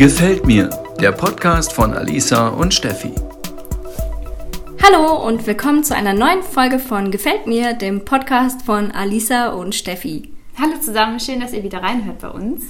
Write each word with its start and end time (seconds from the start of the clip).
Gefällt 0.00 0.46
mir, 0.46 0.70
der 0.98 1.12
Podcast 1.12 1.74
von 1.74 1.92
Alisa 1.92 2.48
und 2.48 2.72
Steffi. 2.72 3.12
Hallo 4.82 5.26
und 5.26 5.46
willkommen 5.46 5.84
zu 5.84 5.94
einer 5.94 6.14
neuen 6.14 6.42
Folge 6.42 6.78
von 6.78 7.10
Gefällt 7.10 7.46
mir, 7.46 7.74
dem 7.74 8.06
Podcast 8.06 8.62
von 8.62 8.92
Alisa 8.92 9.50
und 9.50 9.74
Steffi. 9.74 10.32
Hallo 10.58 10.80
zusammen, 10.80 11.20
schön, 11.20 11.40
dass 11.40 11.52
ihr 11.52 11.62
wieder 11.62 11.82
reinhört 11.82 12.20
bei 12.20 12.30
uns. 12.30 12.64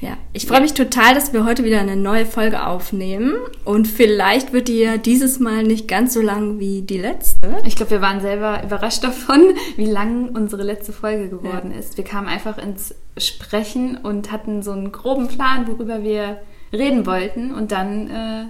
Ja, 0.00 0.16
ich 0.32 0.46
freue 0.46 0.62
mich 0.62 0.74
total, 0.74 1.14
dass 1.14 1.32
wir 1.32 1.44
heute 1.44 1.62
wieder 1.62 1.78
eine 1.78 1.94
neue 1.94 2.26
Folge 2.26 2.66
aufnehmen. 2.66 3.34
Und 3.64 3.86
vielleicht 3.86 4.52
wird 4.52 4.66
die 4.66 4.80
ja 4.80 4.96
dieses 4.96 5.38
Mal 5.38 5.62
nicht 5.62 5.86
ganz 5.86 6.12
so 6.12 6.22
lang 6.22 6.58
wie 6.58 6.82
die 6.82 6.98
letzte. 6.98 7.54
Ich 7.64 7.76
glaube, 7.76 7.92
wir 7.92 8.00
waren 8.00 8.20
selber 8.20 8.64
überrascht 8.64 9.04
davon, 9.04 9.54
wie 9.76 9.86
lang 9.86 10.30
unsere 10.30 10.64
letzte 10.64 10.92
Folge 10.92 11.28
geworden 11.28 11.70
ja. 11.70 11.78
ist. 11.78 11.96
Wir 11.96 12.04
kamen 12.04 12.26
einfach 12.26 12.58
ins 12.58 12.96
Sprechen 13.16 13.96
und 13.96 14.32
hatten 14.32 14.64
so 14.64 14.72
einen 14.72 14.90
groben 14.90 15.28
Plan, 15.28 15.68
worüber 15.68 16.02
wir 16.02 16.40
reden 16.74 17.06
wollten. 17.06 17.54
Und 17.54 17.72
dann, 17.72 18.10
äh, 18.10 18.44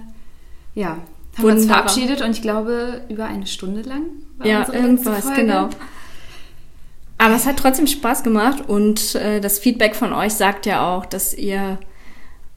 ja, 0.73 0.87
haben 0.89 0.99
Wunderbar. 1.37 1.43
wir 1.43 1.53
uns 1.53 1.65
verabschiedet 1.65 2.21
und 2.21 2.31
ich 2.31 2.41
glaube, 2.41 3.01
über 3.09 3.25
eine 3.25 3.47
Stunde 3.47 3.81
lang 3.81 4.03
war 4.37 4.47
ja, 4.47 4.73
irgendwas, 4.73 5.33
genau. 5.35 5.69
Aber 7.17 7.35
es 7.35 7.45
hat 7.45 7.57
trotzdem 7.57 7.87
Spaß 7.87 8.23
gemacht 8.23 8.67
und 8.67 9.15
äh, 9.15 9.39
das 9.39 9.59
Feedback 9.59 9.95
von 9.95 10.11
euch 10.13 10.33
sagt 10.33 10.65
ja 10.65 10.85
auch, 10.85 11.05
dass 11.05 11.33
ihr 11.33 11.79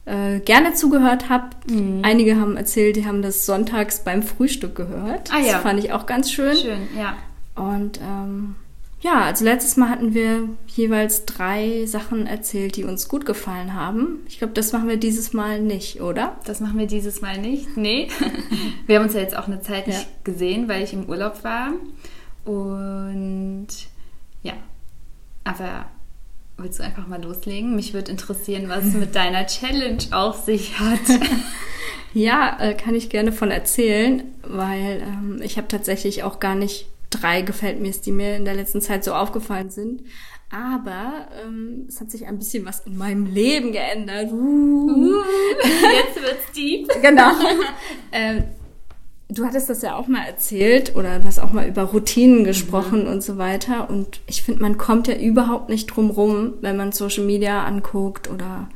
äh, 0.05 0.39
gerne 0.39 0.73
zugehört 0.73 1.29
habt. 1.29 1.69
Mhm. 1.69 2.01
Einige 2.03 2.37
haben 2.37 2.57
erzählt, 2.57 2.95
die 2.95 3.05
haben 3.05 3.21
das 3.21 3.45
sonntags 3.45 4.03
beim 4.03 4.23
Frühstück 4.23 4.75
gehört. 4.75 5.31
Ah, 5.31 5.39
ja. 5.39 5.53
Das 5.53 5.61
fand 5.61 5.79
ich 5.79 5.93
auch 5.93 6.05
ganz 6.05 6.31
schön. 6.31 6.55
Schön, 6.55 6.87
ja. 6.97 7.15
Und 7.55 7.99
ähm, 8.01 8.55
ja, 9.01 9.21
also 9.21 9.45
letztes 9.45 9.77
Mal 9.77 9.89
hatten 9.89 10.13
wir 10.13 10.49
jeweils 10.67 11.25
drei 11.25 11.85
Sachen 11.85 12.27
erzählt, 12.27 12.75
die 12.75 12.83
uns 12.83 13.07
gut 13.07 13.25
gefallen 13.25 13.73
haben. 13.73 14.19
Ich 14.27 14.39
glaube, 14.39 14.53
das 14.53 14.73
machen 14.73 14.89
wir 14.89 14.97
dieses 14.97 15.31
Mal 15.31 15.61
nicht, 15.61 16.01
oder? 16.01 16.37
Das 16.45 16.59
machen 16.59 16.77
wir 16.77 16.87
dieses 16.87 17.21
Mal 17.21 17.37
nicht. 17.37 17.77
Nee. 17.77 18.09
wir 18.87 18.97
haben 18.97 19.05
uns 19.05 19.13
ja 19.13 19.21
jetzt 19.21 19.37
auch 19.37 19.47
eine 19.47 19.61
Zeit 19.61 19.87
nicht 19.87 20.01
ja. 20.01 20.07
gesehen, 20.25 20.67
weil 20.67 20.83
ich 20.83 20.91
im 20.91 21.07
Urlaub 21.07 21.45
war. 21.45 21.71
Und 22.43 23.67
ja, 24.43 24.53
aber 25.45 25.85
willst 26.57 26.79
du 26.79 26.83
einfach 26.83 27.07
mal 27.07 27.23
loslegen? 27.23 27.77
Mich 27.77 27.93
würde 27.93 28.11
interessieren, 28.11 28.67
was 28.67 28.83
es 28.83 28.95
mit 28.95 29.15
deiner 29.15 29.45
Challenge 29.45 30.03
auf 30.11 30.43
sich 30.43 30.77
hat. 30.77 30.99
ja, 32.13 32.57
äh, 32.59 32.73
kann 32.73 32.95
ich 32.95 33.09
gerne 33.09 33.31
von 33.31 33.49
erzählen, 33.49 34.23
weil 34.43 35.01
ähm, 35.01 35.39
ich 35.41 35.57
habe 35.57 35.69
tatsächlich 35.69 36.23
auch 36.23 36.41
gar 36.41 36.55
nicht 36.55 36.87
drei 37.09 37.41
gefällt 37.41 37.79
mir, 37.79 37.91
die 37.91 38.11
mir 38.11 38.35
in 38.35 38.45
der 38.45 38.55
letzten 38.55 38.81
Zeit 38.81 39.03
so 39.03 39.13
aufgefallen 39.13 39.69
sind. 39.69 40.03
Aber 40.51 41.27
ähm, 41.43 41.85
es 41.87 42.01
hat 42.01 42.09
sich 42.09 42.25
ein 42.25 42.39
bisschen 42.39 42.65
was 42.65 42.79
in 42.81 42.97
meinem 42.97 43.25
Leben 43.25 43.71
geändert. 43.71 44.31
Uh. 44.31 44.89
Uh, 44.89 45.23
jetzt 45.61 46.21
wird's 46.21 46.51
deep. 46.55 46.89
genau. 47.01 47.31
ähm, 48.11 48.43
Du 49.31 49.45
hattest 49.45 49.69
das 49.69 49.83
ja 49.83 49.95
auch 49.95 50.07
mal 50.07 50.25
erzählt 50.25 50.95
oder 50.95 51.19
du 51.19 51.25
hast 51.25 51.37
auch 51.37 51.51
mal 51.51 51.67
über 51.67 51.83
Routinen 51.83 52.43
gesprochen 52.43 53.03
mhm. 53.03 53.11
und 53.11 53.21
so 53.21 53.37
weiter. 53.37 53.87
Und 53.87 54.21
ich 54.25 54.41
finde, 54.41 54.63
man 54.63 54.79
kommt 54.79 55.07
ja 55.07 55.15
überhaupt 55.15 55.69
nicht 55.69 55.85
drum 55.85 56.09
rum, 56.09 56.55
wenn 56.61 56.77
man 56.77 56.91
Social 56.91 57.23
Media 57.25 57.63
anguckt 57.63 58.27
oder 58.27 58.69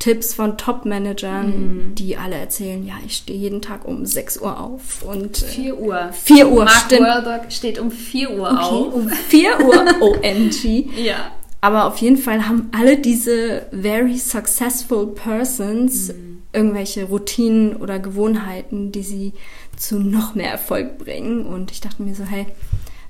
Tipps 0.00 0.32
von 0.32 0.56
Top-Managern, 0.56 1.46
mhm. 1.46 1.94
die 1.94 2.16
alle 2.16 2.36
erzählen, 2.36 2.84
ja, 2.84 2.94
ich 3.06 3.16
stehe 3.16 3.38
jeden 3.38 3.60
Tag 3.60 3.86
um 3.86 4.06
6 4.06 4.38
Uhr 4.40 4.58
auf 4.58 5.02
und 5.02 5.36
4 5.36 5.64
äh, 5.64 5.72
Uhr. 5.72 6.10
4 6.12 6.48
Uhr, 6.50 6.64
Mark 6.64 6.86
stimmt. 6.86 7.02
Wahlberg 7.02 7.52
steht 7.52 7.78
um 7.78 7.90
4 7.90 8.30
Uhr 8.30 8.50
okay, 8.50 8.60
auf. 8.60 8.94
Um 8.94 9.08
4 9.10 9.60
Uhr, 9.60 9.84
OMG. 10.00 10.88
ja. 10.96 11.30
Aber 11.62 11.84
auf 11.84 11.98
jeden 11.98 12.16
Fall 12.16 12.48
haben 12.48 12.70
alle 12.74 12.96
diese 12.96 13.66
very 13.70 14.16
successful 14.16 15.08
persons 15.08 16.08
mhm. 16.08 16.42
irgendwelche 16.54 17.04
Routinen 17.04 17.76
oder 17.76 17.98
Gewohnheiten, 17.98 18.92
die 18.92 19.02
sie 19.02 19.34
zu 19.76 19.98
noch 19.98 20.34
mehr 20.34 20.50
Erfolg 20.50 20.96
bringen. 20.96 21.44
Und 21.44 21.70
ich 21.70 21.82
dachte 21.82 22.02
mir 22.02 22.14
so, 22.14 22.24
hey, 22.24 22.46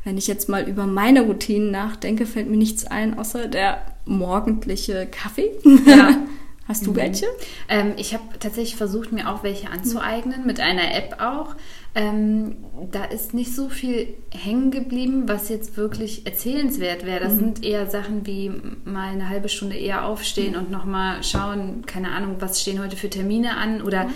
wenn 0.03 0.19
ich 0.19 0.27
jetzt 0.27 0.49
mal 0.49 0.69
über 0.69 0.87
meine 0.87 1.23
Routinen 1.23 1.71
nachdenke, 1.71 2.27
fällt 2.27 2.51
mir 2.51 2.57
nichts 2.57 2.85
ein, 2.85 3.17
außer 3.17 3.47
der 3.47 3.83
morgendliche 4.07 5.07
Kaffee. 5.07 5.53
Ja. 5.87 6.17
Hast 6.71 6.87
du 6.87 6.93
mhm. 6.93 6.97
welche? 6.97 7.27
Ähm, 7.69 7.95
ich 7.97 8.15
habe 8.15 8.23
tatsächlich 8.39 8.77
versucht, 8.77 9.11
mir 9.11 9.29
auch 9.29 9.43
welche 9.43 9.71
anzueignen, 9.71 10.47
mit 10.47 10.61
einer 10.61 10.95
App 10.95 11.17
auch. 11.21 11.57
Ähm, 11.97 12.59
da 12.93 13.05
ist 13.05 13.35
nicht 13.35 13.55
so 13.55 13.69
viel 13.69 14.15
hängen 14.33 14.71
geblieben, 14.71 15.25
was 15.27 15.49
jetzt 15.49 15.77
wirklich 15.77 16.27
erzählenswert 16.27 17.05
wäre. 17.05 17.19
Das 17.19 17.35
mhm. 17.35 17.39
sind 17.39 17.65
eher 17.65 17.91
Sachen 17.91 18.25
wie 18.25 18.53
mal 18.85 19.09
eine 19.09 19.29
halbe 19.29 19.49
Stunde 19.49 19.77
eher 19.77 20.05
aufstehen 20.05 20.53
mhm. 20.53 20.59
und 20.59 20.71
nochmal 20.71 21.25
schauen, 21.25 21.85
keine 21.87 22.13
Ahnung, 22.13 22.37
was 22.39 22.63
stehen 22.63 22.81
heute 22.81 22.97
für 22.97 23.11
Termine 23.11 23.57
an 23.57 23.83
oder 23.83 24.05
mhm 24.05 24.15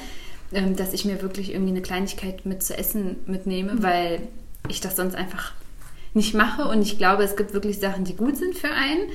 ähm, 0.52 0.76
dass 0.76 0.92
ich 0.92 1.04
mir 1.04 1.20
wirklich 1.20 1.52
irgendwie 1.52 1.72
eine 1.72 1.82
Kleinigkeit 1.82 2.46
mit 2.46 2.62
zu 2.62 2.76
essen 2.76 3.16
mitnehme, 3.26 3.74
mhm. 3.74 3.82
weil 3.82 4.28
ich 4.68 4.80
das 4.80 4.96
sonst 4.96 5.14
einfach 5.14 5.52
nicht 6.14 6.34
mache. 6.34 6.68
Und 6.68 6.82
ich 6.82 6.96
glaube, 6.96 7.24
es 7.24 7.36
gibt 7.36 7.52
wirklich 7.52 7.80
Sachen, 7.80 8.04
die 8.04 8.14
gut 8.14 8.36
sind 8.36 8.56
für 8.56 8.70
einen. 8.70 9.08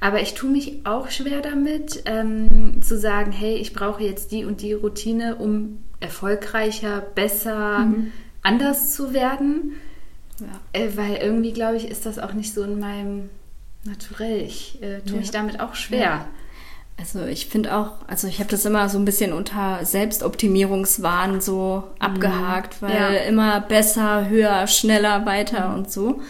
Aber 0.00 0.20
ich 0.20 0.34
tue 0.34 0.50
mich 0.50 0.84
auch 0.84 1.10
schwer 1.10 1.40
damit, 1.40 2.02
ähm, 2.04 2.82
zu 2.82 2.98
sagen, 2.98 3.32
hey, 3.32 3.54
ich 3.54 3.72
brauche 3.72 4.02
jetzt 4.02 4.30
die 4.30 4.44
und 4.44 4.60
die 4.60 4.74
Routine, 4.74 5.36
um 5.36 5.82
erfolgreicher, 6.00 7.00
besser, 7.00 7.80
mhm. 7.80 8.12
anders 8.42 8.94
zu 8.94 9.12
werden. 9.14 9.72
Ja. 10.40 10.80
Äh, 10.80 10.96
weil 10.96 11.16
irgendwie, 11.16 11.52
glaube 11.52 11.76
ich, 11.76 11.88
ist 11.88 12.04
das 12.04 12.18
auch 12.18 12.34
nicht 12.34 12.52
so 12.52 12.62
in 12.62 12.78
meinem 12.78 13.30
Naturell. 13.84 14.42
Ich 14.42 14.82
äh, 14.82 15.00
tue 15.00 15.14
ja. 15.14 15.18
mich 15.20 15.30
damit 15.30 15.60
auch 15.60 15.74
schwer. 15.74 16.00
Ja. 16.00 16.28
Also 16.98 17.24
ich 17.24 17.46
finde 17.46 17.76
auch, 17.76 17.92
also 18.06 18.26
ich 18.26 18.38
habe 18.38 18.50
das 18.50 18.64
immer 18.64 18.88
so 18.88 18.98
ein 18.98 19.04
bisschen 19.04 19.32
unter 19.32 19.84
Selbstoptimierungswahn 19.84 21.40
so 21.40 21.84
mhm. 21.86 22.02
abgehakt, 22.02 22.80
weil 22.82 22.94
ja. 22.94 23.08
immer 23.20 23.60
besser, 23.60 24.28
höher, 24.28 24.66
schneller, 24.66 25.26
weiter 25.26 25.68
mhm. 25.68 25.74
und 25.74 25.92
so. 25.92 26.20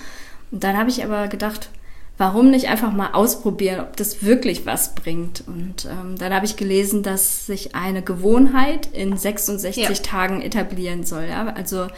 Und 0.51 0.65
dann 0.65 0.77
habe 0.77 0.91
ich 0.91 1.05
aber 1.05 1.29
gedacht, 1.29 1.71
warum 2.19 2.51
nicht 2.51 2.69
einfach 2.69 2.93
mal 2.93 3.11
ausprobieren, 3.13 3.81
ob 3.81 3.97
das 3.97 4.23
wirklich 4.23 4.65
was 4.65 4.95
bringt. 4.95 5.45
Und 5.47 5.85
ähm, 5.85 6.17
dann 6.19 6.33
habe 6.33 6.47
ich 6.47 6.57
gelesen, 6.57 7.03
dass 7.03 7.47
sich 7.47 7.75
eine 7.75 8.03
Gewohnheit 8.03 8.87
in 8.93 9.17
66 9.17 9.77
ja. 9.77 9.95
Tagen 9.95 10.41
etablieren 10.41 11.05
soll. 11.05 11.25
Ja? 11.29 11.47
Also 11.49 11.89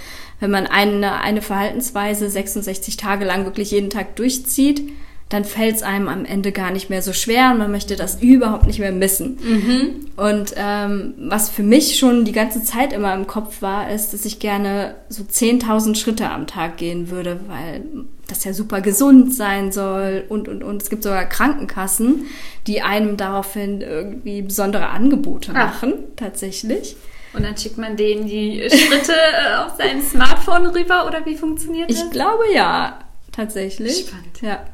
wenn 0.40 0.50
man 0.50 0.66
eine, 0.66 1.20
eine 1.20 1.42
Verhaltensweise 1.42 2.28
66 2.28 2.96
Tage 2.96 3.24
lang 3.24 3.44
wirklich 3.44 3.70
jeden 3.70 3.90
Tag 3.90 4.16
durchzieht, 4.16 4.90
dann 5.28 5.44
fällt 5.44 5.76
es 5.76 5.82
einem 5.82 6.08
am 6.08 6.24
Ende 6.24 6.52
gar 6.52 6.70
nicht 6.70 6.88
mehr 6.88 7.02
so 7.02 7.12
schwer 7.12 7.50
und 7.50 7.58
man 7.58 7.70
möchte 7.70 7.96
das 7.96 8.22
überhaupt 8.22 8.66
nicht 8.66 8.78
mehr 8.78 8.92
missen. 8.92 9.38
Mhm. 9.42 10.06
Und 10.16 10.54
ähm, 10.56 11.14
was 11.18 11.50
für 11.50 11.62
mich 11.62 11.98
schon 11.98 12.24
die 12.24 12.32
ganze 12.32 12.64
Zeit 12.64 12.94
immer 12.94 13.14
im 13.14 13.26
Kopf 13.26 13.60
war, 13.60 13.90
ist, 13.90 14.14
dass 14.14 14.24
ich 14.24 14.38
gerne 14.38 14.94
so 15.10 15.22
10.000 15.22 15.96
Schritte 15.96 16.30
am 16.30 16.46
Tag 16.46 16.78
gehen 16.78 17.10
würde, 17.10 17.40
weil 17.46 17.82
das 18.26 18.44
ja 18.44 18.52
super 18.54 18.80
gesund 18.80 19.34
sein 19.34 19.70
soll 19.70 20.24
und, 20.28 20.48
und, 20.48 20.62
und. 20.62 20.82
Es 20.82 20.88
gibt 20.88 21.02
sogar 21.02 21.24
Krankenkassen, 21.26 22.26
die 22.66 22.80
einem 22.80 23.16
daraufhin 23.16 23.82
irgendwie 23.82 24.42
besondere 24.42 24.88
Angebote 24.88 25.52
ah. 25.52 25.66
machen, 25.66 25.94
Ach. 25.96 26.16
tatsächlich. 26.16 26.96
Und 27.34 27.42
dann 27.42 27.56
schickt 27.56 27.76
man 27.76 27.96
denen 27.96 28.26
die 28.26 28.62
Schritte 28.70 29.12
äh, 29.12 29.56
auf 29.56 29.76
sein 29.76 30.00
Smartphone 30.02 30.66
rüber 30.68 31.06
oder 31.06 31.24
wie 31.26 31.36
funktioniert 31.36 31.90
das? 31.90 32.02
Ich 32.02 32.10
glaube 32.10 32.44
ja, 32.54 32.98
tatsächlich. 33.32 34.06
Spannend. 34.08 34.40
Ja. 34.40 34.64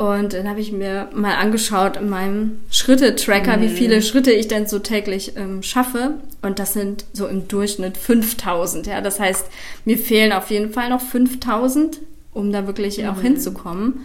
Und 0.00 0.32
dann 0.32 0.48
habe 0.48 0.62
ich 0.62 0.72
mir 0.72 1.10
mal 1.12 1.34
angeschaut 1.34 1.98
in 1.98 2.08
meinem 2.08 2.62
Schritte-Tracker, 2.70 3.58
mhm. 3.58 3.60
wie 3.60 3.68
viele 3.68 4.00
Schritte 4.00 4.32
ich 4.32 4.48
denn 4.48 4.66
so 4.66 4.78
täglich 4.78 5.36
ähm, 5.36 5.62
schaffe. 5.62 6.14
Und 6.40 6.58
das 6.58 6.72
sind 6.72 7.04
so 7.12 7.26
im 7.26 7.48
Durchschnitt 7.48 7.98
5000. 7.98 8.86
Ja, 8.86 9.02
das 9.02 9.20
heißt, 9.20 9.44
mir 9.84 9.98
fehlen 9.98 10.32
auf 10.32 10.50
jeden 10.50 10.72
Fall 10.72 10.88
noch 10.88 11.02
5000, 11.02 12.00
um 12.32 12.50
da 12.50 12.66
wirklich 12.66 12.96
mhm. 12.96 13.10
auch 13.10 13.20
hinzukommen. 13.20 14.00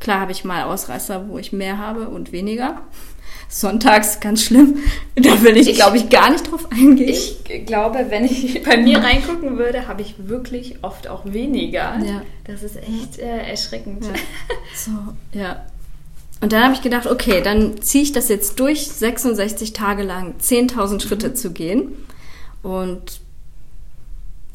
Klar 0.00 0.20
habe 0.20 0.32
ich 0.32 0.44
mal 0.44 0.62
Ausreißer, 0.62 1.28
wo 1.28 1.36
ich 1.36 1.52
mehr 1.52 1.76
habe 1.76 2.08
und 2.08 2.32
weniger 2.32 2.80
sonntags 3.54 4.18
ganz 4.18 4.42
schlimm. 4.42 4.78
Da 5.14 5.42
will 5.42 5.56
ich, 5.56 5.68
ich 5.68 5.76
glaube 5.76 5.96
ich, 5.96 6.10
gar 6.10 6.30
nicht 6.30 6.50
drauf 6.50 6.66
eingehen. 6.72 7.08
Ich 7.08 7.44
glaube, 7.66 8.06
wenn 8.08 8.24
ich 8.24 8.62
bei 8.68 8.76
mir 8.76 8.98
reingucken 8.98 9.58
würde, 9.58 9.86
habe 9.86 10.02
ich 10.02 10.14
wirklich 10.18 10.76
oft 10.82 11.06
auch 11.06 11.24
weniger. 11.24 11.96
Ja. 12.04 12.22
Das 12.44 12.64
ist 12.64 12.76
echt 12.76 13.18
äh, 13.18 13.48
erschreckend. 13.48 14.04
Ja. 14.04 14.12
So, 14.74 14.90
ja. 15.38 15.64
Und 16.40 16.52
dann 16.52 16.64
habe 16.64 16.74
ich 16.74 16.82
gedacht, 16.82 17.06
okay, 17.06 17.40
dann 17.42 17.80
ziehe 17.80 18.02
ich 18.02 18.12
das 18.12 18.28
jetzt 18.28 18.58
durch, 18.58 18.88
66 18.88 19.72
Tage 19.72 20.02
lang 20.02 20.34
10.000 20.42 21.00
Schritte 21.00 21.28
mhm. 21.28 21.34
zu 21.36 21.52
gehen. 21.52 21.92
Und 22.62 23.20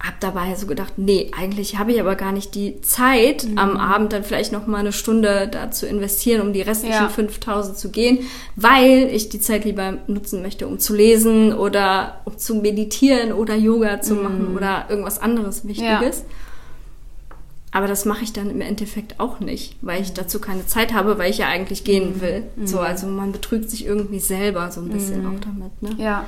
habe 0.02 0.16
dabei 0.22 0.56
so 0.56 0.66
gedacht, 0.66 0.94
nee, 0.96 1.30
eigentlich 1.38 1.78
habe 1.78 1.92
ich 1.92 2.00
aber 2.00 2.16
gar 2.16 2.32
nicht 2.32 2.56
die 2.56 2.80
Zeit, 2.82 3.44
mhm. 3.44 3.58
am 3.58 3.78
Abend 3.78 4.14
dann 4.14 4.24
vielleicht 4.24 4.54
noch 4.54 4.66
mal 4.66 4.78
eine 4.78 4.94
Stunde 4.94 5.50
da 5.52 5.72
zu 5.72 5.88
investieren, 5.88 6.42
um 6.42 6.54
die 6.54 6.62
restlichen 6.62 6.94
ja. 6.94 7.10
5000 7.10 7.78
zu 7.78 7.92
gehen, 7.92 8.20
weil 8.56 9.10
ich 9.12 9.28
die 9.28 9.42
Zeit 9.42 9.66
lieber 9.66 9.98
nutzen 10.08 10.42
möchte, 10.42 10.68
um 10.68 10.80
zu 10.80 10.96
lesen 10.96 11.54
oder 11.54 12.22
um 12.24 12.38
zu 12.38 12.56
meditieren 12.56 13.34
oder 13.34 13.56
Yoga 13.56 14.02
zu 14.02 14.16
mhm. 14.16 14.24
machen 14.24 14.56
oder 14.56 14.86
irgendwas 14.90 15.20
anderes 15.20 15.68
Wichtiges. 15.68 16.20
Ja. 16.20 16.26
Aber 17.72 17.88
das 17.88 18.06
mache 18.06 18.24
ich 18.24 18.34
dann 18.34 18.50
im 18.50 18.62
Endeffekt 18.62 19.20
auch 19.20 19.42
nicht, 19.42 19.76
weil 19.82 20.02
ich 20.02 20.14
dazu 20.14 20.40
keine 20.40 20.66
Zeit 20.66 20.94
habe, 20.94 21.18
weil 21.20 21.30
ich 21.30 21.40
ja 21.40 21.50
eigentlich 21.50 21.84
gehen 21.84 22.16
mhm. 22.16 22.22
will. 22.22 22.44
Mhm. 22.56 22.68
So, 22.68 22.80
also 22.80 23.06
man 23.06 23.34
betrügt 23.34 23.70
sich 23.70 23.86
irgendwie 23.86 24.20
selber 24.20 24.72
so 24.72 24.80
ein 24.82 24.90
bisschen 24.90 25.24
mhm. 25.24 25.36
auch 25.36 25.40
damit. 25.42 25.82
Ne? 25.82 26.04
Ja. 26.04 26.26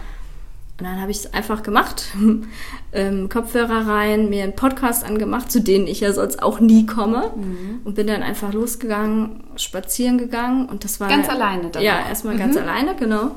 Und 0.82 0.88
dann 0.88 1.00
habe 1.00 1.12
ich 1.12 1.18
es 1.18 1.32
einfach 1.32 1.62
gemacht, 1.62 2.06
ähm, 2.92 3.30
Kopfhörer 3.30 3.86
rein, 3.86 4.32
mir 4.32 4.44
einen 4.44 4.56
Podcast 4.56 5.06
angemacht, 5.06 5.52
zu 5.52 5.62
denen 5.62 5.86
ich 5.86 6.00
ja 6.00 6.12
sonst 6.12 6.42
auch 6.42 6.60
nie 6.60 6.88
komme. 6.88 7.32
Mhm. 7.36 7.82
Und 7.84 7.94
bin 7.94 8.08
dann 8.08 8.24
einfach 8.24 8.52
losgegangen, 8.52 9.44
spazieren 9.58 10.18
gegangen. 10.18 10.68
Und 10.68 10.84
das 10.84 11.00
war. 11.00 11.08
Ganz 11.08 11.30
alleine 11.30 11.70
dann? 11.70 11.84
Ja, 11.84 12.00
erstmal 12.10 12.34
mhm. 12.34 12.40
ganz 12.40 12.58
alleine, 12.58 12.96
genau. 12.96 13.36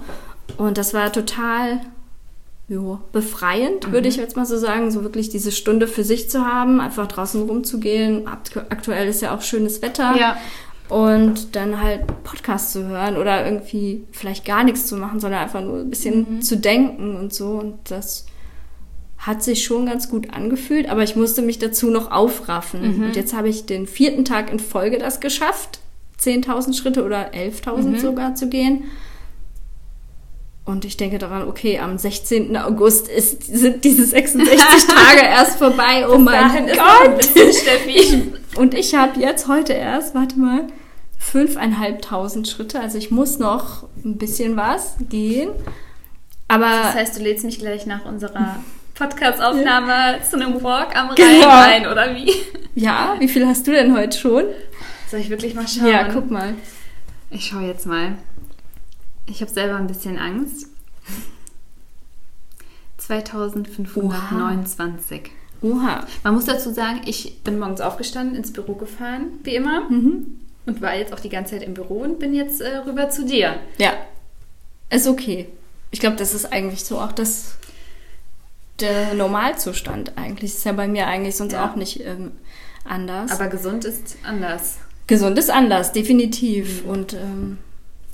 Und 0.57 0.79
das 0.79 0.95
war 0.95 1.13
total 1.13 1.83
jo, 2.67 2.99
befreiend, 3.13 3.89
mhm. 3.89 3.93
würde 3.93 4.09
ich 4.09 4.17
jetzt 4.17 4.37
mal 4.37 4.47
so 4.47 4.57
sagen, 4.57 4.91
so 4.91 5.03
wirklich 5.03 5.29
diese 5.29 5.53
Stunde 5.53 5.87
für 5.87 6.03
sich 6.03 6.31
zu 6.31 6.47
haben, 6.47 6.81
einfach 6.81 7.09
draußen 7.09 7.43
rumzugehen. 7.43 8.27
Aktuell 8.27 9.07
ist 9.07 9.21
ja 9.21 9.37
auch 9.37 9.43
schönes 9.43 9.83
Wetter. 9.83 10.17
Ja. 10.19 10.39
Und 10.89 11.57
dann 11.57 11.81
halt 11.81 12.07
Podcast 12.25 12.73
zu 12.73 12.87
hören 12.87 13.17
oder 13.17 13.45
irgendwie 13.45 14.05
vielleicht 14.13 14.45
gar 14.45 14.65
nichts 14.65 14.87
zu 14.87 14.97
machen, 14.97 15.19
sondern 15.19 15.41
einfach 15.41 15.63
nur 15.63 15.79
ein 15.79 15.91
bisschen 15.91 16.37
mhm. 16.37 16.43
zu 16.43 16.59
denken 16.59 17.17
und 17.17 17.33
so. 17.33 17.53
Und 17.53 17.79
das 17.91 18.27
hat 19.27 19.43
sich 19.43 19.65
schon 19.65 19.87
ganz 19.87 20.11
gut 20.11 20.35
angefühlt, 20.35 20.89
aber 20.89 21.03
ich 21.03 21.17
musste 21.17 21.41
mich 21.41 21.59
dazu 21.59 21.89
noch 21.89 22.11
aufraffen. 22.11 22.99
Mhm. 22.99 23.05
Und 23.05 23.17
jetzt 23.17 23.35
habe 23.35 23.49
ich 23.49 23.65
den 23.65 23.87
vierten 23.87 24.27
Tag 24.27 24.53
in 24.53 24.59
Folge 24.59 24.99
das 24.99 25.21
geschafft, 25.21 25.81
10.000 26.21 26.77
Schritte 26.77 27.05
oder 27.05 27.33
11.000 27.33 27.83
mhm. 27.83 27.99
sogar 27.99 28.35
zu 28.35 28.49
gehen. 28.49 28.85
Und 30.67 30.85
ich 30.87 30.97
denke 30.97 31.19
daran, 31.19 31.47
okay, 31.47 31.79
am 31.79 31.99
16. 31.99 32.57
August 32.57 33.09
ist, 33.09 33.45
sind 33.45 33.85
diese 33.85 34.05
66 34.05 34.59
Tage 34.87 35.27
erst 35.27 35.59
vorbei. 35.59 36.07
Oh 36.09 36.19
mein 36.19 36.67
Gott! 36.67 37.25
Steffi. 37.25 38.33
Und 38.57 38.75
ich 38.75 38.95
habe 38.95 39.21
jetzt 39.21 39.49
heute 39.49 39.73
erst, 39.73 40.15
warte 40.15 40.39
mal, 40.39 40.67
5.500 41.21 42.49
Schritte. 42.49 42.81
Also 42.81 42.99
ich 42.99 43.11
muss 43.11 43.39
noch 43.39 43.89
ein 44.05 44.17
bisschen 44.17 44.57
was 44.57 44.97
gehen. 45.09 45.51
Aber 46.49 46.67
das 46.67 46.95
heißt, 46.95 47.19
du 47.19 47.23
lädst 47.23 47.45
mich 47.45 47.59
gleich 47.59 47.87
nach 47.87 48.05
unserer 48.05 48.63
Podcast-Aufnahme 48.95 50.19
ja. 50.19 50.23
zu 50.23 50.37
einem 50.37 50.63
Walk 50.63 50.97
am 50.97 51.09
Rhein 51.09 51.17
genau. 51.17 51.49
ein, 51.49 51.87
oder 51.87 52.15
wie? 52.15 52.31
Ja, 52.75 53.17
wie 53.19 53.29
viel 53.29 53.47
hast 53.47 53.67
du 53.67 53.73
denn 53.73 53.97
heute 53.97 54.17
schon? 54.17 54.45
Soll 55.11 55.21
ich 55.21 55.31
wirklich 55.31 55.55
mal 55.55 55.67
schauen? 55.67 55.87
Ja, 55.87 56.09
guck 56.13 56.31
mal. 56.31 56.55
Ich 57.31 57.47
schaue 57.47 57.63
jetzt 57.63 57.87
mal. 57.87 58.17
Ich 59.27 59.41
habe 59.41 59.51
selber 59.51 59.77
ein 59.77 59.87
bisschen 59.87 60.19
Angst. 60.19 60.69
2529. 62.99 65.23
Oha. 65.23 65.44
Oha. 65.65 66.07
Man 66.23 66.35
muss 66.35 66.45
dazu 66.45 66.73
sagen, 66.73 67.01
ich 67.07 67.43
bin 67.43 67.59
morgens 67.59 67.81
aufgestanden, 67.81 68.37
ins 68.37 68.53
Büro 68.53 68.75
gefahren, 68.75 69.41
wie 69.45 69.55
immer. 69.55 69.89
Mhm. 69.89 70.41
Und 70.67 70.83
war 70.83 70.95
jetzt 70.95 71.13
auch 71.13 71.21
die 71.21 71.31
ganze 71.31 71.53
Zeit 71.53 71.67
im 71.67 71.75
Büro 71.75 72.01
und 72.01 72.19
bin 72.19 72.35
jetzt 72.35 72.61
äh, 72.61 72.77
rüber 72.79 73.09
zu 73.09 73.25
dir. 73.25 73.59
Ja. 73.79 73.95
Ist 74.91 75.07
okay. 75.07 75.49
Ich 75.91 76.01
glaube, 76.01 76.17
das 76.17 76.35
ist 76.35 76.53
eigentlich 76.53 76.85
so 76.85 76.99
auch 76.99 77.13
das 77.13 77.57
der 78.81 79.15
Normalzustand 79.15 80.19
eigentlich. 80.19 80.53
Ist 80.53 80.65
ja 80.65 80.73
bei 80.73 80.89
mir 80.89 81.07
eigentlich 81.07 81.37
sonst 81.37 81.53
ja. 81.53 81.67
auch 81.67 81.77
nicht 81.77 82.01
ähm, 82.01 82.33
anders. 82.85 83.31
Aber 83.31 83.49
gesund 83.49 83.85
ist 83.85 84.17
anders. 84.23 84.79
Gesund 85.07 85.39
ist 85.39 85.51
anders, 85.51 85.93
definitiv. 85.93 86.85
Mhm. 86.85 86.91
Und 86.91 87.15
ähm, 87.15 87.59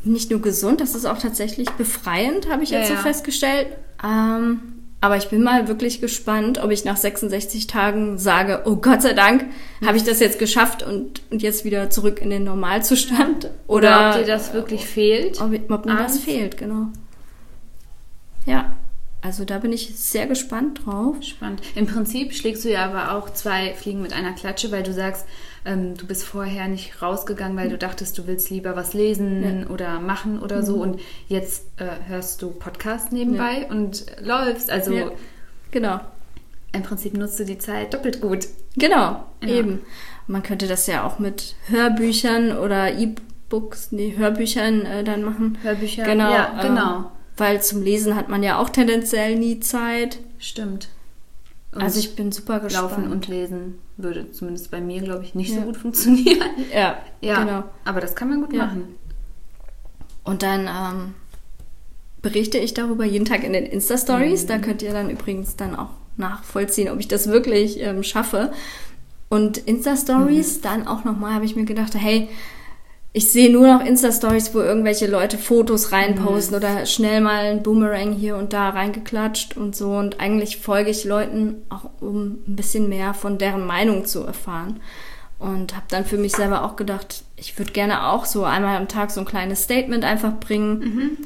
nicht 0.04 0.30
nur 0.30 0.40
gesund, 0.40 0.80
das 0.80 0.94
ist 0.94 1.04
auch 1.04 1.18
tatsächlich 1.18 1.68
befreiend, 1.70 2.48
habe 2.48 2.62
ich 2.62 2.70
jetzt 2.70 2.90
ja, 2.90 2.96
so 2.96 3.02
festgestellt. 3.02 3.68
Ähm, 4.04 4.79
aber 5.00 5.16
ich 5.16 5.28
bin 5.28 5.42
mal 5.42 5.66
wirklich 5.66 6.00
gespannt, 6.00 6.58
ob 6.62 6.70
ich 6.70 6.84
nach 6.84 6.96
66 6.96 7.66
Tagen 7.66 8.18
sage, 8.18 8.62
oh 8.66 8.76
Gott 8.76 9.00
sei 9.00 9.14
Dank, 9.14 9.46
habe 9.84 9.96
ich 9.96 10.04
das 10.04 10.20
jetzt 10.20 10.38
geschafft 10.38 10.82
und, 10.82 11.22
und 11.30 11.42
jetzt 11.42 11.64
wieder 11.64 11.88
zurück 11.88 12.20
in 12.20 12.28
den 12.28 12.44
Normalzustand. 12.44 13.46
Oder, 13.66 13.88
Oder 13.88 14.10
ob 14.10 14.16
dir 14.18 14.26
das 14.26 14.52
wirklich 14.52 14.84
fehlt. 14.84 15.40
Ob, 15.40 15.52
ob 15.70 15.86
mir 15.86 15.96
das 15.96 16.18
fehlt, 16.18 16.58
genau. 16.58 16.88
Ja. 18.44 18.76
Also 19.22 19.44
da 19.44 19.58
bin 19.58 19.72
ich 19.72 19.94
sehr 19.96 20.26
gespannt 20.26 20.82
drauf. 20.84 21.16
Spannend. 21.22 21.62
Im 21.74 21.86
Prinzip 21.86 22.34
schlägst 22.34 22.64
du 22.64 22.70
ja 22.70 22.86
aber 22.86 23.12
auch 23.12 23.30
zwei 23.30 23.74
Fliegen 23.74 24.00
mit 24.00 24.12
einer 24.12 24.32
Klatsche, 24.32 24.70
weil 24.70 24.82
du 24.82 24.94
sagst, 24.94 25.26
ähm, 25.64 25.96
du 25.96 26.06
bist 26.06 26.24
vorher 26.24 26.68
nicht 26.68 27.02
rausgegangen, 27.02 27.56
weil 27.56 27.68
du 27.68 27.76
dachtest, 27.76 28.16
du 28.18 28.26
willst 28.26 28.50
lieber 28.50 28.76
was 28.76 28.94
lesen 28.94 29.62
ja. 29.62 29.66
oder 29.68 30.00
machen 30.00 30.40
oder 30.40 30.58
mhm. 30.58 30.64
so. 30.64 30.76
Und 30.76 31.00
jetzt 31.28 31.66
äh, 31.76 32.08
hörst 32.08 32.40
du 32.42 32.50
Podcast 32.50 33.12
nebenbei 33.12 33.62
ja. 33.62 33.70
und 33.70 34.06
läufst. 34.22 34.70
Also 34.70 34.92
ja. 34.92 35.10
genau. 35.70 36.00
Im 36.72 36.82
Prinzip 36.82 37.14
nutzt 37.14 37.38
du 37.40 37.44
die 37.44 37.58
Zeit 37.58 37.92
doppelt 37.92 38.20
gut. 38.20 38.46
Genau, 38.76 39.24
eben. 39.42 39.80
Man 40.28 40.44
könnte 40.44 40.68
das 40.68 40.86
ja 40.86 41.04
auch 41.04 41.18
mit 41.18 41.56
Hörbüchern 41.66 42.56
oder 42.56 42.96
E-Books, 42.96 43.90
nee, 43.90 44.14
Hörbüchern 44.16 44.86
äh, 44.86 45.02
dann 45.02 45.24
machen. 45.24 45.58
Hörbücher, 45.62 46.04
genau. 46.04 46.30
Ja, 46.30 46.62
genau. 46.62 46.96
Ähm, 46.96 47.04
weil 47.36 47.60
zum 47.62 47.82
Lesen 47.82 48.14
hat 48.14 48.28
man 48.28 48.44
ja 48.44 48.58
auch 48.58 48.70
tendenziell 48.70 49.36
nie 49.36 49.58
Zeit. 49.58 50.18
Stimmt. 50.38 50.88
Und 51.72 51.82
also 51.82 51.98
ich 51.98 52.14
bin 52.14 52.30
super 52.30 52.60
gespannt. 52.60 52.90
Laufen 52.90 53.10
und 53.10 53.26
lesen 53.26 53.78
würde 54.02 54.30
zumindest 54.32 54.70
bei 54.70 54.80
mir, 54.80 55.00
glaube 55.02 55.24
ich, 55.24 55.34
nicht 55.34 55.50
ja. 55.50 55.60
so 55.60 55.62
gut 55.62 55.76
funktionieren. 55.76 56.48
Ja, 56.72 56.98
ja, 57.20 57.42
genau. 57.42 57.64
Aber 57.84 58.00
das 58.00 58.14
kann 58.14 58.28
man 58.28 58.40
gut 58.40 58.52
ja. 58.52 58.66
machen. 58.66 58.94
Und 60.24 60.42
dann 60.42 60.68
ähm, 60.68 61.14
berichte 62.22 62.58
ich 62.58 62.74
darüber 62.74 63.04
jeden 63.04 63.24
Tag 63.24 63.44
in 63.44 63.52
den 63.52 63.66
Insta-Stories. 63.66 64.44
Mhm. 64.44 64.48
Da 64.48 64.58
könnt 64.58 64.82
ihr 64.82 64.92
dann 64.92 65.10
übrigens 65.10 65.56
dann 65.56 65.74
auch 65.74 65.90
nachvollziehen, 66.16 66.88
ob 66.88 67.00
ich 67.00 67.08
das 67.08 67.28
wirklich 67.28 67.80
ähm, 67.80 68.02
schaffe. 68.02 68.52
Und 69.28 69.58
Insta-Stories, 69.58 70.58
mhm. 70.58 70.62
dann 70.62 70.86
auch 70.86 71.04
nochmal 71.04 71.34
habe 71.34 71.44
ich 71.44 71.56
mir 71.56 71.64
gedacht, 71.64 71.94
hey, 71.94 72.28
ich 73.12 73.30
sehe 73.32 73.50
nur 73.50 73.66
noch 73.66 73.84
Insta-Stories, 73.84 74.54
wo 74.54 74.60
irgendwelche 74.60 75.08
Leute 75.08 75.36
Fotos 75.36 75.90
reinposten 75.90 76.56
mhm. 76.56 76.62
oder 76.64 76.86
schnell 76.86 77.20
mal 77.20 77.44
ein 77.46 77.62
Boomerang 77.62 78.12
hier 78.12 78.36
und 78.36 78.52
da 78.52 78.68
reingeklatscht 78.68 79.56
und 79.56 79.74
so. 79.74 79.90
Und 79.90 80.20
eigentlich 80.20 80.58
folge 80.58 80.90
ich 80.90 81.04
Leuten 81.04 81.62
auch, 81.70 81.90
um 82.00 82.38
ein 82.46 82.54
bisschen 82.56 82.88
mehr 82.88 83.12
von 83.12 83.36
deren 83.36 83.66
Meinung 83.66 84.04
zu 84.04 84.22
erfahren. 84.22 84.80
Und 85.40 85.74
habe 85.74 85.86
dann 85.88 86.04
für 86.04 86.18
mich 86.18 86.32
selber 86.32 86.64
auch 86.64 86.76
gedacht, 86.76 87.24
ich 87.36 87.58
würde 87.58 87.72
gerne 87.72 88.06
auch 88.08 88.26
so 88.26 88.44
einmal 88.44 88.76
am 88.76 88.88
Tag 88.88 89.10
so 89.10 89.20
ein 89.20 89.26
kleines 89.26 89.62
Statement 89.64 90.04
einfach 90.04 90.38
bringen, 90.38 90.78
mhm. 90.78 91.18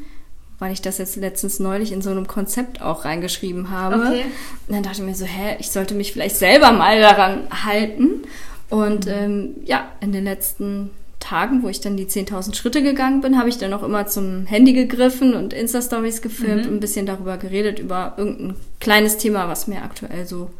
weil 0.58 0.72
ich 0.72 0.80
das 0.80 0.98
jetzt 0.98 1.16
letztens 1.16 1.58
neulich 1.58 1.92
in 1.92 2.00
so 2.00 2.10
einem 2.10 2.26
Konzept 2.26 2.80
auch 2.80 3.04
reingeschrieben 3.04 3.68
habe. 3.70 3.96
Okay. 3.96 4.24
Und 4.68 4.74
dann 4.74 4.84
dachte 4.84 5.00
ich 5.00 5.06
mir 5.06 5.14
so, 5.14 5.26
hä, 5.26 5.56
ich 5.58 5.70
sollte 5.70 5.94
mich 5.94 6.12
vielleicht 6.12 6.36
selber 6.36 6.72
mal 6.72 6.98
daran 7.00 7.48
halten. 7.50 8.22
Und 8.70 9.04
mhm. 9.04 9.12
ähm, 9.12 9.54
ja, 9.64 9.90
in 10.00 10.12
den 10.12 10.24
letzten 10.24 10.90
Tagen, 11.24 11.62
wo 11.62 11.68
ich 11.68 11.80
dann 11.80 11.96
die 11.96 12.04
10.000 12.04 12.54
Schritte 12.54 12.82
gegangen 12.82 13.22
bin, 13.22 13.38
habe 13.38 13.48
ich 13.48 13.56
dann 13.56 13.72
auch 13.72 13.82
immer 13.82 14.06
zum 14.06 14.44
Handy 14.44 14.74
gegriffen 14.74 15.34
und 15.34 15.54
Insta-Stories 15.54 16.20
gefilmt 16.20 16.64
mhm. 16.64 16.68
und 16.68 16.76
ein 16.76 16.80
bisschen 16.80 17.06
darüber 17.06 17.38
geredet, 17.38 17.78
über 17.78 18.14
irgendein 18.18 18.56
kleines 18.78 19.16
Thema, 19.16 19.48
was 19.48 19.66
mir 19.66 19.82
aktuell 19.82 20.26
so 20.26 20.50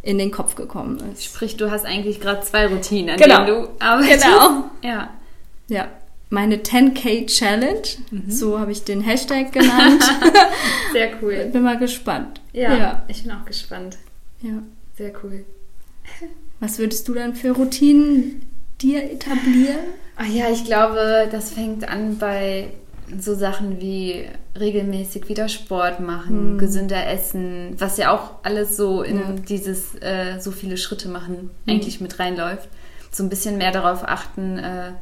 in 0.00 0.16
den 0.16 0.30
Kopf 0.30 0.54
gekommen 0.54 1.02
ist. 1.12 1.24
Sprich, 1.24 1.58
du 1.58 1.70
hast 1.70 1.84
eigentlich 1.84 2.20
gerade 2.20 2.40
zwei 2.40 2.66
Routinen, 2.66 3.10
an 3.10 3.16
genau. 3.18 3.44
denen 3.44 3.46
du 3.46 3.68
arbeitest. 3.78 4.24
Genau. 4.24 4.70
Ja. 4.82 5.10
Ja. 5.68 5.88
Meine 6.30 6.56
10K 6.56 7.26
Challenge, 7.26 7.82
mhm. 8.10 8.30
so 8.30 8.58
habe 8.58 8.72
ich 8.72 8.84
den 8.84 9.02
Hashtag 9.02 9.52
genannt. 9.52 10.02
Sehr 10.92 11.10
cool. 11.20 11.50
Bin 11.52 11.62
mal 11.62 11.78
gespannt. 11.78 12.40
Ja, 12.54 12.74
ja, 12.74 13.02
ich 13.08 13.22
bin 13.22 13.32
auch 13.32 13.44
gespannt. 13.44 13.98
Ja. 14.40 14.62
Sehr 14.96 15.12
cool. 15.22 15.44
Was 16.58 16.78
würdest 16.78 17.06
du 17.06 17.12
dann 17.12 17.34
für 17.34 17.50
Routinen 17.50 18.45
dir 18.80 19.04
etablieren? 19.04 19.78
Ach 20.16 20.26
ja, 20.26 20.50
ich 20.50 20.64
glaube, 20.64 21.28
das 21.30 21.50
fängt 21.50 21.88
an 21.88 22.18
bei 22.18 22.70
so 23.18 23.34
Sachen 23.34 23.80
wie 23.80 24.26
regelmäßig 24.58 25.28
wieder 25.28 25.48
Sport 25.48 26.00
machen, 26.00 26.52
hm. 26.52 26.58
gesünder 26.58 27.06
essen, 27.06 27.74
was 27.78 27.98
ja 27.98 28.12
auch 28.12 28.42
alles 28.42 28.76
so 28.76 29.02
in 29.02 29.18
ja. 29.18 29.32
dieses 29.48 29.94
äh, 30.00 30.38
so 30.40 30.50
viele 30.50 30.76
Schritte 30.76 31.08
machen 31.08 31.36
hm. 31.36 31.50
eigentlich 31.68 32.00
mit 32.00 32.18
reinläuft. 32.18 32.68
So 33.12 33.22
ein 33.22 33.28
bisschen 33.28 33.58
mehr 33.58 33.70
darauf 33.70 34.06
achten, 34.06 34.58
äh, 34.58 34.92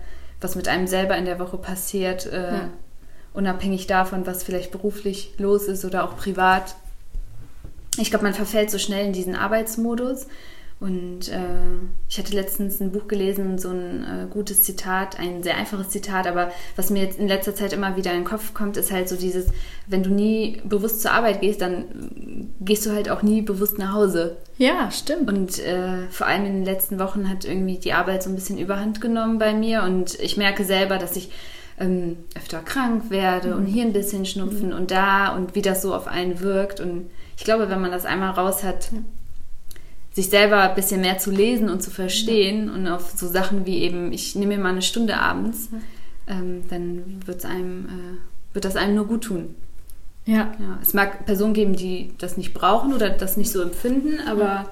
was 0.40 0.54
mit 0.54 0.69
einem 0.69 0.87
selber 0.87 1.16
in 1.16 1.25
der 1.25 1.38
Woche 1.38 1.57
passiert, 1.57 2.26
äh, 2.26 2.52
ja. 2.52 2.69
unabhängig 3.33 3.87
davon, 3.87 4.26
was 4.26 4.45
vielleicht 4.45 4.71
beruflich 4.71 5.33
los 5.38 5.64
ist 5.64 5.85
oder 5.85 6.04
auch 6.04 6.16
privat. 6.16 6.76
Ich 7.97 8.11
glaube, 8.11 8.25
man 8.25 8.35
verfällt 8.35 8.71
so 8.71 8.78
schnell 8.78 9.07
in 9.07 9.12
diesen 9.12 9.37
Arbeitsmodus 9.37 10.26
und 10.81 11.28
äh, 11.28 11.78
ich 12.09 12.19
hatte 12.19 12.35
letztens 12.35 12.81
ein 12.81 12.93
Buch 12.93 13.09
gelesen, 13.09 13.59
so 13.59 13.71
ein 13.71 14.04
äh, 14.04 14.26
gutes 14.28 14.64
Zitat, 14.64 15.19
ein 15.19 15.43
sehr 15.43 15.57
einfaches 15.57 15.88
Zitat, 15.88 16.26
aber 16.26 16.50
was 16.76 16.90
mir 16.90 17.02
jetzt 17.02 17.19
in 17.19 17.28
letzter 17.28 17.54
Zeit 17.54 17.73
immer 17.73 17.97
wieder 17.97 18.11
in 18.11 18.19
den 18.19 18.25
Kopf 18.25 18.54
kommt, 18.54 18.76
ist 18.76 18.90
halt 18.90 19.09
so 19.09 19.16
dieses, 19.16 19.47
wenn 19.87 20.02
du 20.02 20.11
nie 20.11 20.61
bewusst 20.64 21.00
zur 21.00 21.12
Arbeit 21.12 21.40
gehst, 21.40 21.61
dann 21.61 22.50
gehst 22.61 22.85
du 22.85 22.90
halt 22.90 23.09
auch 23.09 23.23
nie 23.23 23.40
bewusst 23.40 23.78
nach 23.78 23.95
Hause. 23.95 24.37
Ja, 24.59 24.90
stimmt. 24.90 25.28
Und 25.28 25.59
äh, 25.61 26.09
vor 26.11 26.26
allem 26.26 26.45
in 26.45 26.54
den 26.54 26.64
letzten 26.64 26.99
Wochen 26.99 27.28
hat 27.28 27.45
irgendwie 27.45 27.78
die 27.78 27.93
Arbeit 27.93 28.23
so 28.23 28.31
ein 28.31 28.35
bisschen 28.35 28.59
überhand 28.59 29.00
genommen 29.00 29.38
bei 29.38 29.54
mir 29.54 29.85
und 29.85 30.19
ich 30.21 30.37
merke 30.37 30.64
selber, 30.64 30.99
dass 30.99 31.16
ich 31.16 31.31
ähm, 31.78 32.16
öfter 32.37 32.61
krank 32.61 33.11
werde 33.11 33.49
mhm. 33.49 33.57
und 33.57 33.66
hier 33.66 33.85
ein 33.85 33.93
bisschen 33.93 34.26
Schnupfen 34.26 34.69
mhm. 34.69 34.76
und 34.76 34.90
da 34.90 35.35
und 35.35 35.54
wie 35.54 35.62
das 35.62 35.83
so 35.83 35.95
auf 35.95 36.09
einen 36.09 36.40
wirkt. 36.40 36.81
Und 36.81 37.11
ich 37.37 37.45
glaube, 37.45 37.71
wenn 37.71 37.81
man 37.81 37.90
das 37.90 38.04
einmal 38.04 38.31
raus 38.33 38.62
hat, 38.62 38.90
sich 40.14 40.30
selber 40.30 40.61
ein 40.71 40.75
bisschen 40.75 41.00
mehr 41.00 41.18
zu 41.18 41.30
lesen 41.30 41.68
und 41.68 41.83
zu 41.83 41.90
verstehen 41.90 42.68
ja. 42.68 42.73
und 42.73 42.87
auf 42.88 43.12
so 43.16 43.28
Sachen 43.28 43.66
wie 43.66 43.80
eben, 43.83 44.12
ich 44.12 44.35
nehme 44.37 44.56
mir 44.56 44.62
mal 44.62 44.71
eine 44.71 44.83
Stunde 44.83 45.18
abends, 45.18 45.68
ähm, 46.26 46.62
dann 46.71 47.21
wird's 47.26 47.44
einem, 47.44 47.87
äh, 47.87 48.54
wird 48.54 48.64
das 48.64 48.76
einem 48.76 48.94
nur 48.94 49.06
gut 49.06 49.25
tun. 49.25 49.56
Ja. 50.25 50.52
ja. 50.59 50.78
Es 50.80 50.94
mag 50.94 51.26
Personen 51.26 51.52
geben, 51.52 51.75
die 51.75 52.14
das 52.18 52.37
nicht 52.37 52.54
brauchen 52.54 52.94
oder 52.94 53.11
das 53.11 53.37
nicht 53.37 53.50
so 53.50 53.61
empfinden, 53.61 54.21
aber 54.26 54.71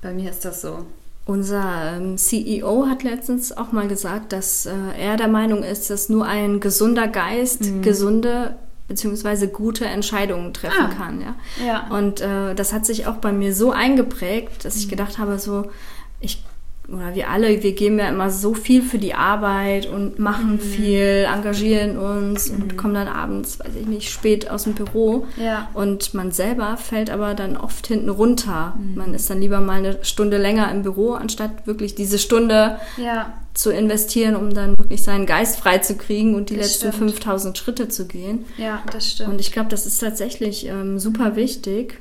bei 0.00 0.12
mir 0.12 0.30
ist 0.30 0.44
das 0.44 0.62
so. 0.62 0.86
Unser 1.26 1.96
ähm, 1.96 2.16
CEO 2.16 2.86
hat 2.88 3.02
letztens 3.02 3.56
auch 3.56 3.72
mal 3.72 3.86
gesagt, 3.86 4.32
dass 4.32 4.66
äh, 4.66 4.72
er 4.98 5.16
der 5.16 5.28
Meinung 5.28 5.62
ist, 5.62 5.90
dass 5.90 6.08
nur 6.08 6.26
ein 6.26 6.58
gesunder 6.60 7.06
Geist 7.06 7.62
Mhm. 7.62 7.82
gesunde 7.82 8.56
beziehungsweise 8.92 9.48
gute 9.48 9.86
Entscheidungen 9.86 10.52
treffen 10.52 10.84
Ah. 10.90 10.94
kann. 10.94 11.20
Ja? 11.22 11.34
Ja. 11.66 11.86
Und 11.88 12.20
äh, 12.20 12.54
das 12.54 12.74
hat 12.74 12.84
sich 12.84 13.06
auch 13.06 13.16
bei 13.16 13.32
mir 13.32 13.54
so 13.54 13.70
eingeprägt, 13.72 14.66
dass 14.66 14.76
ich 14.76 14.90
gedacht 14.90 15.16
habe, 15.16 15.38
so, 15.38 15.70
ich 16.20 16.44
oder 16.92 17.14
wir 17.14 17.30
alle, 17.30 17.62
wir 17.62 17.72
geben 17.72 17.98
ja 17.98 18.08
immer 18.08 18.30
so 18.30 18.54
viel 18.54 18.82
für 18.82 18.98
die 18.98 19.14
Arbeit 19.14 19.86
und 19.86 20.18
machen 20.18 20.60
viel, 20.60 21.26
engagieren 21.32 21.96
uns 21.98 22.50
und 22.50 22.76
kommen 22.76 22.94
dann 22.94 23.08
abends, 23.08 23.58
weiß 23.58 23.72
ich 23.80 23.86
nicht, 23.86 24.10
spät 24.10 24.50
aus 24.50 24.64
dem 24.64 24.74
Büro. 24.74 25.26
Ja. 25.36 25.68
Und 25.74 26.12
man 26.14 26.32
selber 26.32 26.76
fällt 26.76 27.10
aber 27.10 27.34
dann 27.34 27.56
oft 27.56 27.86
hinten 27.86 28.10
runter. 28.10 28.76
Man 28.94 29.14
ist 29.14 29.30
dann 29.30 29.40
lieber 29.40 29.60
mal 29.60 29.78
eine 29.78 30.04
Stunde 30.04 30.36
länger 30.38 30.70
im 30.70 30.82
Büro, 30.82 31.12
anstatt 31.12 31.66
wirklich 31.66 31.94
diese 31.94 32.18
Stunde 32.18 32.76
Ja. 32.98 33.32
zu 33.54 33.70
investieren, 33.70 34.36
um 34.36 34.52
dann 34.52 34.76
wirklich 34.78 35.02
seinen 35.02 35.24
Geist 35.26 35.60
frei 35.60 35.78
zu 35.78 35.96
kriegen 35.96 36.34
und 36.34 36.50
die 36.50 36.56
Das 36.56 36.66
letzten 36.80 36.92
stimmt. 36.92 37.12
5000 37.12 37.58
Schritte 37.58 37.88
zu 37.88 38.06
gehen. 38.06 38.44
Ja, 38.58 38.82
das 38.92 39.10
stimmt. 39.10 39.30
Und 39.30 39.40
ich 39.40 39.50
glaube, 39.52 39.68
das 39.70 39.86
ist 39.86 39.98
tatsächlich 39.98 40.66
ähm, 40.66 40.98
super 40.98 41.36
wichtig, 41.36 41.98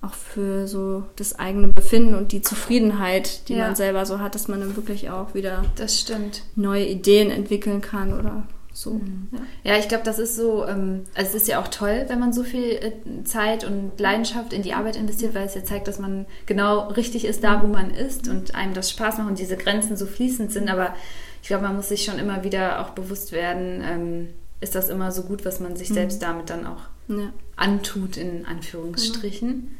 auch 0.00 0.14
für 0.14 0.68
so 0.68 1.02
das 1.16 1.38
eigene 1.38 1.68
Befinden 1.68 2.14
und 2.14 2.30
die 2.32 2.40
Zufriedenheit, 2.42 3.48
die 3.48 3.54
Ja. 3.54 3.66
man 3.66 3.76
selber 3.76 4.06
so 4.06 4.20
hat, 4.20 4.34
dass 4.34 4.46
man 4.48 4.60
dann 4.60 4.76
wirklich 4.76 5.10
auch 5.10 5.34
wieder 5.34 5.64
das 5.76 5.98
stimmt. 5.98 6.42
neue 6.54 6.86
Ideen 6.86 7.30
entwickeln 7.30 7.80
kann 7.80 8.12
oder 8.18 8.44
so. 8.72 8.92
Mhm. 8.94 9.26
Ja. 9.64 9.72
Ja, 9.72 9.78
ich 9.80 9.88
glaube, 9.88 10.04
das 10.04 10.20
ist 10.20 10.36
so, 10.36 10.64
ähm, 10.64 11.02
also 11.16 11.30
es 11.30 11.34
ist 11.42 11.48
ja 11.48 11.60
auch 11.60 11.66
toll, 11.66 12.04
wenn 12.06 12.20
man 12.20 12.32
so 12.32 12.44
viel 12.44 12.62
äh, 12.70 12.92
Zeit 13.24 13.64
und 13.64 13.90
Leidenschaft 13.98 14.52
in 14.52 14.62
die 14.62 14.72
Arbeit 14.72 14.94
investiert, 14.94 15.34
weil 15.34 15.46
es 15.46 15.56
ja 15.56 15.64
zeigt, 15.64 15.88
dass 15.88 15.98
man 15.98 16.26
genau 16.46 16.86
richtig 16.90 17.24
ist 17.24 17.42
da, 17.42 17.60
wo 17.62 17.66
man 17.66 17.90
ist 17.90 18.28
und 18.28 18.54
einem 18.54 18.74
das 18.74 18.90
Spaß 18.90 19.18
macht 19.18 19.28
und 19.28 19.38
diese 19.40 19.56
Grenzen 19.56 19.96
so 19.96 20.06
fließend 20.06 20.52
sind. 20.52 20.70
Aber 20.70 20.94
ich 21.42 21.48
glaube, 21.48 21.64
man 21.64 21.74
muss 21.74 21.88
sich 21.88 22.04
schon 22.04 22.20
immer 22.20 22.44
wieder 22.44 22.80
auch 22.80 22.90
bewusst 22.90 23.32
werden, 23.32 23.82
ähm, 23.84 24.28
ist 24.60 24.76
das 24.76 24.90
immer 24.90 25.10
so 25.10 25.22
gut, 25.22 25.44
was 25.44 25.58
man 25.58 25.74
sich 25.74 25.88
selbst 25.88 26.22
damit 26.22 26.48
dann 26.50 26.64
auch 26.66 26.82
Ja. 27.08 27.32
antut, 27.56 28.16
in 28.16 28.44
Anführungsstrichen. 28.46 29.76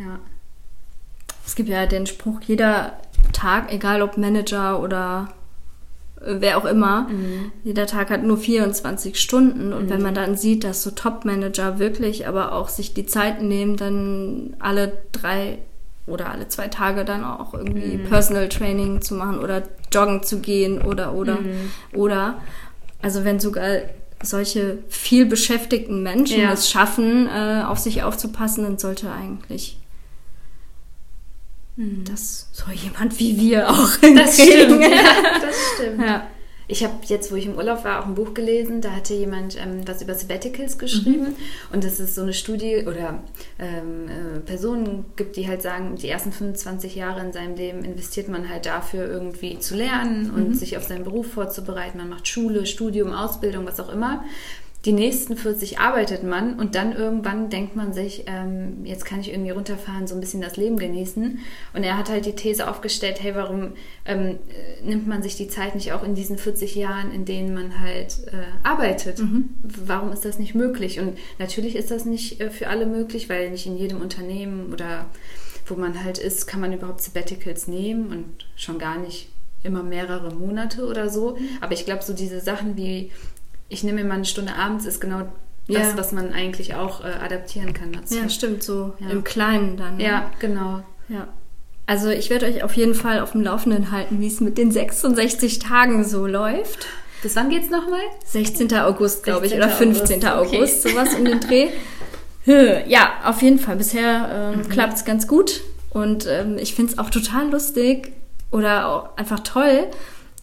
Ja. 0.00 0.18
Es 1.46 1.54
gibt 1.54 1.68
ja 1.68 1.86
den 1.86 2.06
Spruch, 2.06 2.40
jeder 2.46 2.94
Tag, 3.32 3.72
egal 3.72 4.02
ob 4.02 4.16
Manager 4.16 4.80
oder 4.80 5.32
wer 6.22 6.58
auch 6.58 6.64
immer, 6.64 7.08
jeder 7.64 7.86
Tag 7.86 8.10
hat 8.10 8.22
nur 8.22 8.36
24 8.36 9.18
Stunden. 9.18 9.72
Und 9.72 9.88
wenn 9.90 10.02
man 10.02 10.14
dann 10.14 10.36
sieht, 10.36 10.64
dass 10.64 10.82
so 10.82 10.90
Top-Manager 10.90 11.78
wirklich 11.78 12.28
aber 12.28 12.52
auch 12.52 12.68
sich 12.68 12.92
die 12.94 13.06
Zeit 13.06 13.42
nehmen, 13.42 13.76
dann 13.76 14.54
alle 14.58 14.92
drei 15.12 15.58
oder 16.06 16.30
alle 16.30 16.48
zwei 16.48 16.68
Tage 16.68 17.04
dann 17.04 17.24
auch 17.24 17.54
irgendwie 17.54 17.98
Personal 17.98 18.48
Training 18.48 19.00
zu 19.00 19.14
machen 19.14 19.38
oder 19.38 19.62
joggen 19.92 20.22
zu 20.22 20.40
gehen 20.40 20.82
oder 20.82 21.14
oder 21.14 21.38
oder 21.94 22.40
also 23.00 23.24
wenn 23.24 23.40
sogar 23.40 23.78
solche 24.22 24.78
viel 24.88 25.24
beschäftigten 25.24 26.02
Menschen 26.02 26.40
Ja. 26.40 26.52
es 26.52 26.68
schaffen, 26.70 27.26
äh, 27.28 27.62
auf 27.66 27.78
sich 27.78 28.02
aufzupassen, 28.02 28.64
dann 28.64 28.78
sollte 28.78 29.10
eigentlich 29.10 29.79
das 32.04 32.48
so 32.52 32.70
jemand 32.72 33.18
wie 33.18 33.38
wir 33.38 33.68
auch 33.70 33.88
Das 33.96 34.00
hinkriegen. 34.36 34.82
stimmt. 34.82 34.82
Ja, 34.82 35.40
das 35.40 35.56
stimmt. 35.74 36.00
Ja. 36.06 36.26
Ich 36.68 36.84
habe 36.84 36.94
jetzt, 37.06 37.32
wo 37.32 37.34
ich 37.34 37.46
im 37.46 37.56
Urlaub 37.56 37.82
war, 37.82 38.00
auch 38.00 38.06
ein 38.06 38.14
Buch 38.14 38.32
gelesen. 38.32 38.80
Da 38.80 38.92
hatte 38.92 39.12
jemand 39.12 39.56
ähm, 39.60 39.80
was 39.86 40.02
über 40.02 40.14
Sabbaticals 40.14 40.78
geschrieben. 40.78 41.34
Und 41.72 41.82
das 41.82 41.98
ist 41.98 42.14
so 42.14 42.22
eine 42.22 42.32
Studie 42.32 42.84
oder 42.86 43.24
ähm, 43.58 44.06
äh, 44.08 44.38
Personen 44.38 45.06
gibt, 45.16 45.34
die 45.34 45.48
halt 45.48 45.62
sagen, 45.62 45.96
die 45.96 46.08
ersten 46.08 46.30
25 46.30 46.94
Jahre 46.94 47.22
in 47.22 47.32
seinem 47.32 47.56
Leben 47.56 47.84
investiert 47.84 48.28
man 48.28 48.48
halt 48.48 48.66
dafür, 48.66 49.04
irgendwie 49.08 49.58
zu 49.58 49.74
lernen 49.74 50.30
und 50.30 50.54
sich 50.56 50.76
auf 50.76 50.84
seinen 50.84 51.02
Beruf 51.02 51.32
vorzubereiten. 51.32 51.98
Man 51.98 52.08
macht 52.08 52.28
Schule, 52.28 52.64
Studium, 52.66 53.12
Ausbildung, 53.12 53.66
was 53.66 53.80
auch 53.80 53.92
immer. 53.92 54.22
Die 54.86 54.92
nächsten 54.92 55.36
40 55.36 55.78
arbeitet 55.78 56.22
man 56.22 56.58
und 56.58 56.74
dann 56.74 56.94
irgendwann 56.94 57.50
denkt 57.50 57.76
man 57.76 57.92
sich, 57.92 58.24
ähm, 58.26 58.86
jetzt 58.86 59.04
kann 59.04 59.20
ich 59.20 59.30
irgendwie 59.30 59.50
runterfahren, 59.50 60.06
so 60.06 60.14
ein 60.14 60.20
bisschen 60.20 60.40
das 60.40 60.56
Leben 60.56 60.78
genießen. 60.78 61.38
Und 61.74 61.82
er 61.84 61.98
hat 61.98 62.08
halt 62.08 62.24
die 62.24 62.34
These 62.34 62.66
aufgestellt, 62.66 63.22
hey, 63.22 63.34
warum 63.34 63.72
ähm, 64.06 64.38
äh, 64.48 64.82
nimmt 64.82 65.06
man 65.06 65.22
sich 65.22 65.36
die 65.36 65.48
Zeit 65.48 65.74
nicht 65.74 65.92
auch 65.92 66.02
in 66.02 66.14
diesen 66.14 66.38
40 66.38 66.76
Jahren, 66.76 67.12
in 67.12 67.26
denen 67.26 67.52
man 67.52 67.80
halt 67.80 68.26
äh, 68.28 68.36
arbeitet? 68.62 69.20
Warum 69.62 70.12
ist 70.12 70.24
das 70.24 70.38
nicht 70.38 70.54
möglich? 70.54 70.98
Und 70.98 71.18
natürlich 71.38 71.76
ist 71.76 71.90
das 71.90 72.06
nicht 72.06 72.40
äh, 72.40 72.48
für 72.48 72.68
alle 72.68 72.86
möglich, 72.86 73.28
weil 73.28 73.50
nicht 73.50 73.66
in 73.66 73.76
jedem 73.76 74.00
Unternehmen 74.00 74.72
oder 74.72 75.04
wo 75.66 75.74
man 75.74 76.02
halt 76.02 76.16
ist, 76.16 76.46
kann 76.46 76.60
man 76.60 76.72
überhaupt 76.72 77.02
Sabbaticals 77.02 77.68
nehmen 77.68 78.08
und 78.08 78.46
schon 78.56 78.78
gar 78.78 78.98
nicht 78.98 79.28
immer 79.62 79.82
mehrere 79.82 80.34
Monate 80.34 80.86
oder 80.86 81.10
so. 81.10 81.36
Aber 81.60 81.74
ich 81.74 81.84
glaube, 81.84 82.02
so 82.02 82.14
diese 82.14 82.40
Sachen 82.40 82.78
wie 82.78 83.10
ich 83.70 83.82
nehme 83.82 84.02
mir 84.02 84.08
mal 84.08 84.14
eine 84.16 84.24
Stunde 84.26 84.54
abends, 84.54 84.84
ist 84.84 85.00
genau 85.00 85.20
das, 85.66 85.88
Ja. 85.92 85.96
was 85.96 86.12
man 86.12 86.32
eigentlich 86.34 86.74
auch 86.74 87.02
äh, 87.02 87.08
adaptieren 87.24 87.72
kann 87.72 87.92
dazu. 87.92 88.16
ja, 88.16 88.28
stimmt, 88.28 88.62
so 88.62 88.92
Ja. 88.98 89.08
im 89.10 89.24
Kleinen 89.24 89.76
dann. 89.78 89.96
ne? 89.96 90.04
Ja, 90.04 90.30
genau. 90.40 90.82
Ja. 91.08 91.28
Also 91.86 92.08
ich 92.10 92.28
werde 92.30 92.46
euch 92.46 92.62
auf 92.62 92.74
jeden 92.76 92.94
Fall 92.94 93.20
auf 93.20 93.32
dem 93.32 93.40
Laufenden 93.42 93.90
halten, 93.90 94.20
wie 94.20 94.26
es 94.28 94.40
mit 94.40 94.58
den 94.58 94.70
66 94.70 95.58
Tagen 95.60 96.04
so 96.04 96.26
läuft. 96.26 96.86
Bis 97.22 97.34
wann 97.36 97.50
geht's 97.50 97.68
nochmal? 97.70 98.00
16. 98.26 98.72
August, 98.78 99.24
glaube 99.24 99.46
ich, 99.46 99.52
16. 99.52 99.58
oder 99.68 99.76
15. 99.76 100.24
August, 100.28 100.46
okay. 100.46 100.56
August, 100.58 100.82
sowas 100.88 101.14
um 101.14 101.24
den 101.24 101.40
Dreh. 101.40 101.68
Ja, 102.86 103.12
auf 103.24 103.42
jeden 103.42 103.58
Fall. 103.58 103.76
Bisher 103.76 104.52
ähm, 104.54 104.60
Mhm. 104.60 104.68
klappt 104.68 104.94
es 104.94 105.04
ganz 105.04 105.26
gut. 105.28 105.60
Und 105.90 106.26
ähm, 106.26 106.56
ich 106.58 106.74
finde 106.74 106.92
es 106.92 106.98
auch 106.98 107.10
total 107.10 107.50
lustig 107.50 108.12
oder 108.50 108.88
auch 108.88 109.16
einfach 109.16 109.40
toll, 109.40 109.88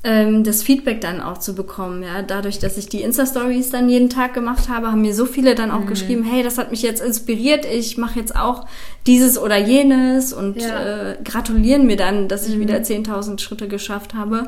ähm, 0.09 0.43
das 0.45 0.63
Feedback 0.63 1.01
dann 1.01 1.19
auch 1.19 1.37
zu 1.39 1.53
bekommen. 1.53 2.01
Ja, 2.01 2.21
dadurch, 2.21 2.59
dass 2.59 2.77
ich 2.77 2.87
die 2.87 3.01
Insta-Stories 3.01 3.71
dann 3.71 3.89
jeden 3.89 4.09
Tag 4.09 4.33
gemacht 4.33 4.69
habe, 4.69 4.87
haben 4.91 5.01
mir 5.01 5.13
so 5.13 5.25
viele 5.25 5.53
dann 5.53 5.69
Mhm. 5.69 5.75
auch 5.75 5.85
geschrieben, 5.85 6.23
hey, 6.23 6.43
das 6.43 6.57
hat 6.57 6.71
mich 6.71 6.81
jetzt 6.81 7.01
inspiriert, 7.01 7.65
ich 7.65 7.97
mache 7.97 8.17
jetzt 8.19 8.33
auch 8.35 8.65
dieses 9.05 9.37
oder 9.37 9.57
jenes 9.57 10.31
und 10.31 10.61
Ja. 10.61 10.67
Mhm. 10.79 10.85
äh, 10.85 11.17
gratulieren 11.25 11.85
mir 11.85 11.97
dann, 11.97 12.27
dass 12.29 12.47
ich 12.47 12.57
wieder 12.59 12.77
10.000 12.83 13.39
Schritte 13.41 13.67
geschafft 13.67 14.13
habe. 14.13 14.47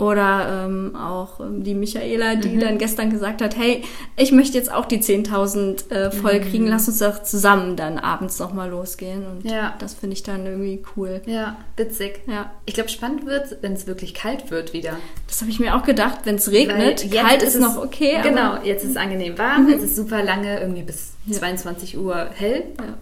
Oder 0.00 0.64
ähm, 0.66 0.96
auch 0.96 1.40
ähm, 1.40 1.62
die 1.62 1.74
Michaela, 1.74 2.34
die 2.34 2.48
Mhm. 2.56 2.60
dann 2.60 2.78
gestern 2.78 3.10
gesagt 3.10 3.42
hat, 3.42 3.56
hey, 3.56 3.84
ich 4.16 4.32
möchte 4.32 4.56
jetzt 4.56 4.72
auch 4.72 4.86
die 4.86 4.98
10.000 5.00 5.90
äh, 5.90 6.10
voll 6.10 6.40
kriegen, 6.40 6.66
lass 6.66 6.88
uns 6.88 6.98
doch 7.00 7.22
zusammen 7.22 7.76
dann 7.76 7.98
abends 7.98 8.38
nochmal 8.38 8.70
losgehen. 8.70 9.26
Und 9.26 9.44
Mhm. 9.44 9.50
Ja. 9.50 9.74
das 9.78 9.92
finde 9.94 10.14
ich 10.14 10.22
dann 10.22 10.46
irgendwie 10.46 10.82
cool. 10.96 11.20
Ja, 11.26 11.58
witzig. 11.76 12.20
Ja, 12.26 12.50
Ich 12.64 12.72
glaube, 12.74 12.88
spannend 12.88 13.26
wird, 13.26 13.58
wenn 13.60 13.74
es 13.74 13.86
wirklich 13.86 14.14
kalt 14.14 14.50
wird 14.50 14.72
wieder. 14.72 14.96
das 15.28 15.42
habe 15.42 15.50
ich 15.50 15.60
mir 15.60 15.76
auch 15.76 15.84
gedacht, 15.84 16.20
wenn 16.24 16.36
es 16.36 16.50
regnet, 16.50 17.10
kalt 17.12 17.42
ist, 17.42 17.54
es- 17.54 17.60
noch 17.60 17.76
okay. 17.76 18.16
aber- 18.16 18.30
Mhm. 18.30 18.34
Genau, 18.34 18.62
jetzt 18.64 18.84
ist 18.84 18.90
es 18.92 18.96
angenehm 18.96 19.36
warm, 19.38 19.68
es 19.68 19.82
ist 19.82 19.96
super 19.96 20.22
lange, 20.24 20.60
irgendwie 20.60 20.82
bis 20.82 21.12
22 21.30 21.98
Uhr 21.98 22.30
hell. 22.34 22.64
Ja. 22.78 22.94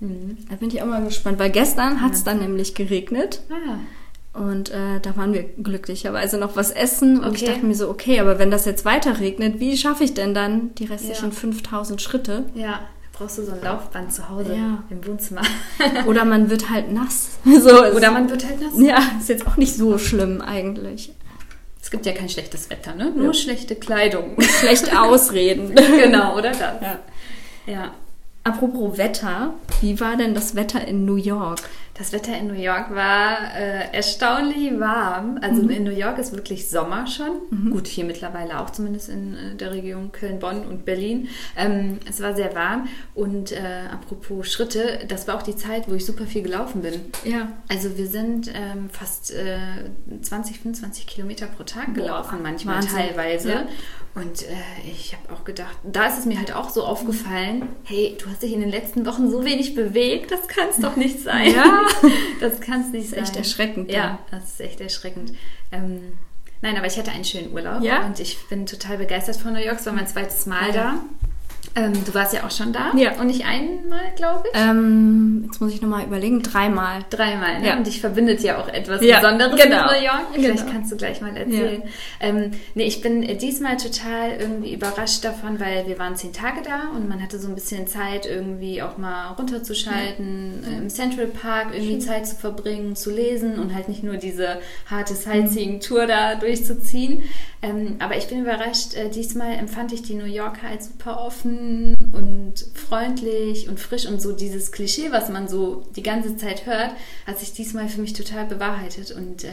Mhm. 0.00 0.38
Da 0.50 0.56
bin 0.56 0.68
ich 0.68 0.82
auch 0.82 0.86
mal 0.86 1.04
gespannt, 1.04 1.38
weil 1.38 1.50
gestern 1.50 2.02
hat 2.02 2.14
es 2.14 2.24
dann 2.24 2.40
nämlich 2.40 2.74
geregnet. 2.74 3.42
Ah, 3.48 3.76
Und 4.34 4.70
äh, 4.70 4.98
da 5.00 5.16
waren 5.16 5.32
wir 5.32 5.44
glücklicherweise 5.44 6.38
noch 6.38 6.56
was 6.56 6.70
essen. 6.72 7.20
Und 7.22 7.36
ich 7.36 7.42
Okay. 7.44 7.52
dachte 7.52 7.66
mir 7.66 7.74
so, 7.74 7.88
okay, 7.88 8.18
aber 8.20 8.38
wenn 8.40 8.50
das 8.50 8.64
jetzt 8.64 8.84
weiter 8.84 9.20
regnet, 9.20 9.60
wie 9.60 9.76
schaffe 9.76 10.02
ich 10.04 10.12
denn 10.14 10.34
dann 10.34 10.74
die 10.74 10.86
restlichen 10.86 11.30
Ja. 11.30 11.34
5000 11.34 12.02
Schritte? 12.02 12.44
ja. 12.54 12.80
Brauchst 13.16 13.38
du 13.38 13.44
so 13.44 13.52
ein 13.52 13.62
Laufband 13.62 14.12
zu 14.12 14.28
Hause 14.28 14.56
Ja. 14.56 14.82
im 14.90 15.06
Wohnzimmer. 15.06 15.42
Oder 16.06 16.24
man 16.24 16.50
wird 16.50 16.68
halt 16.68 16.90
nass. 16.92 17.28
So, 17.44 17.84
Oder 17.94 18.10
man 18.10 18.28
wird 18.28 18.44
halt 18.44 18.60
nass. 18.60 18.72
Ja, 18.76 18.98
ist 19.20 19.28
jetzt 19.28 19.46
auch 19.46 19.56
nicht 19.56 19.76
so 19.76 19.98
schlimm 19.98 20.40
eigentlich. 20.40 21.12
Es 21.80 21.92
gibt 21.92 22.06
ja 22.06 22.12
kein 22.12 22.28
schlechtes 22.28 22.70
Wetter, 22.70 22.96
ne? 22.96 23.12
Nur 23.14 23.32
schlechte 23.34 23.76
Kleidung. 23.76 24.34
Schlechte 24.58 25.00
Ausreden. 25.00 25.76
genau, 25.76 26.36
oder 26.36 26.50
das? 26.50 26.58
Ja. 26.58 26.98
ja. 27.66 27.90
Apropos 28.42 28.98
Wetter, 28.98 29.54
wie 29.80 30.00
war 30.00 30.16
denn 30.16 30.34
das 30.34 30.56
Wetter 30.56 30.84
in 30.84 31.04
New 31.04 31.14
York? 31.16 31.60
Das 31.96 32.12
Wetter 32.12 32.36
in 32.36 32.48
New 32.48 32.60
York 32.60 32.92
war 32.92 33.54
äh, 33.56 33.94
erstaunlich 33.94 34.78
warm. 34.80 35.38
Also 35.40 35.62
in 35.68 35.84
New 35.84 35.92
York 35.92 36.18
ist 36.18 36.32
wirklich 36.32 36.68
Sommer 36.68 37.06
schon. 37.06 37.70
Gut, 37.70 37.86
hier 37.86 38.04
mittlerweile 38.04 38.58
auch, 38.60 38.70
zumindest 38.70 39.08
in 39.08 39.34
äh, 39.34 39.54
der 39.54 39.72
Region 39.72 40.10
Köln, 40.10 40.40
Bonn 40.40 40.66
und 40.66 40.84
Berlin. 40.84 41.28
Ähm, 41.56 42.00
es 42.08 42.20
war 42.20 42.34
sehr 42.34 42.52
warm. 42.56 42.88
Und 43.14 43.52
äh, 43.52 43.58
apropos 43.92 44.50
Schritte, 44.50 45.04
das 45.06 45.28
war 45.28 45.36
auch 45.36 45.42
die 45.42 45.54
Zeit, 45.54 45.88
wo 45.88 45.94
ich 45.94 46.04
super 46.04 46.26
viel 46.26 46.42
gelaufen 46.42 46.82
bin. 46.82 46.94
Ja. 47.24 47.52
Also 47.68 47.96
wir 47.96 48.08
sind 48.08 48.48
ähm, 48.52 48.90
fast 48.90 49.32
äh, 49.32 49.58
20, 50.20 50.58
25 50.58 51.06
Kilometer 51.06 51.46
pro 51.46 51.62
Tag 51.62 51.94
gelaufen, 51.94 52.40
manchmal 52.42 52.76
Wahnsinn. 52.76 52.90
teilweise. 52.98 53.50
Ja. 53.50 53.66
Und 54.16 54.42
äh, 54.42 54.54
ich 54.88 55.12
habe 55.14 55.34
auch 55.34 55.44
gedacht, 55.44 55.76
da 55.82 56.06
ist 56.06 56.18
es 56.18 56.24
mir 56.24 56.38
halt 56.38 56.54
auch 56.54 56.70
so 56.70 56.84
aufgefallen, 56.84 57.68
hey, 57.82 58.16
du 58.20 58.30
hast 58.30 58.42
dich 58.42 58.52
in 58.52 58.60
den 58.60 58.70
letzten 58.70 59.06
Wochen 59.06 59.28
so 59.28 59.44
wenig 59.44 59.74
bewegt, 59.74 60.30
das 60.30 60.46
kann 60.46 60.68
es 60.70 60.76
doch 60.76 60.94
nicht 60.94 61.20
sein. 61.20 61.52
Ja. 61.52 61.83
das 62.40 62.60
kann 62.60 62.80
es 62.82 62.88
nicht 62.88 63.04
ist 63.04 63.10
sein. 63.10 63.22
echt 63.24 63.36
erschreckend, 63.36 63.90
Ja, 63.90 63.96
ja. 63.96 64.18
das 64.30 64.44
ist 64.44 64.60
echt 64.60 64.80
erschreckend. 64.80 65.32
Ähm, 65.72 66.18
Nein, 66.62 66.76
aber 66.78 66.86
ich 66.86 66.96
hatte 66.98 67.10
einen 67.10 67.24
schönen 67.24 67.52
Urlaub 67.52 67.82
Ja? 67.82 68.06
und 68.06 68.18
ich 68.20 68.38
bin 68.48 68.64
total 68.66 68.96
begeistert 68.98 69.36
von 69.36 69.52
New 69.52 69.60
York. 69.60 69.78
Es 69.80 69.86
war 69.86 69.92
mein 69.92 70.06
zweites 70.06 70.46
Mal 70.46 70.62
Ah, 70.62 70.66
ja. 70.68 70.72
da. 70.72 70.94
Ähm, 71.76 71.92
du 72.04 72.14
warst 72.14 72.32
ja 72.32 72.44
auch 72.44 72.50
schon 72.52 72.72
da. 72.72 72.92
Ja. 72.96 73.18
Und 73.20 73.26
nicht 73.26 73.44
einmal, 73.44 74.12
glaube 74.14 74.44
ich. 74.52 74.58
Ähm, 74.60 75.42
jetzt 75.46 75.60
muss 75.60 75.72
ich 75.72 75.82
nochmal 75.82 76.04
überlegen, 76.04 76.40
dreimal. 76.42 77.00
Dreimal, 77.10 77.60
ne? 77.60 77.66
Ja. 77.68 77.76
Und 77.76 77.86
dich 77.86 78.00
verbindet 78.00 78.40
ja 78.42 78.58
auch 78.58 78.68
etwas 78.68 79.02
Ja, 79.02 79.18
Besonderes 79.20 79.60
genau. 79.60 79.82
mit 79.90 79.92
New 80.00 80.04
York. 80.06 80.22
Vielleicht 80.34 80.58
Genau. 80.60 80.72
kannst 80.72 80.92
du 80.92 80.96
gleich 80.96 81.20
mal 81.20 81.36
erzählen. 81.36 81.82
Ähm, 82.20 82.52
nee, 82.74 82.84
ich 82.84 83.00
bin 83.00 83.22
diesmal 83.38 83.76
total 83.76 84.36
irgendwie 84.38 84.72
überrascht 84.72 85.24
davon, 85.24 85.58
weil 85.58 85.86
wir 85.88 85.98
waren 85.98 86.14
zehn 86.14 86.32
Tage 86.32 86.60
da 86.64 86.96
und 86.96 87.08
man 87.08 87.20
hatte 87.20 87.40
so 87.40 87.48
ein 87.48 87.56
bisschen 87.56 87.88
Zeit, 87.88 88.24
irgendwie 88.26 88.80
auch 88.80 88.96
mal 88.96 89.32
runterzuschalten, 89.32 90.62
äh, 90.64 90.78
im 90.78 90.88
Central 90.88 91.26
Park 91.26 91.68
irgendwie 91.72 91.98
Zeit 91.98 92.26
zu 92.28 92.36
verbringen, 92.36 92.94
zu 92.96 93.10
lesen 93.10 93.58
und 93.58 93.74
halt 93.74 93.88
nicht 93.88 94.04
nur 94.04 94.16
diese 94.16 94.58
harte 94.88 95.14
Sightseeing-Tour 95.14 96.06
da 96.06 96.36
durchzuziehen. 96.36 97.22
Ähm, 97.62 97.96
aber 97.98 98.16
ich 98.16 98.26
bin 98.28 98.42
überrascht, 98.42 98.94
äh, 98.94 99.08
diesmal 99.08 99.54
empfand 99.54 99.92
ich 99.92 100.02
die 100.02 100.14
New 100.14 100.26
Yorker 100.26 100.68
als 100.70 100.86
super 100.88 101.20
offen 101.20 101.63
und 102.12 102.54
freundlich 102.74 103.68
und 103.68 103.80
frisch 103.80 104.06
und 104.06 104.20
so 104.20 104.32
dieses 104.32 104.72
Klischee, 104.72 105.10
was 105.10 105.28
man 105.28 105.48
so 105.48 105.86
die 105.96 106.02
ganze 106.02 106.36
Zeit 106.36 106.66
hört, 106.66 106.92
hat 107.26 107.38
sich 107.38 107.52
diesmal 107.52 107.88
für 107.88 108.00
mich 108.00 108.12
total 108.12 108.46
bewahrheitet 108.46 109.10
und 109.10 109.44
äh, 109.44 109.50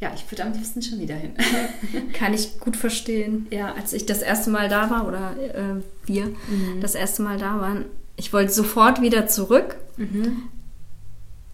ja, 0.00 0.10
ich 0.14 0.28
würde 0.30 0.44
am 0.44 0.52
liebsten 0.52 0.82
schon 0.82 0.98
wieder 0.98 1.14
hin. 1.14 1.34
Kann 2.12 2.34
ich 2.34 2.58
gut 2.58 2.76
verstehen. 2.76 3.46
Ja, 3.50 3.72
als 3.74 3.92
ich 3.92 4.04
das 4.04 4.20
erste 4.20 4.50
Mal 4.50 4.68
da 4.68 4.90
war, 4.90 5.06
oder 5.06 5.36
äh, 5.38 5.80
wir 6.06 6.34
das 6.80 6.96
erste 6.96 7.22
Mal 7.22 7.38
da 7.38 7.60
waren, 7.60 7.84
ich 8.16 8.32
wollte 8.32 8.52
sofort 8.52 9.00
wieder 9.00 9.28
zurück. 9.28 9.76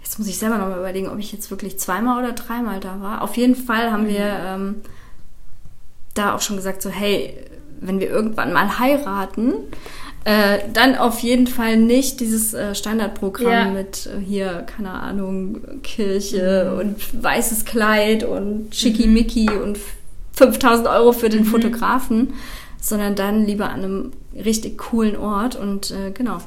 Jetzt 0.03 0.19
muss 0.19 0.29
ich 0.29 0.39
selber 0.39 0.57
noch 0.57 0.69
mal 0.69 0.79
überlegen, 0.79 1.09
ob 1.09 1.19
ich 1.19 1.31
jetzt 1.31 1.51
wirklich 1.51 1.79
zweimal 1.79 2.25
oder 2.25 2.33
dreimal 2.33 2.81
da 2.81 3.03
war. 3.03 3.21
Auf 3.21 3.37
jeden 3.37 3.55
Fall 3.55 3.93
haben 3.93 4.09
wir 4.09 4.25
ähm, 4.25 4.77
da 6.15 6.35
auch 6.35 6.41
schon 6.41 6.57
gesagt, 6.57 6.81
so 6.81 6.89
hey, 6.89 7.35
wenn 7.81 8.01
wir 8.01 8.09
irgendwann 8.09 8.53
mal 8.53 8.79
heiraten, 8.79 9.53
äh, 10.25 10.59
dann 10.73 10.97
auf 10.97 11.21
jeden 11.21 11.47
Fall 11.47 11.77
nicht 11.77 12.21
dieses 12.21 12.53
äh, 12.55 12.75
Standardprogramm 12.75 13.51
Ja. 13.51 13.65
mit 13.67 14.07
äh, 14.07 14.21
hier, 14.21 14.67
keine 14.67 14.91
Ahnung, 14.91 15.59
Kirche 15.83 16.77
und 16.79 16.97
weißes 17.23 17.65
Kleid 17.65 18.25
und 18.25 18.75
Schickimicki 18.75 19.49
und 19.51 19.79
5000 20.33 20.89
Euro 20.89 21.13
für 21.13 21.29
den 21.29 21.45
Fotografen, 21.45 22.35
sondern 22.81 23.15
dann 23.15 23.47
lieber 23.47 23.71
an 23.71 23.83
einem 23.85 24.13
richtig 24.35 24.79
coolen 24.79 25.17
Ort 25.17 25.57
und 25.57 25.91
äh, 25.91 26.11
genau. 26.13 26.39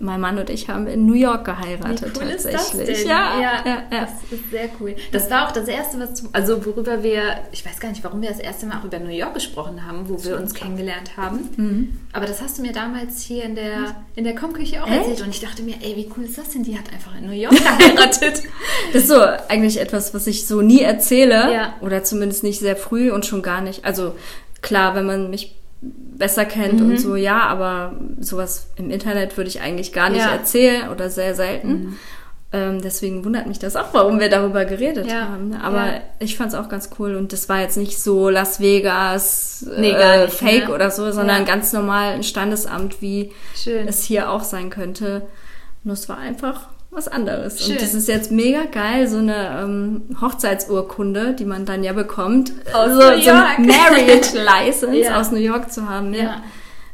Mein 0.00 0.20
Mann 0.20 0.38
und 0.38 0.50
ich 0.50 0.68
haben 0.68 0.88
in 0.88 1.06
New 1.06 1.14
York 1.14 1.44
geheiratet 1.44 2.14
Wie 2.14 2.20
cool 2.20 2.30
ist 2.30 2.50
tatsächlich. 2.50 2.88
das 2.88 2.98
denn? 2.98 3.08
Ja, 3.08 3.40
ja, 3.40 3.64
ja. 3.64 3.82
Das 3.90 4.10
ist 4.30 4.50
sehr 4.50 4.68
cool. 4.80 4.96
Das 5.12 5.30
war 5.30 5.46
auch 5.46 5.52
das 5.52 5.68
erste, 5.68 6.00
was, 6.00 6.24
also 6.32 6.66
worüber 6.66 7.02
wir, 7.04 7.22
ich 7.52 7.64
weiß 7.64 7.78
gar 7.78 7.90
nicht, 7.90 8.02
warum 8.02 8.20
wir 8.20 8.28
das 8.28 8.40
erste 8.40 8.66
Mal 8.66 8.80
auch 8.80 8.84
über 8.84 8.98
New 8.98 9.14
York 9.14 9.34
gesprochen 9.34 9.86
haben, 9.86 10.08
wo 10.08 10.22
wir 10.24 10.36
uns 10.36 10.52
kennengelernt 10.52 11.16
haben. 11.16 11.48
Mhm. 11.56 11.96
Aber 12.12 12.26
das 12.26 12.42
hast 12.42 12.58
du 12.58 12.62
mir 12.62 12.72
damals 12.72 13.22
hier 13.22 13.44
in 13.44 13.54
der, 13.54 13.94
in 14.16 14.24
der 14.24 14.34
Kommküche 14.34 14.82
auch 14.82 14.88
Echt? 14.88 14.96
erzählt 15.08 15.22
und 15.22 15.30
ich 15.30 15.40
dachte 15.40 15.62
mir, 15.62 15.76
ey, 15.80 15.94
wie 15.96 16.10
cool 16.16 16.24
ist 16.24 16.38
das 16.38 16.50
denn? 16.50 16.64
Die 16.64 16.76
hat 16.76 16.92
einfach 16.92 17.16
in 17.16 17.26
New 17.26 17.32
York 17.32 17.54
geheiratet. 17.56 18.42
Das 18.92 19.02
ist 19.02 19.08
so 19.08 19.20
eigentlich 19.48 19.80
etwas, 19.80 20.12
was 20.12 20.26
ich 20.26 20.46
so 20.46 20.60
nie 20.60 20.80
erzähle. 20.80 21.52
Ja. 21.52 21.74
Oder 21.80 22.02
zumindest 22.02 22.42
nicht 22.42 22.58
sehr 22.58 22.76
früh 22.76 23.12
und 23.12 23.26
schon 23.26 23.42
gar 23.42 23.60
nicht. 23.60 23.84
Also 23.84 24.16
klar, 24.60 24.96
wenn 24.96 25.06
man 25.06 25.30
mich 25.30 25.54
besser 26.16 26.44
kennt 26.44 26.80
Mhm. 26.80 26.90
und 26.90 26.98
so, 26.98 27.16
ja, 27.16 27.40
aber 27.40 27.94
sowas 28.20 28.68
im 28.76 28.90
Internet 28.90 29.36
würde 29.36 29.48
ich 29.48 29.60
eigentlich 29.60 29.92
gar 29.92 30.10
nicht 30.10 30.20
Ja. 30.20 30.28
Mhm. 30.28 30.32
erzählen 30.38 30.88
oder 30.90 31.10
sehr 31.10 31.34
selten. 31.34 31.98
Ähm, 32.52 32.80
deswegen 32.80 33.24
wundert 33.24 33.48
mich 33.48 33.58
das 33.58 33.74
auch, 33.74 33.92
warum 33.92 34.20
wir 34.20 34.28
darüber 34.30 34.64
geredet 34.64 35.08
Ja. 35.08 35.28
haben. 35.28 35.48
ne? 35.48 35.60
Aber 35.64 35.86
Ja. 35.86 36.00
ich 36.20 36.36
fand 36.36 36.52
es 36.52 36.58
auch 36.58 36.68
ganz 36.68 36.90
cool 37.00 37.16
und 37.16 37.32
das 37.32 37.48
war 37.48 37.60
jetzt 37.60 37.76
nicht 37.76 38.00
so 38.00 38.28
Las 38.30 38.60
Vegas 38.60 39.66
Nee, 39.76 39.90
äh, 39.90 40.26
nicht, 40.26 40.34
Fake 40.36 40.68
ne? 40.68 40.74
oder 40.74 40.90
so, 40.92 41.10
sondern 41.10 41.44
ganz 41.46 41.72
normal 41.72 42.12
ein 42.12 42.22
Standesamt, 42.22 43.02
wie 43.02 43.32
Schön. 43.56 43.88
es 43.88 44.04
hier 44.04 44.30
auch 44.30 44.44
sein 44.44 44.70
könnte. 44.70 45.22
Nur 45.82 45.94
es 45.94 46.08
war 46.08 46.18
einfach 46.18 46.68
was 46.94 47.08
anderes. 47.08 47.60
Schön. 47.64 47.72
Und 47.72 47.82
das 47.82 47.94
ist 47.94 48.08
jetzt 48.08 48.30
mega 48.30 48.64
geil, 48.64 49.08
so 49.08 49.18
eine 49.18 49.60
ähm, 49.62 50.02
Hochzeitsurkunde, 50.20 51.34
die 51.34 51.44
man 51.44 51.64
dann 51.66 51.82
ja 51.84 51.92
bekommt. 51.92 52.52
Aus 52.72 52.90
so, 52.92 52.94
New 52.94 53.00
so 53.00 53.06
eine 53.06 53.22
York. 53.22 53.58
Marriage 53.58 54.38
License 54.38 54.96
Ja. 54.98 55.20
aus 55.20 55.30
New 55.30 55.38
York 55.38 55.72
zu 55.72 55.88
haben. 55.88 56.12
Ja. 56.14 56.22
Ja. 56.22 56.42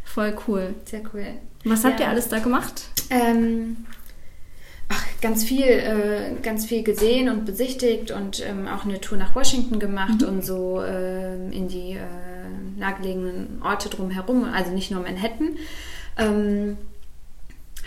Voll 0.05 0.35
cool. 0.49 0.75
Sehr 0.85 1.03
cool. 1.13 1.25
Was 1.65 1.85
habt 1.85 2.01
Ja. 2.01 2.07
ihr 2.07 2.11
alles 2.13 2.29
da 2.29 2.39
gemacht? 2.39 2.83
Ähm, 3.11 3.77
ach, 4.89 5.05
ganz 5.21 5.45
viel, 5.45 5.63
äh, 5.65 6.33
ganz 6.43 6.67
viel 6.67 6.83
gesehen 6.83 7.29
und 7.29 7.45
besichtigt 7.45 8.11
und 8.11 8.45
ähm, 8.47 8.67
auch 8.67 8.85
eine 8.85 9.01
Tour 9.01 9.19
nach 9.19 9.35
Washington 9.35 9.79
gemacht 9.79 10.23
und 10.23 10.45
so 10.45 10.83
ähm, 10.83 11.53
in 11.53 11.69
die 11.69 11.93
äh, 11.93 12.79
nahegelegenen 12.79 13.61
Orte 13.65 13.89
drumherum, 13.89 14.45
also 14.45 14.71
nicht 14.73 14.91
nur 14.91 15.03
Manhattan. 15.03 15.57
Ähm, 16.19 16.77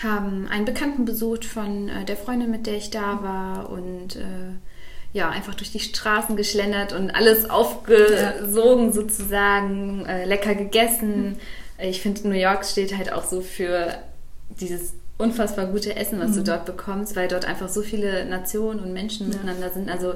haben 0.03 0.47
einen 0.47 0.65
Bekannten 0.65 1.05
besucht 1.05 1.45
von 1.45 1.89
äh, 1.89 2.05
der 2.05 2.17
Freundin, 2.17 2.51
mit 2.51 2.67
der 2.67 2.75
ich 2.75 2.89
da 2.89 3.23
war 3.23 3.69
und 3.69 4.15
äh, 4.15 4.55
ja, 5.13 5.29
einfach 5.29 5.53
durch 5.53 5.71
die 5.71 5.79
Straßen 5.79 6.35
geschlendert 6.35 6.91
und 6.91 7.11
alles 7.11 7.49
aufgesogen 7.49 8.91
sozusagen, 8.91 10.05
äh, 10.05 10.25
lecker 10.25 10.55
gegessen. 10.55 11.37
Ich 11.77 12.01
finde, 12.01 12.27
New 12.27 12.35
York 12.35 12.65
steht 12.65 12.97
halt 12.97 13.13
auch 13.13 13.23
so 13.23 13.41
für 13.41 13.93
dieses 14.59 14.93
unfassbar 15.17 15.67
gute 15.67 15.95
Essen, 15.95 16.19
was 16.19 16.35
du 16.35 16.43
dort 16.43 16.65
bekommst, 16.65 17.15
weil 17.15 17.27
dort 17.27 17.45
einfach 17.45 17.69
so 17.69 17.81
viele 17.81 18.25
Nationen 18.25 18.79
und 18.79 18.93
Menschen 18.93 19.29
miteinander 19.29 19.69
sind. 19.69 19.89
Also 19.89 20.15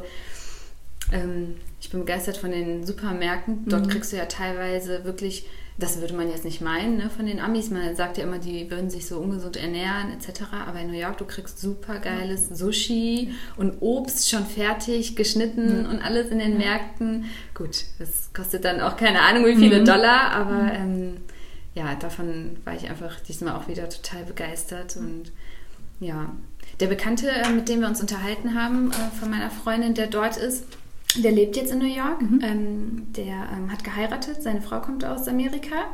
ähm, 1.12 1.56
ich 1.80 1.90
bin 1.90 2.02
begeistert 2.02 2.38
von 2.38 2.52
den 2.52 2.86
Supermärkten. 2.86 3.66
Dort 3.68 3.90
kriegst 3.90 4.12
du 4.12 4.18
ja 4.18 4.26
teilweise 4.26 5.04
wirklich, 5.06 5.46
das 5.80 6.02
würde 6.02 6.16
man 6.16 6.30
jetzt 6.30 6.44
nicht 6.44 6.60
meinen, 6.60 6.98
ne, 6.98 7.10
von 7.10 7.28
den 7.28 7.40
Amis. 7.40 7.70
Man 7.70 7.96
sagt 7.96 8.18
ja 8.18 8.24
immer, 8.24 8.40
die 8.40 8.70
würden 8.72 8.90
sich 8.90 9.08
so 9.08 9.20
ungesund 9.20 9.58
ernähren 9.58 10.12
etc. 10.12 10.42
Aber 10.68 10.80
in 10.80 10.88
New 10.88 10.98
York, 10.98 11.18
du 11.18 11.26
kriegst 11.26 11.60
super 11.60 12.00
geiles 12.00 12.50
Sushi 12.50 13.34
und 13.58 13.82
Obst 13.82 14.30
schon 14.30 14.46
fertig, 14.46 15.16
geschnitten 15.16 15.86
und 15.86 16.02
alles 16.02 16.30
in 16.30 16.40
den 16.40 16.58
Märkten. 16.58 17.26
Gut, 17.54 17.86
das 18.00 18.34
kostet 18.34 18.66
dann 18.66 18.82
auch 18.82 18.98
keine 18.98 19.22
Ahnung 19.22 19.46
wie 19.46 19.56
viele 19.56 19.84
Dollar, 19.84 20.32
aber 20.32 20.72
ähm, 20.74 21.18
ja, 21.76 21.94
davon 21.94 22.58
war 22.66 22.76
ich 22.76 22.90
einfach 22.90 23.20
diesmal 23.20 23.56
auch 23.56 23.68
wieder 23.68 23.88
total 23.88 24.24
begeistert 24.24 24.98
und 24.98 25.32
ja, 26.00 26.32
der 26.80 26.88
Bekannte, 26.88 27.30
äh, 27.30 27.50
mit 27.52 27.70
dem 27.70 27.82
wir 27.82 27.88
uns 27.88 28.02
unterhalten 28.02 28.56
haben, 28.56 28.92
äh, 28.92 29.20
von 29.20 29.30
meiner 29.30 29.52
Freundin, 29.52 29.94
der 29.94 30.08
dort 30.08 30.38
ist, 30.38 30.66
der 31.24 31.32
lebt 31.32 31.56
jetzt 31.56 31.72
in 31.72 31.80
New 31.80 31.86
York. 31.86 32.22
Ähm, 32.42 33.08
der 33.16 33.50
ähm, 33.56 33.72
hat 33.72 33.84
geheiratet, 33.84 34.42
seine 34.42 34.62
Frau 34.62 34.82
kommt 34.82 35.06
aus 35.06 35.28
Amerika. 35.28 35.86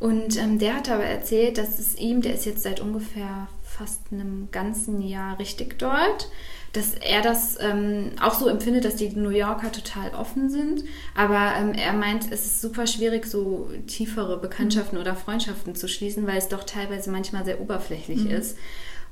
Und 0.00 0.36
ähm, 0.38 0.58
der 0.58 0.76
hat 0.76 0.90
aber 0.90 1.04
erzählt, 1.04 1.58
dass 1.58 1.78
es 1.78 1.96
ihm, 1.96 2.20
der 2.20 2.34
ist 2.34 2.44
jetzt 2.44 2.62
seit 2.62 2.80
ungefähr 2.80 3.48
fast 3.64 4.00
einem 4.12 4.48
ganzen 4.50 5.02
Jahr 5.02 5.38
richtig 5.38 5.78
dort, 5.78 6.30
dass 6.72 6.94
er 6.94 7.22
das 7.22 7.56
ähm, 7.60 8.12
auch 8.20 8.34
so 8.34 8.48
empfindet, 8.48 8.84
dass 8.84 8.96
die 8.96 9.08
New 9.10 9.30
Yorker 9.30 9.70
total 9.70 10.10
offen 10.14 10.50
sind. 10.50 10.84
Aber 11.14 11.52
ähm, 11.56 11.72
er 11.72 11.92
meint, 11.92 12.30
es 12.32 12.46
ist 12.46 12.60
super 12.60 12.86
schwierig, 12.86 13.26
so 13.26 13.70
tiefere 13.86 14.38
Bekanntschaften 14.38 14.98
oder 14.98 15.14
Freundschaften 15.14 15.74
zu 15.74 15.88
schließen, 15.88 16.26
weil 16.26 16.38
es 16.38 16.48
doch 16.48 16.64
teilweise 16.64 17.10
manchmal 17.10 17.44
sehr 17.44 17.60
oberflächlich 17.60 18.28
ist. 18.28 18.56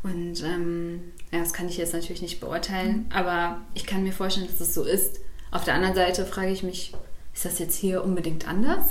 Und 0.02 0.42
ähm, 0.42 1.00
ja, 1.32 1.38
das 1.38 1.52
kann 1.52 1.68
ich 1.68 1.76
jetzt 1.76 1.92
natürlich 1.92 2.22
nicht 2.22 2.40
beurteilen, 2.40 3.06
aber 3.14 3.60
ich 3.74 3.86
kann 3.86 4.02
mir 4.02 4.12
vorstellen, 4.12 4.48
dass 4.48 4.60
es 4.60 4.74
so 4.74 4.82
ist. 4.84 5.20
Auf 5.52 5.64
der 5.64 5.74
anderen 5.74 5.94
Seite 5.94 6.24
frage 6.24 6.50
ich 6.50 6.62
mich, 6.62 6.92
ist 7.34 7.44
das 7.44 7.58
jetzt 7.58 7.76
hier 7.76 8.02
unbedingt 8.02 8.48
anders? 8.48 8.84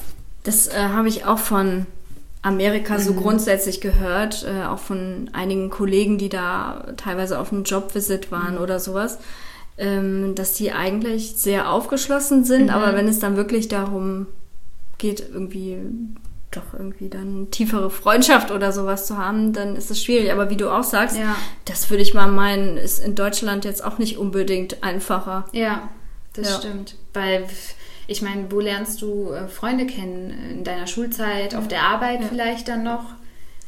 Das 0.44 0.68
äh, 0.68 0.74
habe 0.78 1.08
ich 1.10 1.26
auch 1.26 1.40
von 1.40 1.86
Amerika 2.44 2.98
so 2.98 3.14
grundsätzlich 3.14 3.82
gehört, 3.82 4.46
äh, 4.48 4.66
auch 4.66 4.80
von 4.80 5.30
einigen 5.34 5.70
Kollegen, 5.70 6.18
die 6.18 6.30
da 6.30 6.86
teilweise 6.98 7.38
auf 7.40 7.52
einem 7.52 7.64
Jobvisit 7.64 8.32
waren 8.32 8.58
oder 8.58 8.80
sowas, 8.80 9.20
ähm, 9.78 10.34
dass 10.36 10.54
die 10.54 10.72
eigentlich 10.72 11.34
sehr 11.36 11.70
aufgeschlossen 11.72 12.44
sind, 12.44 12.70
aber 12.72 12.96
wenn 12.96 13.08
es 13.08 13.20
dann 13.20 13.36
wirklich 13.38 13.68
darum 13.68 14.28
geht, 14.98 15.24
irgendwie 15.34 15.78
doch 16.52 16.74
irgendwie 16.74 17.10
dann 17.10 17.50
tiefere 17.52 17.90
Freundschaft 17.90 18.52
oder 18.52 18.72
sowas 18.72 19.06
zu 19.08 19.18
haben, 19.18 19.54
dann 19.54 19.76
ist 19.76 19.90
es 19.90 20.04
schwierig. 20.04 20.32
Aber 20.32 20.50
wie 20.50 20.58
du 20.58 20.70
auch 20.70 20.84
sagst, 20.84 21.18
Ja. 21.18 21.36
das 21.66 21.90
würde 21.90 22.04
ich 22.04 22.14
mal 22.14 22.28
meinen, 22.28 22.78
ist 22.78 23.04
in 23.04 23.16
Deutschland 23.16 23.64
jetzt 23.66 23.84
auch 23.84 24.00
nicht 24.00 24.18
unbedingt 24.18 24.84
einfacher. 24.84 25.46
Ja, 25.54 25.90
das 26.34 26.50
Ja. 26.50 26.58
stimmt. 26.60 26.96
Weil 27.14 27.48
ich 28.08 28.22
meine, 28.22 28.52
wo 28.52 28.60
lernst 28.60 29.02
du 29.02 29.32
äh, 29.32 29.48
Freunde 29.48 29.86
kennen? 29.86 30.32
In 30.52 30.64
deiner 30.64 30.88
Schulzeit, 30.88 31.56
auf 31.56 31.68
der 31.68 31.84
Arbeit 31.84 32.22
Ja. 32.22 32.28
vielleicht 32.28 32.68
dann 32.68 32.84
noch? 32.84 33.04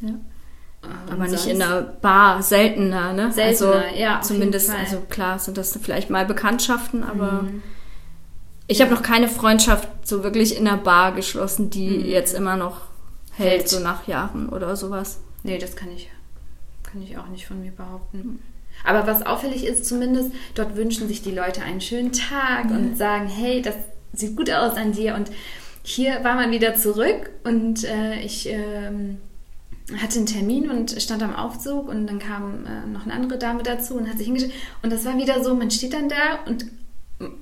Ja. 0.00 0.08
Äh, 0.10 1.12
Aber 1.12 1.26
nicht 1.28 1.46
in 1.46 1.62
einer 1.62 1.80
Bar, 1.82 2.42
seltener, 2.42 3.12
ne? 3.14 3.32
Seltener, 3.32 3.72
also, 3.86 3.96
ja, 3.98 4.20
Zumindest, 4.20 4.70
also 4.70 5.00
klar 5.08 5.38
sind 5.38 5.56
das 5.56 5.78
vielleicht 5.80 6.10
mal 6.10 6.26
Bekanntschaften, 6.26 7.02
aber 7.04 7.42
Mhm. 7.42 7.62
ich 8.66 8.80
habe 8.82 8.92
noch 8.94 9.02
keine 9.02 9.28
Freundschaft 9.28 9.88
so 10.06 10.22
wirklich 10.22 10.56
in 10.58 10.68
einer 10.68 10.76
Bar 10.76 11.12
geschlossen, 11.12 11.70
die 11.70 11.88
Mhm. 11.88 12.04
jetzt 12.06 12.34
immer 12.34 12.56
noch 12.56 12.82
hält, 13.32 13.50
Hält. 13.62 13.68
so 13.68 13.80
nach 13.80 14.06
Jahren 14.06 14.48
oder 14.50 14.76
sowas. 14.76 15.20
Nee, 15.42 15.56
das 15.58 15.74
kann 15.74 15.90
ich, 15.90 16.10
kann 16.82 17.02
ich 17.02 17.16
auch 17.18 17.28
nicht 17.28 17.46
von 17.46 17.60
mir 17.62 17.72
behaupten. 17.72 18.40
Aber 18.84 19.06
was 19.06 19.24
auffällig 19.24 19.66
ist 19.66 19.86
zumindest, 19.86 20.30
dort 20.54 20.76
wünschen 20.76 21.08
sich 21.08 21.22
die 21.22 21.30
Leute 21.30 21.62
einen 21.62 21.80
schönen 21.80 22.12
Tag 22.12 22.70
und 22.70 22.96
sagen, 22.96 23.26
hey, 23.28 23.62
das 23.62 23.74
sieht 24.12 24.36
gut 24.36 24.50
aus 24.50 24.76
an 24.76 24.92
dir. 24.92 25.14
Und 25.14 25.30
hier 25.82 26.22
war 26.22 26.34
man 26.34 26.50
wieder 26.50 26.74
zurück 26.74 27.30
und 27.44 27.84
äh, 27.84 28.20
ich 28.20 28.48
ähm, 28.48 29.18
hatte 30.00 30.18
einen 30.18 30.26
Termin 30.26 30.70
und 30.70 30.90
stand 31.00 31.22
am 31.22 31.34
Aufzug 31.34 31.88
und 31.88 32.06
dann 32.06 32.18
kam 32.18 32.64
äh, 32.66 32.86
noch 32.90 33.04
eine 33.04 33.12
andere 33.12 33.38
Dame 33.38 33.62
dazu 33.62 33.94
und 33.94 34.08
hat 34.08 34.16
sich 34.16 34.26
hingestellt. 34.26 34.54
Und 34.82 34.92
das 34.92 35.04
war 35.04 35.18
wieder 35.18 35.42
so, 35.44 35.54
man 35.54 35.70
steht 35.70 35.92
dann 35.92 36.08
da 36.08 36.38
und 36.46 36.66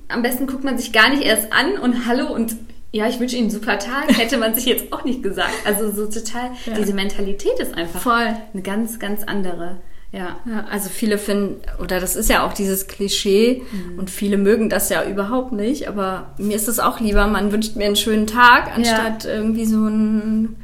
am 0.07 0.21
besten 0.21 0.45
guckt 0.45 0.63
man 0.63 0.77
sich 0.77 0.91
gar 0.91 1.09
nicht 1.09 1.23
erst 1.23 1.51
an 1.51 1.77
und 1.77 2.05
hallo 2.05 2.27
und 2.33 2.55
ja, 2.91 3.07
ich 3.07 3.19
wünsche 3.19 3.35
Ihnen 3.35 3.45
einen 3.45 3.59
super 3.59 3.79
Tag, 3.79 4.07
hätte 4.17 4.37
man 4.37 4.53
sich 4.53 4.65
jetzt 4.65 4.93
auch 4.93 5.03
nicht 5.03 5.23
gesagt. 5.23 5.53
Also 5.65 5.91
so 5.91 6.05
total, 6.05 6.51
ja. 6.65 6.73
diese 6.73 6.93
Mentalität 6.93 7.59
ist 7.59 7.73
einfach 7.73 8.01
Voll. 8.01 8.35
eine 8.53 8.61
ganz, 8.61 8.99
ganz 8.99 9.23
andere. 9.23 9.77
Ja. 10.13 10.37
also 10.69 10.89
viele 10.89 11.17
finden, 11.17 11.61
oder 11.81 11.99
das 11.99 12.15
ist 12.15 12.29
ja 12.29 12.45
auch 12.45 12.53
dieses 12.53 12.85
Klischee 12.85 13.63
mhm. 13.71 13.97
und 13.97 14.11
viele 14.11 14.37
mögen 14.37 14.69
das 14.69 14.89
ja 14.89 15.03
überhaupt 15.03 15.53
nicht, 15.53 15.87
aber 15.87 16.35
mir 16.37 16.55
ist 16.55 16.67
es 16.67 16.79
auch 16.79 16.99
lieber, 16.99 17.25
man 17.25 17.51
wünscht 17.51 17.75
mir 17.75 17.87
einen 17.87 17.95
schönen 17.95 18.27
Tag, 18.27 18.77
anstatt 18.77 19.23
ja. 19.23 19.31
irgendwie 19.31 19.65
so 19.65 19.87
ein 19.87 20.55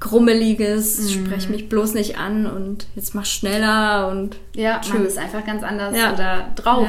grummeliges, 0.00 0.98
mhm. 0.98 1.08
sprech 1.08 1.48
mich 1.48 1.70
bloß 1.70 1.94
nicht 1.94 2.18
an 2.18 2.44
und 2.44 2.88
jetzt 2.94 3.14
mach 3.14 3.24
schneller 3.24 4.08
und 4.08 4.36
ja, 4.54 4.80
tschüss. 4.80 4.92
man 4.92 5.06
ist 5.06 5.18
einfach 5.18 5.46
ganz 5.46 5.62
anders 5.62 5.96
ja. 5.96 6.12
oder 6.12 6.50
drauf. 6.54 6.86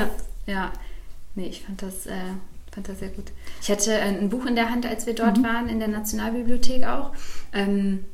Ja. 0.47 0.54
ja. 0.54 0.71
Nee, 1.36 1.47
ich 1.47 1.62
fand 1.63 1.82
das, 1.82 2.08
äh, 2.08 2.34
fand 2.74 2.89
das 2.89 3.00
sehr 3.00 3.10
gut. 3.10 3.26
Ich 3.62 3.71
hatte 3.71 3.93
äh, 3.93 4.02
ein 4.02 4.30
Buch 4.30 4.45
in 4.45 4.56
der 4.56 4.69
Hand, 4.69 4.86
als 4.86 5.06
wir 5.06 5.15
dort 5.15 5.38
mhm. 5.38 5.43
waren, 5.43 5.69
in 5.69 5.80
der 5.80 5.88
Nationalbibliothek 5.88 6.84
auch. 6.84 7.12
Ähm, 7.54 8.06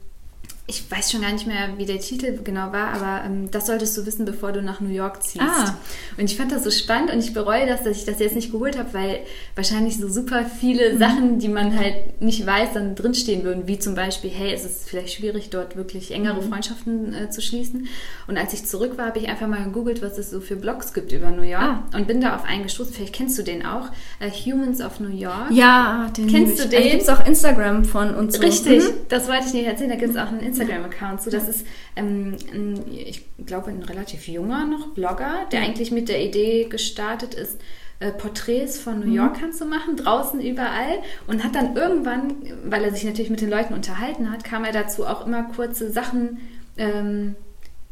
ich 0.70 0.92
weiß 0.92 1.14
schon 1.14 1.22
gar 1.22 1.32
nicht 1.32 1.48
mehr, 1.48 1.70
wie 1.78 1.86
der 1.86 2.00
Titel 2.00 2.40
genau 2.44 2.74
war, 2.74 2.90
aber 2.90 3.24
ähm, 3.26 3.50
das 3.52 3.68
solltest 3.68 3.96
du 3.98 4.06
wissen, 4.06 4.26
bevor 4.26 4.52
du 4.52 4.62
nach 4.62 4.82
New 4.82 4.90
York 4.90 5.24
ziehst. 5.24 5.42
Ah. 5.42 5.78
Und 6.18 6.26
ich 6.26 6.36
fand 6.36 6.52
das 6.52 6.66
so 6.66 6.72
spannend 6.72 7.10
und 7.10 7.20
ich 7.20 7.34
bereue 7.34 7.66
das, 7.66 7.84
dass 7.84 7.96
ich 7.96 8.04
das 8.04 8.20
jetzt 8.20 8.36
nicht 8.36 8.52
geholt 8.52 8.78
habe, 8.78 8.94
weil 8.94 9.20
wahrscheinlich 9.56 9.98
so 9.98 10.10
super 10.10 10.44
viele 10.44 10.94
mhm. 10.94 11.00
Sachen, 11.00 11.40
die 11.40 11.48
man 11.48 11.80
halt 11.80 12.22
nicht 12.22 12.46
weiß, 12.46 12.74
dann 12.74 12.96
drinstehen 12.96 13.46
würden, 13.46 13.66
wie 13.68 13.80
zum 13.80 13.96
Beispiel, 13.96 14.30
hey, 14.30 14.54
es 14.54 14.66
ist 14.66 14.90
vielleicht 14.90 15.14
schwierig, 15.14 15.52
dort 15.52 15.78
wirklich 15.78 16.12
engere 16.12 16.42
mhm. 16.42 16.50
Freundschaften 16.50 17.14
äh, 17.14 17.30
zu 17.30 17.42
schließen. 17.42 17.88
Und 18.28 18.38
als 18.38 18.52
ich 18.52 18.66
zurück 18.66 18.98
war, 18.98 19.06
habe 19.06 19.20
ich 19.20 19.30
einfach 19.30 19.48
mal 19.48 19.64
gegoogelt, 19.64 20.02
was 20.02 20.18
es 20.18 20.32
so 20.32 20.42
für 20.42 20.58
Blogs 20.58 20.94
gibt 20.94 21.14
über 21.14 21.32
New 21.32 21.44
York 21.44 21.64
ah. 21.64 21.84
und 21.94 22.08
bin 22.08 22.20
da 22.20 22.36
auf 22.36 22.44
einen 22.44 22.64
gestoßen. 22.64 22.94
Vielleicht 22.94 23.16
kennst 23.16 23.40
du 23.40 23.44
den 23.44 23.66
auch, 23.66 23.88
äh, 24.20 24.30
Humans 24.30 24.82
of 24.82 25.00
New 25.00 25.16
York. 25.16 25.50
Ja, 25.52 26.12
den 26.18 26.28
kennst 26.28 26.60
du 26.60 26.68
den? 26.68 26.84
Da 26.84 26.90
gibt 26.90 27.04
es 27.04 27.08
auch 27.08 27.26
Instagram 27.26 27.86
von 27.86 28.14
uns. 28.14 28.42
Richtig, 28.42 28.84
mhm. 28.84 28.94
das 29.08 29.30
wollte 29.30 29.46
ich 29.48 29.54
nicht 29.54 29.66
erzählen. 29.66 29.92
Da 29.92 29.96
gibt 29.96 30.12
es 30.12 30.18
auch 30.18 30.28
einen 30.28 30.42
Instagram 30.42 30.57
Instagram-Account. 30.60 31.22
So, 31.22 31.32
das 31.32 31.48
ist, 31.48 31.66
ähm, 31.96 32.36
ein, 32.54 32.84
ich 32.92 33.26
glaube, 33.46 33.70
ein 33.70 33.84
relativ 33.84 34.28
junger 34.28 34.66
noch 34.66 34.90
Blogger, 34.90 35.46
der 35.52 35.62
eigentlich 35.62 35.92
mit 35.92 36.10
der 36.10 36.24
Idee 36.24 36.66
gestartet 36.66 37.34
ist, 37.34 37.60
äh, 38.00 38.12
Porträts 38.12 38.80
von 38.80 39.00
New 39.00 39.08
mhm. 39.08 39.14
Yorkern 39.14 39.54
zu 39.54 39.66
machen, 39.66 39.96
draußen 39.96 40.40
überall. 40.40 41.00
Und 41.26 41.44
hat 41.44 41.56
dann 41.56 41.76
irgendwann, 41.76 42.36
weil 42.66 42.84
er 42.84 42.92
sich 42.92 43.04
natürlich 43.04 43.32
mit 43.32 43.42
den 43.42 43.50
Leuten 43.50 43.74
unterhalten 43.74 44.32
hat, 44.32 44.44
kam 44.44 44.66
er 44.66 44.72
dazu, 44.72 45.06
auch 45.06 45.26
immer 45.26 45.44
kurze 45.44 45.92
Sachen 45.92 46.40
ähm, 46.78 47.36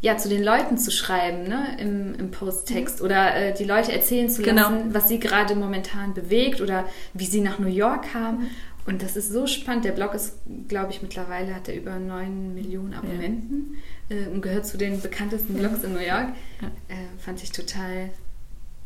ja, 0.02 0.18
zu 0.18 0.30
den 0.30 0.44
Leuten 0.44 0.78
zu 0.78 0.92
schreiben, 0.92 1.48
ne, 1.48 1.78
im, 1.80 2.14
im 2.14 2.30
Posttext 2.30 3.00
mhm. 3.00 3.06
oder 3.06 3.36
äh, 3.36 3.54
die 3.56 3.64
Leute 3.64 3.92
erzählen 3.92 4.30
zu 4.30 4.44
genau. 4.44 4.62
lassen, 4.62 4.78
genau. 4.84 4.94
was 4.94 5.08
sie 5.08 5.20
gerade 5.20 5.56
momentan 5.56 6.14
bewegt 6.14 6.62
oder 6.62 6.86
wie 7.14 7.26
sie 7.26 7.42
nach 7.42 7.58
New 7.58 7.68
York 7.68 8.12
kamen. 8.12 8.42
Mhm. 8.42 8.50
Und 8.86 9.02
das 9.02 9.16
ist 9.16 9.32
so 9.32 9.48
spannend. 9.48 9.84
Der 9.84 9.92
Blog 9.92 10.14
ist, 10.14 10.34
glaube 10.68 10.92
ich, 10.92 11.02
mittlerweile 11.02 11.56
hat 11.56 11.68
er 11.68 11.76
über 11.76 11.98
9 11.98 12.54
Millionen 12.54 12.94
Abonnenten 12.94 13.78
ja. 14.10 14.18
äh, 14.18 14.28
und 14.28 14.42
gehört 14.42 14.68
zu 14.68 14.78
den 14.78 15.02
bekanntesten 15.02 15.56
Blogs 15.56 15.84
in 15.84 15.94
New 15.94 16.00
York. 16.00 16.28
Ja. 16.62 16.68
Äh, 16.88 17.08
fand 17.18 17.42
ich 17.42 17.52
total. 17.52 18.10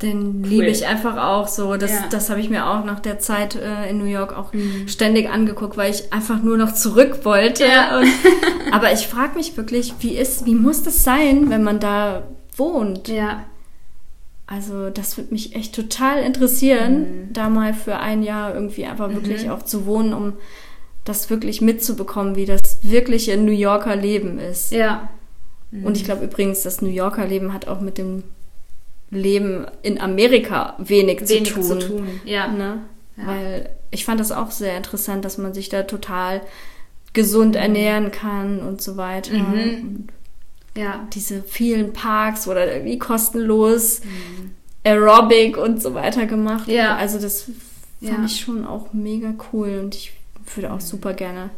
Den 0.02 0.44
cool. 0.44 0.48
liebe 0.48 0.68
ich 0.68 0.88
einfach 0.88 1.18
auch 1.18 1.50
so. 1.50 1.76
Das, 1.76 1.92
ja. 1.92 2.06
das 2.10 2.30
habe 2.30 2.40
ich 2.40 2.50
mir 2.50 2.66
auch 2.68 2.86
nach 2.86 3.02
der 3.02 3.20
Zeit 3.20 3.56
äh, 3.56 3.90
in 3.90 3.98
New 3.98 4.06
York 4.06 4.32
auch 4.38 4.54
mhm. 4.54 4.88
ständig 4.88 5.30
angeguckt, 5.30 5.76
weil 5.76 5.92
ich 5.92 6.14
einfach 6.14 6.42
nur 6.42 6.56
noch 6.56 6.74
zurück 6.74 7.26
wollte. 7.26 7.66
Und, 8.00 8.74
aber 8.74 8.94
ich 8.94 9.06
frage 9.08 9.36
mich 9.36 9.58
wirklich, 9.58 9.94
wie 10.00 10.16
ist, 10.16 10.46
wie 10.46 10.56
muss 10.56 10.84
das 10.84 11.04
sein, 11.04 11.50
wenn 11.50 11.64
man 11.64 11.82
da 11.82 12.24
wohnt? 12.56 13.10
Ja. 13.10 13.44
Also 14.52 14.90
das 14.90 15.16
würde 15.16 15.32
mich 15.32 15.56
echt 15.56 15.76
total 15.76 16.24
interessieren, 16.24 17.02
mhm. 17.02 17.34
da 17.34 17.50
mal 17.50 17.72
für 17.76 17.98
ein 17.98 18.24
Jahr 18.24 18.56
irgendwie 18.56 18.84
einfach 18.86 19.14
wirklich 19.14 19.46
mhm. 19.46 19.52
auch 19.52 19.62
zu 19.62 19.86
wohnen, 19.86 20.12
um 20.12 20.34
das 21.06 21.30
wirklich 21.30 21.62
mitzubekommen, 21.62 22.36
wie 22.36 22.48
das 22.48 22.80
wirkliche 22.82 23.38
New 23.38 23.52
Yorker 23.52 23.96
Leben 23.96 24.40
ist. 24.40 24.72
Ja. 24.72 25.10
Mhm. 25.70 25.86
Und 25.86 25.98
ich 25.98 26.04
glaube 26.04 26.26
übrigens, 26.26 26.64
das 26.64 26.82
New 26.82 26.90
Yorker 26.90 27.28
Leben 27.28 27.54
hat 27.54 27.68
auch 27.68 27.80
mit 27.80 28.00
dem 28.00 28.24
Leben 29.12 29.68
in 29.84 30.02
Amerika 30.02 30.74
wenig, 30.80 31.30
wenig 31.30 31.54
zu 31.54 31.62
tun. 31.62 31.64
Zu 31.64 31.88
tun. 31.88 32.08
Ja. 32.26 32.48
Ne? 32.48 32.80
ja. 33.18 33.28
Weil 33.28 33.70
ich 33.92 34.04
fand 34.04 34.20
das 34.20 34.32
auch 34.32 34.50
sehr 34.50 34.76
interessant, 34.76 35.26
dass 35.26 35.38
man 35.38 35.54
sich 35.54 35.70
da 35.70 35.84
total 35.84 36.42
gesund 37.14 37.54
mhm. 37.54 37.62
ernähren 37.62 38.12
kann 38.12 38.62
und 38.62 38.82
so 38.82 38.98
weiter. 38.98 39.32
Mhm. 39.34 39.44
Und 39.44 40.08
ja. 40.76 41.08
Diese 41.14 41.44
vielen 41.44 41.94
Parks 41.94 42.48
oder 42.48 42.72
irgendwie 42.74 43.00
kostenlos 43.00 44.02
mhm. 44.04 44.56
Aerobic 44.84 45.58
und 45.58 45.82
so 45.82 45.94
weiter 45.94 46.26
gemacht. 46.26 46.68
Ja. 46.68 46.96
Also 46.96 47.20
das 47.20 47.44
fand 47.44 48.20
ja. 48.20 48.26
ich 48.26 48.40
schon 48.40 48.66
auch 48.66 48.94
mega 48.94 49.34
cool 49.52 49.80
und 49.80 49.96
ich 49.96 50.14
würde 50.56 50.72
auch 50.72 50.82
super 50.82 51.14
gerne 51.14 51.50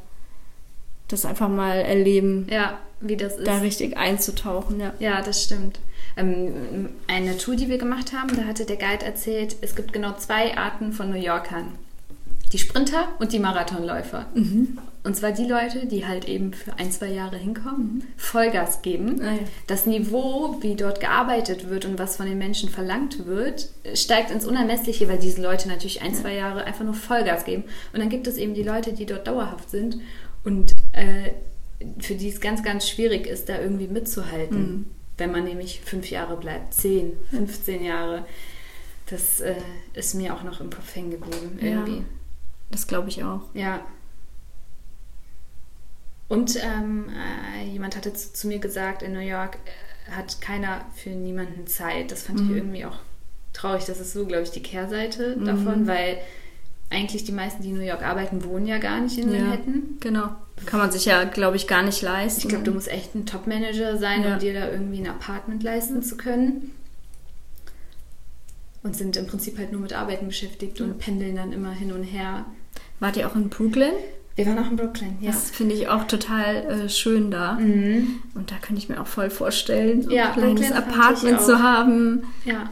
das 1.11 1.25
einfach 1.25 1.49
mal 1.49 1.77
erleben. 1.77 2.47
Ja, 2.49 2.79
wie 2.99 3.17
das 3.17 3.37
ist. 3.37 3.47
Da 3.47 3.57
richtig 3.57 3.97
einzutauchen, 3.97 4.79
ja. 4.79 4.93
Ja, 4.99 5.21
das 5.21 5.43
stimmt. 5.43 5.79
Ähm, 6.17 6.89
eine 7.07 7.37
Tour, 7.37 7.55
die 7.55 7.69
wir 7.69 7.77
gemacht 7.77 8.13
haben, 8.13 8.35
da 8.35 8.43
hatte 8.43 8.65
der 8.65 8.77
Guide 8.77 9.05
erzählt, 9.05 9.55
es 9.61 9.75
gibt 9.75 9.93
genau 9.93 10.13
zwei 10.17 10.57
Arten 10.57 10.93
von 10.93 11.09
New 11.09 11.19
Yorkern. 11.19 11.73
Die 12.51 12.57
Sprinter 12.57 13.07
und 13.19 13.31
die 13.31 13.39
Marathonläufer. 13.39 14.25
Mhm. 14.33 14.77
Und 15.03 15.15
zwar 15.15 15.31
die 15.31 15.45
Leute, 15.45 15.87
die 15.87 16.05
halt 16.05 16.27
eben 16.27 16.53
für 16.53 16.77
ein, 16.77 16.91
zwei 16.91 17.07
Jahre 17.07 17.37
hinkommen. 17.37 18.03
Vollgas 18.17 18.83
geben. 18.83 19.19
Ah, 19.21 19.33
ja. 19.33 19.39
Das 19.65 19.87
Niveau, 19.87 20.57
wie 20.61 20.75
dort 20.75 20.99
gearbeitet 20.99 21.69
wird 21.69 21.85
und 21.85 21.97
was 21.97 22.17
von 22.17 22.27
den 22.27 22.37
Menschen 22.37 22.69
verlangt 22.69 23.25
wird, 23.25 23.69
steigt 23.95 24.29
ins 24.29 24.45
Unermessliche, 24.45 25.09
weil 25.09 25.17
diese 25.17 25.41
Leute 25.41 25.67
natürlich 25.69 26.03
ein, 26.03 26.13
zwei 26.13 26.35
Jahre 26.35 26.65
einfach 26.65 26.85
nur 26.85 26.93
Vollgas 26.93 27.45
geben. 27.45 27.63
Und 27.93 27.99
dann 27.99 28.09
gibt 28.09 28.27
es 28.27 28.37
eben 28.37 28.53
die 28.53 28.61
Leute, 28.61 28.93
die 28.93 29.07
dort 29.07 29.25
dauerhaft 29.25 29.71
sind 29.71 29.97
und 30.43 30.73
äh, 30.91 31.31
für 31.99 32.13
die 32.13 32.29
es 32.29 32.39
ganz, 32.39 32.61
ganz 32.61 32.87
schwierig 32.87 33.25
ist, 33.25 33.49
da 33.49 33.59
irgendwie 33.59 33.87
mitzuhalten. 33.87 34.61
Mhm. 34.61 34.85
Wenn 35.17 35.31
man 35.31 35.43
nämlich 35.43 35.81
fünf 35.81 36.09
Jahre 36.09 36.37
bleibt, 36.37 36.73
zehn, 36.73 37.13
15 37.31 37.83
Jahre. 37.83 38.25
Das 39.07 39.41
äh, 39.41 39.55
ist 39.93 40.13
mir 40.13 40.33
auch 40.33 40.43
noch 40.43 40.61
im 40.61 40.69
Kopf 40.69 40.95
hängen 40.95 41.11
geblieben 41.11 41.59
irgendwie. 41.59 41.97
Ja, 41.97 42.03
das 42.69 42.87
glaube 42.87 43.09
ich 43.09 43.23
auch. 43.23 43.41
Ja. 43.53 43.81
Und 46.31 46.55
ähm, 46.63 47.09
äh, 47.59 47.67
jemand 47.67 47.97
hatte 47.97 48.13
zu, 48.13 48.31
zu, 48.31 48.47
mir 48.47 48.59
gesagt, 48.59 49.03
in 49.03 49.11
New 49.11 49.19
York 49.19 49.57
äh, 49.65 50.11
hat 50.13 50.39
keiner 50.39 50.85
für 50.95 51.09
niemanden 51.09 51.67
Zeit. 51.67 52.09
Das 52.09 52.23
fand 52.23 52.39
mhm. 52.39 52.49
ich 52.49 52.55
irgendwie 52.55 52.85
auch 52.85 52.99
traurig. 53.51 53.83
Das 53.83 53.99
ist 53.99 54.13
so, 54.13 54.25
glaube 54.25 54.43
ich, 54.43 54.51
die 54.51 54.63
Kehrseite 54.63 55.35
mhm. 55.35 55.43
davon, 55.43 55.87
weil 55.87 56.19
eigentlich 56.89 57.25
die 57.25 57.33
meisten, 57.33 57.61
die 57.63 57.71
in 57.71 57.75
New 57.75 57.83
York 57.83 58.01
arbeiten, 58.01 58.45
wohnen 58.45 58.65
ja 58.65 58.77
gar 58.77 59.01
nicht 59.01 59.17
in 59.17 59.29
ja, 59.29 59.41
Manhattan. 59.41 59.83
Genau. 59.99 60.29
Kann 60.65 60.79
man 60.79 60.89
sich 60.89 61.03
ja, 61.03 61.25
glaube 61.25 61.57
ich, 61.57 61.67
gar 61.67 61.83
nicht 61.83 62.01
leisten. 62.01 62.43
Ich 62.43 62.47
glaube, 62.47 62.63
du 62.63 62.71
musst 62.71 62.87
echt 62.87 63.13
ein 63.13 63.25
Top-Manager 63.25 63.97
sein, 63.97 64.23
ja. 64.23 64.35
um 64.35 64.39
dir 64.39 64.53
da 64.53 64.71
irgendwie 64.71 64.99
ein 64.99 65.09
Apartment 65.09 65.63
leisten 65.63 66.01
zu 66.01 66.15
können. 66.15 66.71
Und 68.83 68.95
sind 68.95 69.17
im 69.17 69.27
Prinzip 69.27 69.57
halt 69.57 69.73
nur 69.73 69.81
mit 69.81 69.91
Arbeiten 69.91 70.27
beschäftigt 70.27 70.79
und 70.79 70.97
pendeln 70.97 71.35
dann 71.35 71.51
immer 71.51 71.73
hin 71.73 71.91
und 71.91 72.03
her. 72.03 72.45
Wart 73.01 73.17
ihr 73.17 73.27
auch 73.27 73.35
in 73.35 73.49
Brooklyn? 73.49 73.95
Wir 74.35 74.45
waren 74.45 74.59
auch 74.59 74.69
in 74.69 74.77
Brooklyn, 74.77 75.17
ja. 75.19 75.31
Das 75.31 75.51
finde 75.51 75.75
ich 75.75 75.89
auch 75.89 76.05
total 76.05 76.55
äh, 76.55 76.89
schön 76.89 77.31
da. 77.31 77.53
Mhm. 77.53 78.21
Und 78.33 78.51
da 78.51 78.55
könnte 78.55 78.81
ich 78.81 78.89
mir 78.89 79.01
auch 79.01 79.07
voll 79.07 79.29
vorstellen, 79.29 80.03
so 80.03 80.11
ja, 80.11 80.31
ein 80.31 80.55
kleines 80.55 80.71
Apartment 80.71 81.41
zu 81.41 81.61
haben. 81.61 82.23
Ja. 82.45 82.71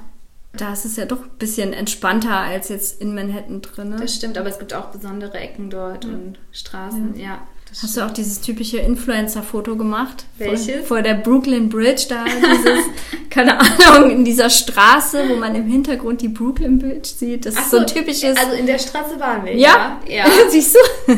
Da 0.54 0.74
ist 0.74 0.86
es 0.86 0.96
ja 0.96 1.06
doch 1.06 1.22
ein 1.22 1.38
bisschen 1.38 1.74
entspannter 1.74 2.38
als 2.38 2.70
jetzt 2.70 3.02
in 3.02 3.14
Manhattan 3.14 3.62
drin. 3.62 3.96
Das 4.00 4.16
stimmt, 4.16 4.38
aber 4.38 4.50
es 4.50 4.58
gibt 4.58 4.74
auch 4.74 4.88
besondere 4.88 5.38
Ecken 5.38 5.70
dort 5.70 6.06
mhm. 6.06 6.14
und 6.14 6.40
Straßen, 6.52 7.18
ja. 7.18 7.24
ja 7.24 7.48
Hast 7.84 7.96
du 7.96 8.02
auch 8.02 8.12
dieses 8.12 8.42
typische 8.42 8.80
Influencer-Foto 8.80 9.76
gemacht? 9.76 10.26
Welches? 10.38 10.78
Vor, 10.78 10.98
vor, 10.98 11.02
der 11.02 11.14
Brooklyn 11.14 11.70
Bridge, 11.70 12.06
da 12.10 12.26
dieses, 12.26 12.86
keine 13.30 13.60
Ahnung, 13.60 14.10
in 14.10 14.26
dieser 14.26 14.50
Straße, 14.50 15.30
wo 15.30 15.36
man 15.36 15.54
im 15.54 15.68
Hintergrund 15.68 16.22
die 16.22 16.30
Brooklyn 16.30 16.80
Bridge 16.80 17.10
sieht. 17.16 17.46
Das 17.46 17.56
Ach 17.56 17.62
ist 17.62 17.72
so 17.72 17.78
ein 17.78 17.88
typisches. 17.88 18.36
Also 18.38 18.54
in 18.54 18.66
der 18.66 18.80
Straße 18.80 19.20
waren 19.20 19.46
wir. 19.46 19.56
Ja, 19.56 20.00
ja. 20.08 20.26
ja. 20.26 20.26
Siehst 20.50 20.76
du? 20.76 21.14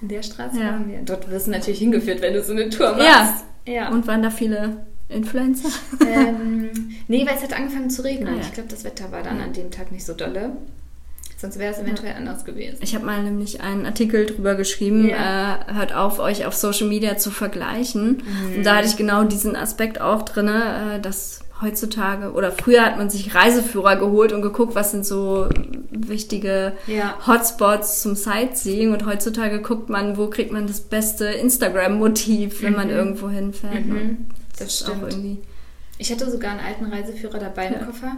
In 0.00 0.08
der 0.08 0.22
Straße 0.22 0.58
ja. 0.58 0.66
waren 0.66 0.88
wir. 0.88 1.00
Dort 1.04 1.30
wirst 1.30 1.46
du 1.46 1.50
natürlich 1.50 1.78
hingeführt, 1.80 2.22
wenn 2.22 2.34
du 2.34 2.42
so 2.42 2.52
eine 2.52 2.68
Tour 2.68 2.92
machst. 2.92 3.44
Ja. 3.66 3.72
ja. 3.72 3.88
Und 3.90 4.06
waren 4.06 4.22
da 4.22 4.30
viele 4.30 4.86
Influencer? 5.08 5.70
Ähm, 6.06 6.70
nee, 7.08 7.26
weil 7.26 7.36
es 7.36 7.42
hat 7.42 7.54
angefangen 7.54 7.90
zu 7.90 8.02
regnen. 8.02 8.28
Ah, 8.28 8.36
ja. 8.36 8.42
Ich 8.42 8.52
glaube, 8.52 8.68
das 8.68 8.84
Wetter 8.84 9.10
war 9.10 9.22
dann 9.22 9.40
an 9.40 9.52
dem 9.52 9.70
Tag 9.70 9.90
nicht 9.90 10.04
so 10.04 10.14
dolle. 10.14 10.52
Sonst 11.36 11.58
wäre 11.58 11.72
es 11.72 11.78
eventuell 11.78 12.14
anders 12.14 12.44
gewesen. 12.44 12.78
Ich 12.80 12.96
habe 12.96 13.06
mal 13.06 13.22
nämlich 13.22 13.60
einen 13.60 13.86
Artikel 13.86 14.26
drüber 14.26 14.56
geschrieben, 14.56 15.08
ja. 15.08 15.60
äh, 15.68 15.74
hört 15.74 15.94
auf, 15.94 16.18
euch 16.18 16.46
auf 16.46 16.54
Social 16.54 16.88
Media 16.88 17.16
zu 17.16 17.30
vergleichen. 17.30 18.22
Mhm. 18.24 18.56
Und 18.56 18.66
da 18.66 18.76
hatte 18.76 18.88
ich 18.88 18.96
genau 18.96 19.22
diesen 19.22 19.54
Aspekt 19.54 20.00
auch 20.00 20.22
drin, 20.22 20.48
äh, 20.48 21.00
dass 21.00 21.40
heutzutage 21.60 22.32
oder 22.32 22.52
früher 22.52 22.84
hat 22.84 22.96
man 22.98 23.10
sich 23.10 23.34
Reiseführer 23.34 23.96
geholt 23.96 24.32
und 24.32 24.42
geguckt, 24.42 24.74
was 24.74 24.92
sind 24.92 25.04
so 25.04 25.48
wichtige 25.90 26.74
Ja. 26.86 27.14
Hotspots 27.26 28.02
zum 28.02 28.14
Sightseeing 28.14 28.92
und 28.92 29.04
heutzutage 29.06 29.60
guckt 29.60 29.88
man, 29.88 30.16
wo 30.16 30.28
kriegt 30.28 30.52
man 30.52 30.66
das 30.66 30.80
beste 30.80 31.24
Instagram-Motiv, 31.26 32.62
wenn 32.62 32.74
man 32.74 32.90
irgendwo 32.90 33.28
hinfährt. 33.28 33.86
ne? 33.86 33.94
Mhm. 33.94 34.26
Das 34.58 34.82
auch 34.82 34.86
stimmt. 34.94 35.12
irgendwie. 35.12 35.38
Ich 35.98 36.10
hatte 36.12 36.30
sogar 36.30 36.52
einen 36.52 36.60
alten 36.60 36.84
Reiseführer 36.86 37.38
dabei 37.38 37.66
im 37.68 37.72
Ja. 37.74 37.84
Koffer. 37.84 38.16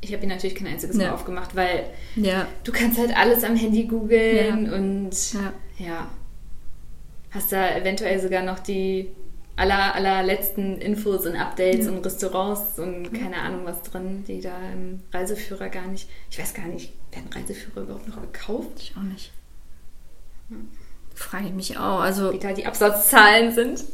Ich 0.00 0.12
habe 0.12 0.22
ihn 0.22 0.28
natürlich 0.28 0.54
kein 0.54 0.66
einziges 0.68 0.96
Mal 0.96 1.04
Ja. 1.04 1.14
aufgemacht, 1.14 1.54
weil 1.56 1.84
du 2.64 2.72
kannst 2.72 2.98
halt 2.98 3.16
alles 3.16 3.42
am 3.44 3.56
Handy 3.56 3.84
googeln 3.84 4.72
und 4.72 5.10
ja. 5.32 5.52
ja. 5.78 6.06
Hast 7.30 7.52
da 7.52 7.74
eventuell 7.76 8.20
sogar 8.20 8.42
noch 8.42 8.58
die 8.58 9.08
aller, 9.56 9.94
allerletzten 9.94 10.78
Infos 10.80 11.26
und 11.26 11.36
Updates 11.36 11.86
Ja. 11.86 11.92
und 11.92 12.04
Restaurants 12.04 12.78
und 12.78 13.12
keine 13.12 13.36
Ahnung 13.36 13.60
was 13.64 13.82
drin, 13.82 14.24
die 14.26 14.40
da 14.40 14.56
im 14.72 15.00
Reiseführer 15.12 15.68
gar 15.68 15.86
nicht. 15.86 16.08
Ich 16.30 16.38
weiß 16.38 16.54
gar 16.54 16.66
nicht, 16.66 16.92
werden 17.12 17.30
Reiseführer 17.32 17.82
überhaupt 17.82 18.08
noch 18.08 18.20
gekauft? 18.20 18.70
Ich 18.78 18.94
auch 18.96 19.02
nicht. 19.02 19.32
Frage 21.14 21.46
ich 21.46 21.52
mich 21.52 21.78
auch. 21.78 22.00
Also, 22.00 22.32
Wie 22.32 22.38
da 22.38 22.52
die 22.52 22.66
Absatzzahlen 22.66 23.52
sind. 23.52 23.84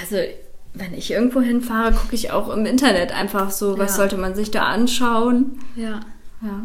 also 0.00 0.16
wenn 0.72 0.94
ich 0.94 1.10
irgendwo 1.10 1.40
hinfahre, 1.40 1.92
gucke 1.92 2.14
ich 2.14 2.30
auch 2.30 2.48
im 2.48 2.64
Internet 2.64 3.12
einfach 3.12 3.50
so, 3.50 3.76
was 3.76 3.90
Ja. 3.92 3.96
sollte 3.96 4.16
man 4.16 4.34
sich 4.34 4.50
da 4.50 4.64
anschauen. 4.64 5.58
Ja. 5.76 6.00
Ja. 6.42 6.64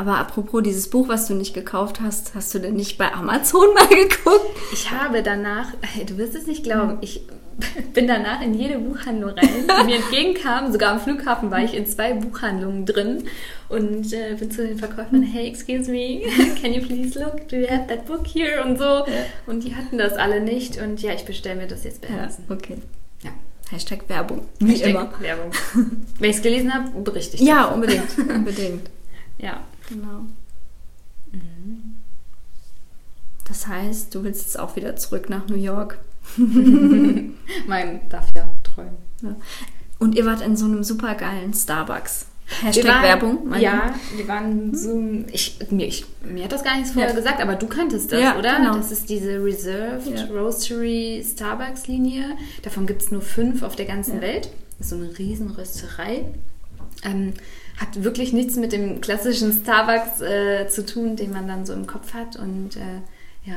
Aber 0.00 0.16
apropos 0.16 0.62
dieses 0.62 0.88
Buch, 0.88 1.08
was 1.08 1.26
du 1.26 1.34
nicht 1.34 1.52
gekauft 1.52 2.00
hast, 2.00 2.34
hast 2.34 2.54
du 2.54 2.58
denn 2.58 2.72
nicht 2.72 2.96
bei 2.96 3.12
Amazon 3.12 3.66
mal 3.74 3.86
geguckt? 3.86 4.46
Ich 4.72 4.90
habe 4.90 5.22
danach, 5.22 5.74
du 6.06 6.16
wirst 6.16 6.34
es 6.34 6.46
nicht 6.46 6.64
glauben, 6.64 6.96
ich 7.02 7.20
bin 7.92 8.06
danach 8.06 8.40
in 8.40 8.54
jede 8.54 8.78
Buchhandlung 8.78 9.32
rein, 9.32 9.66
die 9.68 9.84
mir 9.84 9.96
entgegenkam. 9.96 10.72
Sogar 10.72 10.92
am 10.92 11.00
Flughafen 11.00 11.50
war 11.50 11.62
ich 11.62 11.74
in 11.74 11.84
zwei 11.84 12.14
Buchhandlungen 12.14 12.86
drin 12.86 13.24
und 13.68 14.10
äh, 14.14 14.36
bin 14.40 14.50
zu 14.50 14.66
den 14.66 14.78
Verkäufern, 14.78 15.22
hey, 15.22 15.46
excuse 15.46 15.90
me, 15.90 16.22
can 16.62 16.72
you 16.72 16.80
please 16.80 17.18
look, 17.18 17.46
do 17.48 17.56
you 17.56 17.68
have 17.68 17.86
that 17.88 18.06
book 18.06 18.26
here 18.26 18.64
und 18.64 18.78
so. 18.78 19.04
Und 19.46 19.64
die 19.64 19.76
hatten 19.76 19.98
das 19.98 20.14
alle 20.14 20.40
nicht 20.40 20.80
und 20.80 21.02
ja, 21.02 21.12
ich 21.12 21.26
bestelle 21.26 21.56
mir 21.56 21.66
das 21.66 21.84
jetzt 21.84 22.00
bei 22.00 22.08
Amazon. 22.08 22.46
okay. 22.48 22.78
Ja. 23.22 23.32
Hashtag 23.70 24.08
Werbung. 24.08 24.46
Wie 24.60 24.72
Hashtag 24.72 24.88
immer. 24.88 25.10
Werbung. 25.20 25.52
Wenn 26.18 26.30
ich 26.30 26.36
es 26.36 26.42
gelesen 26.42 26.72
habe, 26.72 26.88
berichte 27.02 27.36
ich. 27.36 27.42
Ja, 27.42 27.64
davon. 27.64 27.74
unbedingt. 27.74 28.18
unbedingt. 28.18 28.90
Ja. 29.36 29.60
Genau. 29.90 30.22
Das 33.46 33.66
heißt, 33.66 34.14
du 34.14 34.22
willst 34.24 34.42
jetzt 34.42 34.58
auch 34.58 34.76
wieder 34.76 34.96
zurück 34.96 35.28
nach 35.28 35.46
New 35.48 35.56
York. 35.56 35.98
Mein 37.66 38.08
darf 38.08 38.28
ja 38.36 38.48
träumen. 38.62 38.96
Ja. 39.22 39.34
Und 39.98 40.14
ihr 40.14 40.24
wart 40.24 40.40
in 40.42 40.56
so 40.56 40.64
einem 40.66 40.84
super 40.84 41.14
geilen 41.14 41.52
Starbucks. 41.52 42.26
Hashtag 42.62 42.84
waren- 42.86 43.02
Werbung. 43.02 43.54
Ja, 43.60 43.94
wir 44.16 44.26
waren 44.26 44.74
so. 44.74 45.00
Ich, 45.32 45.58
mir, 45.70 45.86
ich, 45.86 46.04
mir 46.24 46.44
hat 46.44 46.52
das 46.52 46.64
gar 46.64 46.76
nichts 46.76 46.92
vorher 46.92 47.10
Ja. 47.10 47.16
gesagt, 47.16 47.40
aber 47.40 47.54
du 47.54 47.66
kanntest 47.68 48.10
das, 48.12 48.20
Ja, 48.20 48.36
oder? 48.38 48.56
genau. 48.56 48.76
Das 48.76 48.90
ist 48.90 49.08
diese 49.08 49.42
Reserved 49.44 50.06
Ja. 50.08 50.24
Roastery 50.26 51.24
Starbucks 51.24 51.86
Linie. 51.86 52.36
Davon 52.62 52.86
gibt 52.86 53.02
es 53.02 53.10
nur 53.12 53.22
fünf 53.22 53.62
auf 53.62 53.76
der 53.76 53.86
ganzen. 53.86 54.20
Welt. 54.20 54.50
Das 54.78 54.86
ist 54.86 54.90
so 54.90 54.96
eine 54.96 55.16
riesen 55.18 55.50
Rösterei. 55.50 56.24
Ähm, 57.04 57.34
hat 57.80 58.04
wirklich 58.04 58.32
nichts 58.32 58.56
mit 58.56 58.72
dem 58.72 59.00
klassischen 59.00 59.52
Starbucks 59.52 60.20
äh, 60.20 60.68
zu 60.68 60.84
tun, 60.84 61.16
den 61.16 61.32
man 61.32 61.48
dann 61.48 61.64
so 61.66 61.72
im 61.72 61.86
Kopf 61.86 62.12
hat. 62.14 62.36
Und 62.36 62.76
äh, 62.76 63.00
ja, 63.44 63.56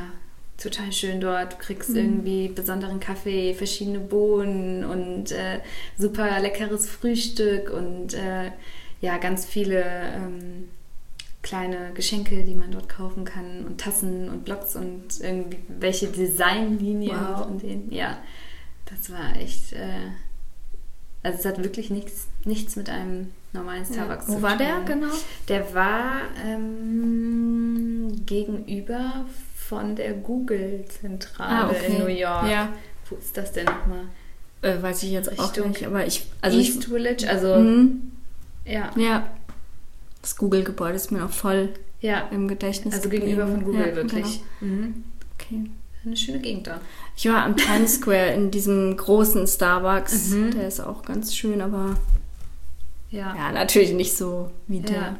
total 0.56 0.90
schön 0.92 1.20
dort. 1.20 1.52
Du 1.52 1.56
kriegst 1.58 1.90
Mhm. 1.90 1.96
irgendwie 1.96 2.48
besonderen 2.48 3.00
Kaffee, 3.00 3.54
verschiedene 3.54 3.98
Bohnen 4.00 4.84
und 4.84 5.30
äh, 5.32 5.60
super 5.98 6.40
leckeres 6.40 6.88
Frühstück 6.88 7.70
und 7.70 8.14
äh, 8.14 8.50
ja, 9.00 9.18
ganz 9.18 9.44
viele 9.44 9.82
ähm, 9.84 10.68
kleine 11.42 11.90
Geschenke, 11.92 12.42
die 12.44 12.54
man 12.54 12.70
dort 12.70 12.88
kaufen 12.88 13.26
kann 13.26 13.66
und 13.66 13.78
Tassen 13.78 14.30
und 14.30 14.46
Blocks 14.46 14.74
und 14.76 15.20
irgendwie 15.20 15.58
welche 15.68 16.06
Designlinien 16.06 17.10
Wow. 17.20 17.42
von 17.44 17.58
denen. 17.58 17.92
Ja, 17.92 18.16
das 18.86 19.10
war 19.12 19.36
echt. 19.36 19.74
Äh, 19.74 20.12
also 21.22 21.38
es 21.40 21.44
hat 21.44 21.62
wirklich 21.62 21.90
nichts, 21.90 22.28
nichts 22.46 22.76
mit 22.76 22.88
einem 22.88 23.30
normalen 23.54 23.84
Starbucks 23.84 24.28
Wo 24.28 24.34
zu 24.36 24.42
war 24.42 24.56
der 24.56 24.80
genau? 24.84 25.06
Der 25.48 25.74
war 25.74 26.20
ähm, 26.44 28.12
gegenüber 28.26 29.24
von 29.56 29.96
der 29.96 30.12
Google-Zentrale 30.14 31.74
in 31.86 31.98
New 31.98 32.06
York. 32.08 32.42
Ah, 32.44 32.50
Ja, 32.50 32.68
Wo 33.08 33.16
ist 33.16 33.36
das 33.36 33.52
denn 33.52 33.64
nochmal? 33.66 34.04
äh, 34.62 34.80
weiß 34.82 35.02
ich 35.02 35.10
jetzt 35.12 35.38
auch 35.38 35.44
Richtung 35.48 35.68
nicht, 35.70 35.86
aber 35.86 36.06
ich, 36.06 36.26
also 36.40 36.58
East 36.58 36.80
ich, 36.84 36.88
Village, 36.88 37.28
also 37.28 37.56
Mhm. 37.56 38.12
ja, 38.64 38.90
ja, 38.96 39.26
das 40.22 40.36
Google-Gebäude 40.36 40.94
ist 40.96 41.12
mir 41.12 41.18
noch 41.18 41.30
voll 41.30 41.68
ja. 42.00 42.28
im 42.30 42.48
Gedächtnis 42.48 42.94
Also 42.94 43.08
gegenüber 43.08 43.46
von 43.46 43.60
geblieben. 43.60 43.72
Google 43.78 43.88
Ja, 43.90 43.96
wirklich. 43.96 44.40
Mhm. 44.60 45.04
Genau. 45.48 45.60
Okay. 45.60 45.70
Eine 46.06 46.16
schöne 46.18 46.38
Gegend 46.40 46.66
da. 46.66 46.80
Ich 47.16 47.26
war 47.28 47.44
am 47.44 47.56
Times 47.56 47.94
Square 47.96 48.32
in 48.34 48.50
diesem 48.50 48.94
großen 48.96 49.46
Starbucks. 49.46 50.30
Mhm. 50.30 50.50
Der 50.52 50.68
ist 50.68 50.80
auch 50.80 51.02
ganz 51.02 51.34
schön, 51.34 51.60
aber 51.62 51.96
Ja. 53.14 53.34
ja, 53.36 53.52
natürlich 53.52 53.92
nicht 53.92 54.16
so 54.16 54.50
wie 54.66 54.80
der. 54.80 54.96
Ja. 54.96 55.16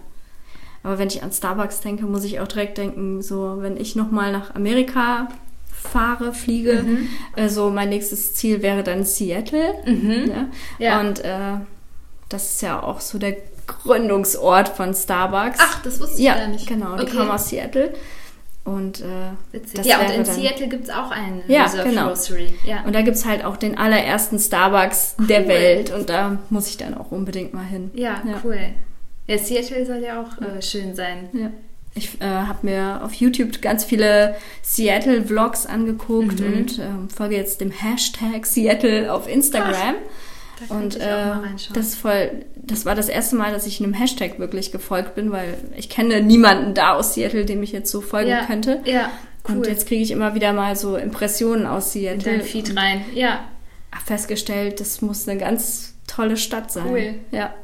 Aber 0.82 0.98
wenn 0.98 1.08
ich 1.08 1.22
an 1.22 1.32
Starbucks 1.32 1.80
denke, 1.80 2.04
muss 2.06 2.24
ich 2.24 2.40
auch 2.40 2.48
direkt 2.48 2.76
denken, 2.78 3.22
so 3.22 3.56
wenn 3.60 3.76
ich 3.76 3.96
nochmal 3.96 4.32
nach 4.32 4.54
Amerika 4.54 5.28
fahre, 5.72 6.32
fliege, 6.34 6.82
Mhm. 6.82 7.08
äh, 7.36 7.48
so 7.48 7.70
mein 7.70 7.88
nächstes 7.90 8.34
Ziel 8.34 8.62
wäre 8.62 8.82
dann 8.82 9.04
Seattle. 9.04 9.74
Mhm. 9.86 10.30
Ja? 10.30 10.48
Ja. 10.78 11.00
Und 11.00 11.20
äh, 11.24 11.58
das 12.28 12.52
ist 12.54 12.62
ja 12.62 12.82
auch 12.82 13.00
so 13.00 13.18
der 13.18 13.36
Gründungsort 13.66 14.68
von 14.70 14.94
Starbucks. 14.94 15.58
Ach, 15.60 15.82
das 15.82 16.00
wusste 16.00 16.18
ich 16.18 16.24
ja, 16.24 16.34
gar 16.36 16.48
nicht. 16.48 16.66
genau, 16.66 16.96
die 16.96 17.02
Okay. 17.04 17.16
kommen 17.16 17.30
aus 17.30 17.48
Seattle. 17.48 17.94
Und, 18.64 19.02
äh, 19.02 19.04
ja, 19.82 19.98
und 20.00 20.10
in 20.10 20.24
dann- 20.24 20.24
Seattle 20.24 20.68
gibt 20.68 20.84
es 20.84 20.90
auch 20.90 21.10
einen 21.10 21.42
Ja, 21.48 21.64
Reserve 21.64 21.90
genau. 21.90 22.06
Grocery. 22.08 22.54
Ja. 22.64 22.82
und 22.86 22.94
da 22.94 23.02
gibt 23.02 23.16
es 23.16 23.26
halt 23.26 23.44
auch 23.44 23.58
den 23.58 23.76
allerersten 23.76 24.38
Starbucks 24.38 25.16
der 25.28 25.42
Cool. 25.42 25.48
Welt. 25.48 25.92
Und 25.92 26.08
da 26.08 26.38
muss 26.48 26.68
ich 26.68 26.78
dann 26.78 26.94
auch 26.94 27.10
unbedingt 27.12 27.52
mal 27.52 27.64
hin. 27.64 27.90
ja, 27.94 28.22
Ja. 28.26 28.40
cool. 28.42 28.58
Ja, 29.26 29.36
Seattle 29.38 29.84
soll 29.84 29.98
ja 30.02 30.22
auch 30.22 30.40
äh, 30.40 30.62
schön 30.62 30.94
sein. 30.94 31.28
Ja. 31.34 31.50
Ich 31.94 32.20
äh, 32.20 32.24
habe 32.24 32.58
mir 32.66 33.00
auf 33.04 33.12
YouTube 33.14 33.60
ganz 33.62 33.84
viele 33.84 34.34
Seattle-Vlogs 34.62 35.66
angeguckt 35.66 36.40
Mhm. 36.40 36.46
und 36.46 36.78
ähm, 36.78 37.08
folge 37.08 37.36
jetzt 37.36 37.60
dem 37.60 37.70
Hashtag 37.70 38.46
Seattle 38.46 39.12
auf 39.12 39.28
Instagram. 39.28 39.94
Da 40.68 40.74
Und 40.74 40.96
äh, 40.96 41.32
das 41.72 41.86
ist 41.88 41.94
voll, 41.96 42.30
das 42.56 42.86
war 42.86 42.94
das 42.94 43.08
erste 43.08 43.36
Mal, 43.36 43.52
dass 43.52 43.66
ich 43.66 43.82
einem 43.82 43.92
Hashtag 43.92 44.38
wirklich 44.38 44.72
gefolgt 44.72 45.14
bin, 45.14 45.32
weil 45.32 45.56
ich 45.76 45.88
kenne 45.88 46.20
niemanden 46.22 46.74
da 46.74 46.94
aus 46.94 47.14
Seattle, 47.14 47.44
dem 47.44 47.62
ich 47.62 47.72
jetzt 47.72 47.90
so 47.90 48.00
folgen 48.00 48.30
ja. 48.30 48.44
könnte. 48.46 48.80
Ja, 48.84 49.10
cool. 49.48 49.56
Und 49.56 49.66
jetzt 49.66 49.86
kriege 49.86 50.02
ich 50.02 50.10
immer 50.10 50.34
wieder 50.34 50.52
mal 50.52 50.76
so 50.76 50.96
Impressionen 50.96 51.66
aus 51.66 51.94
in 51.94 52.02
Seattle. 52.02 52.38
dein 52.38 52.42
Feed 52.42 52.76
rein. 52.76 53.04
Ja, 53.14 53.44
festgestellt, 54.04 54.80
das 54.80 55.02
muss 55.02 55.28
eine 55.28 55.38
ganz 55.38 55.94
tolle 56.06 56.36
Stadt 56.36 56.70
sein. 56.72 56.86
Cool. 56.90 57.14
Ja. 57.30 57.54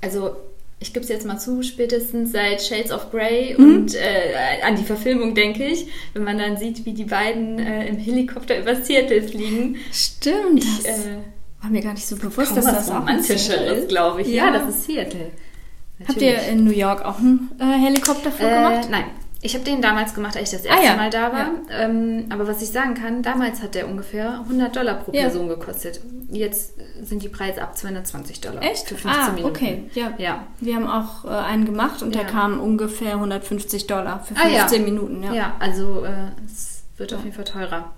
also 0.00 0.36
ich 0.80 0.92
gebe 0.92 1.02
es 1.04 1.08
jetzt 1.08 1.24
mal 1.24 1.38
zu, 1.38 1.62
spätestens 1.62 2.32
seit 2.32 2.60
Shades 2.60 2.92
of 2.92 3.10
Grey 3.10 3.54
Mhm. 3.56 3.64
und 3.64 3.94
äh, 3.94 4.60
an 4.66 4.76
die 4.76 4.82
Verfilmung 4.84 5.34
denke 5.34 5.64
ich, 5.64 5.86
wenn 6.12 6.24
man 6.24 6.36
dann 6.36 6.58
sieht, 6.58 6.84
wie 6.84 6.92
die 6.92 7.04
beiden 7.04 7.58
äh, 7.58 7.86
im 7.88 7.96
Helikopter 7.96 8.58
über 8.58 8.76
Seattle 8.76 9.22
fliegen. 9.22 9.76
Stimmt. 9.92 10.62
Ich, 10.62 10.82
das 10.82 11.06
äh, 11.06 11.16
war 11.64 11.70
mir 11.70 11.82
gar 11.82 11.94
nicht 11.94 12.06
so 12.06 12.16
bewusst, 12.16 12.56
dass 12.56 12.64
das 12.66 12.88
auch 12.90 12.94
ein 12.94 13.00
Romantischeres, 13.00 13.46
Seattle 13.46 13.86
glaube 13.86 14.22
ich. 14.22 14.28
Ja. 14.28 14.46
Ja. 14.46 14.52
das 14.58 14.68
ist 14.76 14.84
Seattle. 14.84 15.30
Habt 16.06 16.20
ihr 16.20 16.32
Natürlich. 16.34 16.52
in 16.52 16.64
New 16.64 16.72
York 16.72 17.04
auch 17.04 17.18
einen 17.18 17.50
äh, 17.58 17.64
Helikopterflug 17.64 18.48
Äh, 18.50 18.54
gemacht? 18.54 18.88
nein. 18.90 19.04
Ich 19.46 19.52
habe 19.54 19.62
den 19.62 19.82
damals 19.82 20.14
gemacht, 20.14 20.38
als 20.38 20.54
ich 20.54 20.58
das 20.62 20.66
Ah, 20.70 20.74
erste 20.76 20.86
ja. 20.86 20.96
Mal 20.96 21.10
da 21.10 21.30
war. 21.30 21.50
Ja. 21.70 21.80
Ähm, 21.84 22.24
aber 22.30 22.46
was 22.48 22.62
ich 22.62 22.70
sagen 22.70 22.94
kann, 22.94 23.22
damals 23.22 23.60
hat 23.62 23.74
der 23.74 23.86
ungefähr 23.88 24.40
100 24.40 24.74
Dollar 24.74 24.94
pro 24.94 25.12
Ja. 25.12 25.22
Person 25.24 25.48
gekostet. 25.48 26.00
Jetzt 26.30 26.72
sind 27.02 27.22
die 27.22 27.28
Preise 27.28 27.60
ab 27.60 27.76
220 27.76 28.40
Dollar. 28.40 28.62
Echt? 28.62 28.88
Für 28.88 28.94
15 28.94 29.10
ah, 29.10 29.30
Minuten. 29.32 29.46
okay. 29.54 29.84
Ja. 29.92 30.14
Ja. 30.16 30.46
Wir 30.60 30.76
haben 30.76 30.86
auch 30.88 31.26
äh, 31.26 31.28
einen 31.28 31.66
gemacht 31.66 32.02
und 32.02 32.14
der 32.14 32.24
kam 32.24 32.58
ungefähr 32.58 33.12
150 33.16 33.86
Dollar 33.86 34.24
für 34.24 34.34
Ah, 34.34 34.48
15 34.48 34.80
ja. 34.80 34.84
Minuten. 34.90 35.22
Ja. 35.22 35.32
Ja, 35.34 35.52
also 35.60 36.04
äh, 36.06 36.10
es 36.46 36.84
wird 36.96 37.12
auf 37.12 37.22
jeden 37.22 37.34
Fall 37.36 37.44
teurer. 37.44 37.92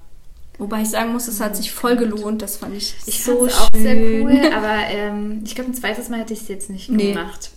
Wobei 0.59 0.83
ich 0.83 0.91
sagen 0.91 1.13
muss, 1.13 1.29
es 1.29 1.41
hat 1.41 1.55
sich 1.57 1.71
voll 1.73 1.97
gelohnt. 1.97 2.41
Das 2.43 2.57
fand 2.57 2.75
ich, 2.75 2.95
Ich 3.07 3.23
so 3.23 3.41
fand's 3.41 3.59
auch 3.59 3.69
schön. 3.75 3.83
sehr 3.83 3.97
cool, 3.97 4.53
aber 4.57 4.77
ähm, 4.89 5.43
ich 5.45 5.55
glaube, 5.55 5.71
ein 5.71 5.75
zweites 5.75 6.09
Mal 6.09 6.21
hätte 6.21 6.33
ich 6.33 6.41
es 6.43 6.49
jetzt 6.49 6.71
nicht 6.71 6.89
Nee. 6.91 7.13
gemacht. 7.13 7.51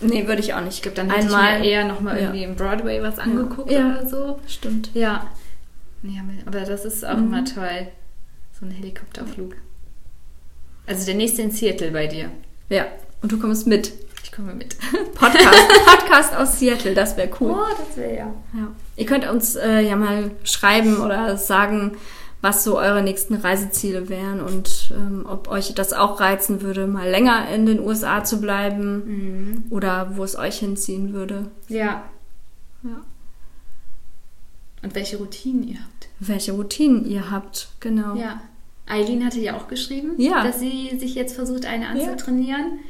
Nee, 0.00 0.26
würde 0.26 0.40
ich 0.40 0.54
auch 0.54 0.60
nicht. 0.62 0.74
Ich 0.76 0.82
glaube, 0.82 0.96
dann 0.96 1.10
hätte 1.10 1.26
Einmal 1.26 1.56
ich 1.56 1.60
mir 1.60 1.70
eher 1.70 1.84
nochmal 1.84 2.16
Ja. 2.16 2.22
irgendwie 2.22 2.44
im 2.44 2.56
Broadway 2.56 3.02
was 3.02 3.18
angeguckt 3.18 3.70
Ja. 3.70 3.90
oder 3.98 4.08
so. 4.08 4.40
Stimmt. 4.48 4.90
Ja. 4.94 5.26
ja. 6.02 6.20
Aber 6.46 6.60
das 6.60 6.84
ist 6.84 7.04
auch 7.04 7.16
Mhm. 7.16 7.24
immer 7.26 7.44
toll. 7.44 7.88
So 8.58 8.66
ein 8.66 8.70
Helikopterflug. 8.72 9.54
Also 10.86 11.06
der 11.06 11.14
nächste 11.14 11.42
in 11.42 11.50
Seattle 11.50 11.90
bei 11.92 12.06
dir. 12.06 12.30
Ja. 12.68 12.86
Und 13.22 13.30
du 13.30 13.38
kommst 13.38 13.66
mit. 13.66 13.92
Ich 14.24 14.32
komme 14.32 14.54
mit. 14.54 14.76
Podcast, 15.14 15.68
Podcast 15.86 16.36
aus 16.36 16.58
Seattle, 16.58 16.94
das 16.94 17.16
wäre 17.16 17.28
cool. 17.40 17.52
Oh, 17.52 17.74
das 17.86 17.96
wäre 17.96 18.16
ja. 18.16 18.34
Ja. 18.54 18.68
Ihr 18.96 19.06
könnt 19.06 19.28
uns 19.28 19.54
äh, 19.56 19.80
ja 19.82 19.96
mal 19.96 20.30
schreiben 20.44 20.98
oder 21.00 21.36
sagen, 21.36 21.96
was 22.42 22.64
so 22.64 22.78
eure 22.78 23.02
nächsten 23.02 23.34
Reiseziele 23.34 24.08
wären 24.08 24.40
und 24.40 24.92
ähm, 24.96 25.26
ob 25.28 25.48
euch 25.48 25.74
das 25.74 25.92
auch 25.92 26.20
reizen 26.20 26.62
würde, 26.62 26.86
mal 26.86 27.08
länger 27.08 27.48
in 27.50 27.66
den 27.66 27.80
USA 27.80 28.24
zu 28.24 28.40
bleiben 28.40 29.02
mhm. 29.04 29.64
oder 29.70 30.16
wo 30.16 30.24
es 30.24 30.36
euch 30.36 30.58
hinziehen 30.58 31.12
würde. 31.12 31.50
Ja. 31.68 32.04
Ja. 32.82 33.04
Und 34.82 34.94
welche 34.94 35.18
Routinen 35.18 35.68
ihr 35.68 35.80
habt. 35.80 36.08
Welche 36.18 36.52
Routinen 36.52 37.04
ihr 37.04 37.30
habt, 37.30 37.68
genau. 37.80 38.14
Ja. 38.14 38.40
Eileen 38.86 39.24
hatte 39.24 39.40
ja 39.40 39.56
auch 39.56 39.68
geschrieben, 39.68 40.12
ja. 40.16 40.42
dass 40.42 40.58
sie 40.58 40.98
sich 40.98 41.14
jetzt 41.14 41.34
versucht, 41.34 41.66
eine 41.66 41.88
anzutrainieren. 41.88 42.80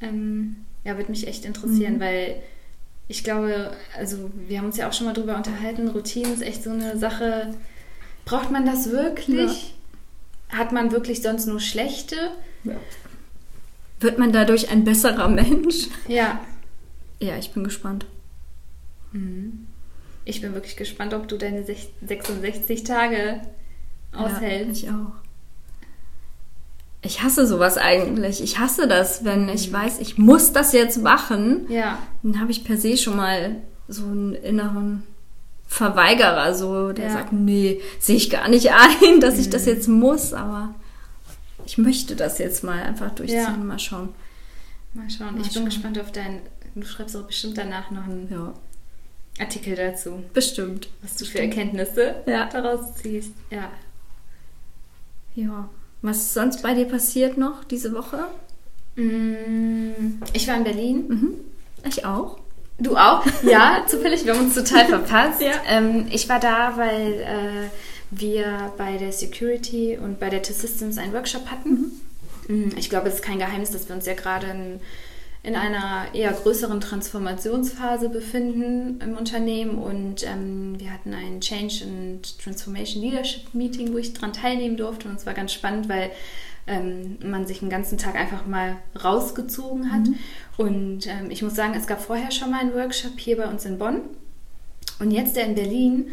Ja, 0.00 0.08
ähm, 0.08 0.56
ja 0.84 0.96
würde 0.96 1.10
mich 1.10 1.26
echt 1.26 1.46
interessieren, 1.46 1.94
mhm. 1.94 2.00
weil 2.00 2.36
ich 3.08 3.24
glaube, 3.24 3.72
also 3.98 4.30
wir 4.46 4.58
haben 4.58 4.66
uns 4.66 4.76
ja 4.76 4.88
auch 4.88 4.92
schon 4.92 5.06
mal 5.06 5.14
drüber 5.14 5.36
unterhalten, 5.36 5.88
Routinen 5.88 6.34
ist 6.34 6.42
echt 6.42 6.62
so 6.62 6.70
eine 6.70 6.96
Sache. 6.96 7.54
Braucht 8.30 8.52
man 8.52 8.64
das 8.64 8.90
wirklich? 8.90 9.74
Ja. 10.52 10.58
Hat 10.58 10.70
man 10.70 10.92
wirklich 10.92 11.20
sonst 11.20 11.46
nur 11.46 11.58
schlechte? 11.58 12.14
Ja. 12.62 12.76
Wird 13.98 14.20
man 14.20 14.32
dadurch 14.32 14.70
ein 14.70 14.84
besserer 14.84 15.26
Mensch? 15.26 15.88
Ja. 16.06 16.38
Ja, 17.18 17.36
ich 17.38 17.50
bin 17.50 17.64
gespannt. 17.64 18.06
Mhm. 19.10 19.66
Ich 20.24 20.40
bin 20.40 20.54
wirklich 20.54 20.76
gespannt, 20.76 21.12
ob 21.12 21.26
du 21.26 21.38
deine 21.38 21.64
66 21.64 22.84
Tage 22.84 23.40
aushältst. 24.12 24.82
Ja, 24.82 24.90
ich 24.90 24.94
auch. 24.94 25.12
Ich 27.02 27.22
hasse 27.24 27.48
sowas 27.48 27.78
eigentlich. 27.78 28.44
Ich 28.44 28.60
hasse 28.60 28.86
das, 28.86 29.24
wenn 29.24 29.48
ich 29.48 29.70
mhm. 29.70 29.74
weiß, 29.74 29.98
ich 29.98 30.18
muss 30.18 30.52
das 30.52 30.72
jetzt 30.72 31.02
machen. 31.02 31.66
Ja. 31.68 31.98
Dann 32.22 32.38
habe 32.38 32.52
ich 32.52 32.62
per 32.62 32.76
se 32.76 32.96
schon 32.96 33.16
mal 33.16 33.56
so 33.88 34.04
einen 34.04 34.34
inneren 34.34 35.02
Verweigerer, 35.70 36.52
so 36.52 36.90
der 36.90 37.06
ja. 37.06 37.12
sagt, 37.12 37.32
nee, 37.32 37.80
sehe 38.00 38.16
ich 38.16 38.28
gar 38.28 38.48
nicht 38.48 38.72
ein, 38.72 39.20
dass 39.20 39.36
mhm. 39.36 39.40
ich 39.40 39.50
das 39.50 39.62
mhm. 39.62 39.68
jetzt 39.72 39.88
muss, 39.88 40.32
aber 40.34 40.74
ich 41.64 41.78
möchte 41.78 42.16
das 42.16 42.38
jetzt 42.38 42.64
mal 42.64 42.82
einfach 42.82 43.14
durchziehen. 43.14 43.38
Ja. 43.38 43.56
Mal 43.56 43.78
schauen. 43.78 44.08
Mal 44.94 45.08
schauen. 45.08 45.36
Mal 45.36 45.42
ich 45.42 45.52
schauen. 45.52 45.62
bin 45.62 45.64
gespannt 45.66 45.98
auf 46.00 46.10
dein. 46.10 46.40
Du 46.74 46.84
schreibst 46.84 47.16
auch 47.16 47.22
bestimmt 47.22 47.56
danach 47.56 47.92
noch 47.92 48.04
einen 48.04 48.28
ja. 48.30 48.52
Artikel 49.38 49.76
dazu. 49.76 50.24
Bestimmt. 50.34 50.88
Was 51.02 51.14
du 51.14 51.24
für 51.24 51.38
Erkenntnisse 51.38 52.16
ja. 52.26 52.46
daraus 52.46 52.96
ziehst. 52.96 53.32
Ja. 53.50 53.70
Ja. 55.36 55.68
Was 56.02 56.16
ist 56.16 56.34
sonst 56.34 56.62
bei 56.62 56.74
dir 56.74 56.86
passiert 56.86 57.38
noch 57.38 57.62
diese 57.62 57.92
Woche? 57.92 58.26
Mm, 58.96 60.20
ich 60.32 60.48
war 60.48 60.56
in 60.56 60.64
Berlin. 60.64 61.08
Mhm. 61.08 61.34
Ich 61.86 62.04
auch. 62.04 62.40
Du 62.80 62.96
auch? 62.96 63.24
Ja, 63.42 63.84
zufällig. 63.88 64.24
Wir 64.24 64.34
haben 64.34 64.46
uns 64.46 64.54
total 64.54 64.86
verpasst. 64.86 65.40
ja. 65.40 65.52
Ähm, 65.68 66.06
ich 66.10 66.28
war 66.28 66.40
da, 66.40 66.76
weil 66.76 67.12
äh, 67.20 67.70
wir 68.10 68.72
bei 68.76 68.96
der 68.96 69.12
Security 69.12 69.98
und 70.02 70.18
bei 70.18 70.30
der 70.30 70.42
T-Systems 70.42 70.98
einen 70.98 71.12
Workshop 71.12 71.50
hatten. 71.50 72.00
Mhm. 72.48 72.66
Mm, 72.68 72.72
ich 72.76 72.90
glaube, 72.90 73.08
es 73.08 73.16
ist 73.16 73.22
kein 73.22 73.38
Geheimnis, 73.38 73.70
dass 73.70 73.88
wir 73.88 73.94
uns 73.94 74.06
ja 74.06 74.14
gerade 74.14 74.46
in, 74.46 74.80
in 75.42 75.56
einer 75.56 76.06
eher 76.14 76.32
größeren 76.32 76.80
Transformationsphase 76.80 78.08
befinden 78.08 79.00
im 79.02 79.16
Unternehmen 79.16 79.78
und 79.78 80.26
ähm, 80.26 80.78
wir 80.78 80.92
hatten 80.92 81.14
ein 81.14 81.40
Change 81.40 81.84
and 81.84 82.38
Transformation 82.42 83.02
Leadership 83.02 83.54
Meeting, 83.54 83.92
wo 83.92 83.98
ich 83.98 84.12
daran 84.12 84.32
teilnehmen 84.32 84.76
durfte 84.76 85.08
und 85.08 85.16
es 85.16 85.26
war 85.26 85.34
ganz 85.34 85.52
spannend, 85.52 85.88
weil 85.88 86.10
ähm, 86.70 87.18
man 87.22 87.46
sich 87.46 87.60
einen 87.60 87.70
ganzen 87.70 87.98
Tag 87.98 88.14
einfach 88.14 88.46
mal 88.46 88.76
rausgezogen 89.02 89.92
hat. 89.92 90.06
Mhm. 90.06 90.18
Und 90.56 91.06
ähm, 91.06 91.30
ich 91.30 91.42
muss 91.42 91.54
sagen, 91.54 91.74
es 91.76 91.86
gab 91.86 92.00
vorher 92.00 92.30
schon 92.30 92.50
mal 92.50 92.60
einen 92.60 92.74
Workshop 92.74 93.18
hier 93.18 93.36
bei 93.36 93.46
uns 93.46 93.64
in 93.64 93.78
Bonn 93.78 94.00
und 94.98 95.10
jetzt 95.10 95.36
der 95.36 95.46
in 95.46 95.54
Berlin. 95.54 96.08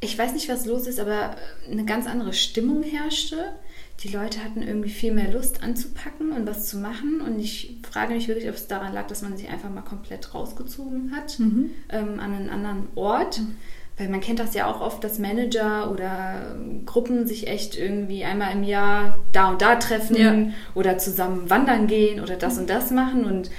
Ich 0.00 0.18
weiß 0.18 0.32
nicht, 0.34 0.48
was 0.48 0.66
los 0.66 0.86
ist, 0.86 1.00
aber 1.00 1.36
eine 1.70 1.84
ganz 1.84 2.06
andere 2.06 2.32
Stimmung 2.32 2.82
herrschte 2.82 3.52
die 4.02 4.08
Leute 4.08 4.42
hatten 4.42 4.62
irgendwie 4.62 4.90
viel 4.90 5.12
mehr 5.12 5.30
Lust 5.32 5.62
anzupacken 5.62 6.32
und 6.32 6.46
was 6.46 6.66
zu 6.66 6.78
machen. 6.78 7.20
Und 7.20 7.38
ich 7.38 7.76
frage 7.88 8.14
mich 8.14 8.26
wirklich, 8.26 8.48
ob 8.48 8.56
es 8.56 8.66
daran 8.66 8.92
lag, 8.92 9.06
dass 9.06 9.22
man 9.22 9.36
sich 9.36 9.48
einfach 9.48 9.70
mal 9.70 9.82
komplett 9.82 10.34
rausgezogen 10.34 11.12
hat 11.14 11.38
mhm. 11.38 11.70
ähm, 11.88 12.18
an 12.18 12.32
einen 12.32 12.50
anderen 12.50 12.88
Ort. 12.96 13.38
Mhm. 13.38 13.56
Weil 13.98 14.08
man 14.08 14.20
kennt 14.20 14.38
das 14.38 14.54
ja 14.54 14.66
auch 14.66 14.80
oft, 14.80 15.04
dass 15.04 15.18
Manager 15.18 15.90
oder 15.90 16.56
Gruppen 16.86 17.26
sich 17.26 17.46
echt 17.46 17.76
irgendwie 17.76 18.24
einmal 18.24 18.52
im 18.52 18.64
Jahr 18.64 19.18
da 19.32 19.50
und 19.50 19.60
da 19.60 19.76
treffen 19.76 20.16
ja. 20.16 20.54
oder 20.74 20.98
zusammen 20.98 21.50
wandern 21.50 21.86
gehen 21.86 22.20
oder 22.20 22.36
das 22.36 22.58
und 22.58 22.70
das 22.70 22.90
machen. 22.90 23.24
Und 23.24 23.50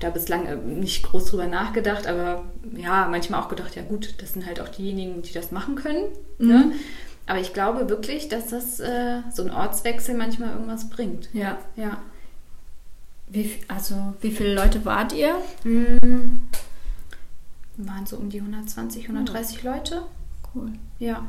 da 0.00 0.10
bislang 0.10 0.46
äh, 0.46 0.56
nicht 0.56 1.04
groß 1.04 1.26
drüber 1.26 1.46
nachgedacht, 1.46 2.06
aber 2.06 2.44
ja, 2.76 3.08
manchmal 3.10 3.40
auch 3.40 3.48
gedacht, 3.48 3.76
ja 3.76 3.82
gut, 3.82 4.14
das 4.18 4.32
sind 4.32 4.46
halt 4.46 4.60
auch 4.60 4.68
diejenigen, 4.68 5.22
die 5.22 5.32
das 5.32 5.52
machen 5.52 5.74
können. 5.74 6.04
Mhm. 6.38 6.48
Ne? 6.48 6.72
Aber 7.26 7.40
ich 7.40 7.52
glaube 7.52 7.88
wirklich, 7.88 8.28
dass 8.28 8.48
das 8.48 8.80
äh, 8.80 9.20
so 9.32 9.42
ein 9.42 9.50
Ortswechsel 9.50 10.14
manchmal 10.14 10.52
irgendwas 10.52 10.88
bringt. 10.88 11.28
Ja. 11.32 11.58
Ja. 11.74 11.98
Wie, 13.28 13.50
also, 13.66 14.14
wie 14.20 14.30
viele 14.30 14.54
Leute 14.54 14.84
wart 14.84 15.12
ihr? 15.12 15.34
Mhm. 15.64 16.42
Waren 17.76 18.06
so 18.06 18.16
um 18.16 18.30
die 18.30 18.40
120, 18.40 19.04
130 19.04 19.60
oh. 19.62 19.68
Leute. 19.68 20.02
Cool. 20.54 20.72
Ja 20.98 21.26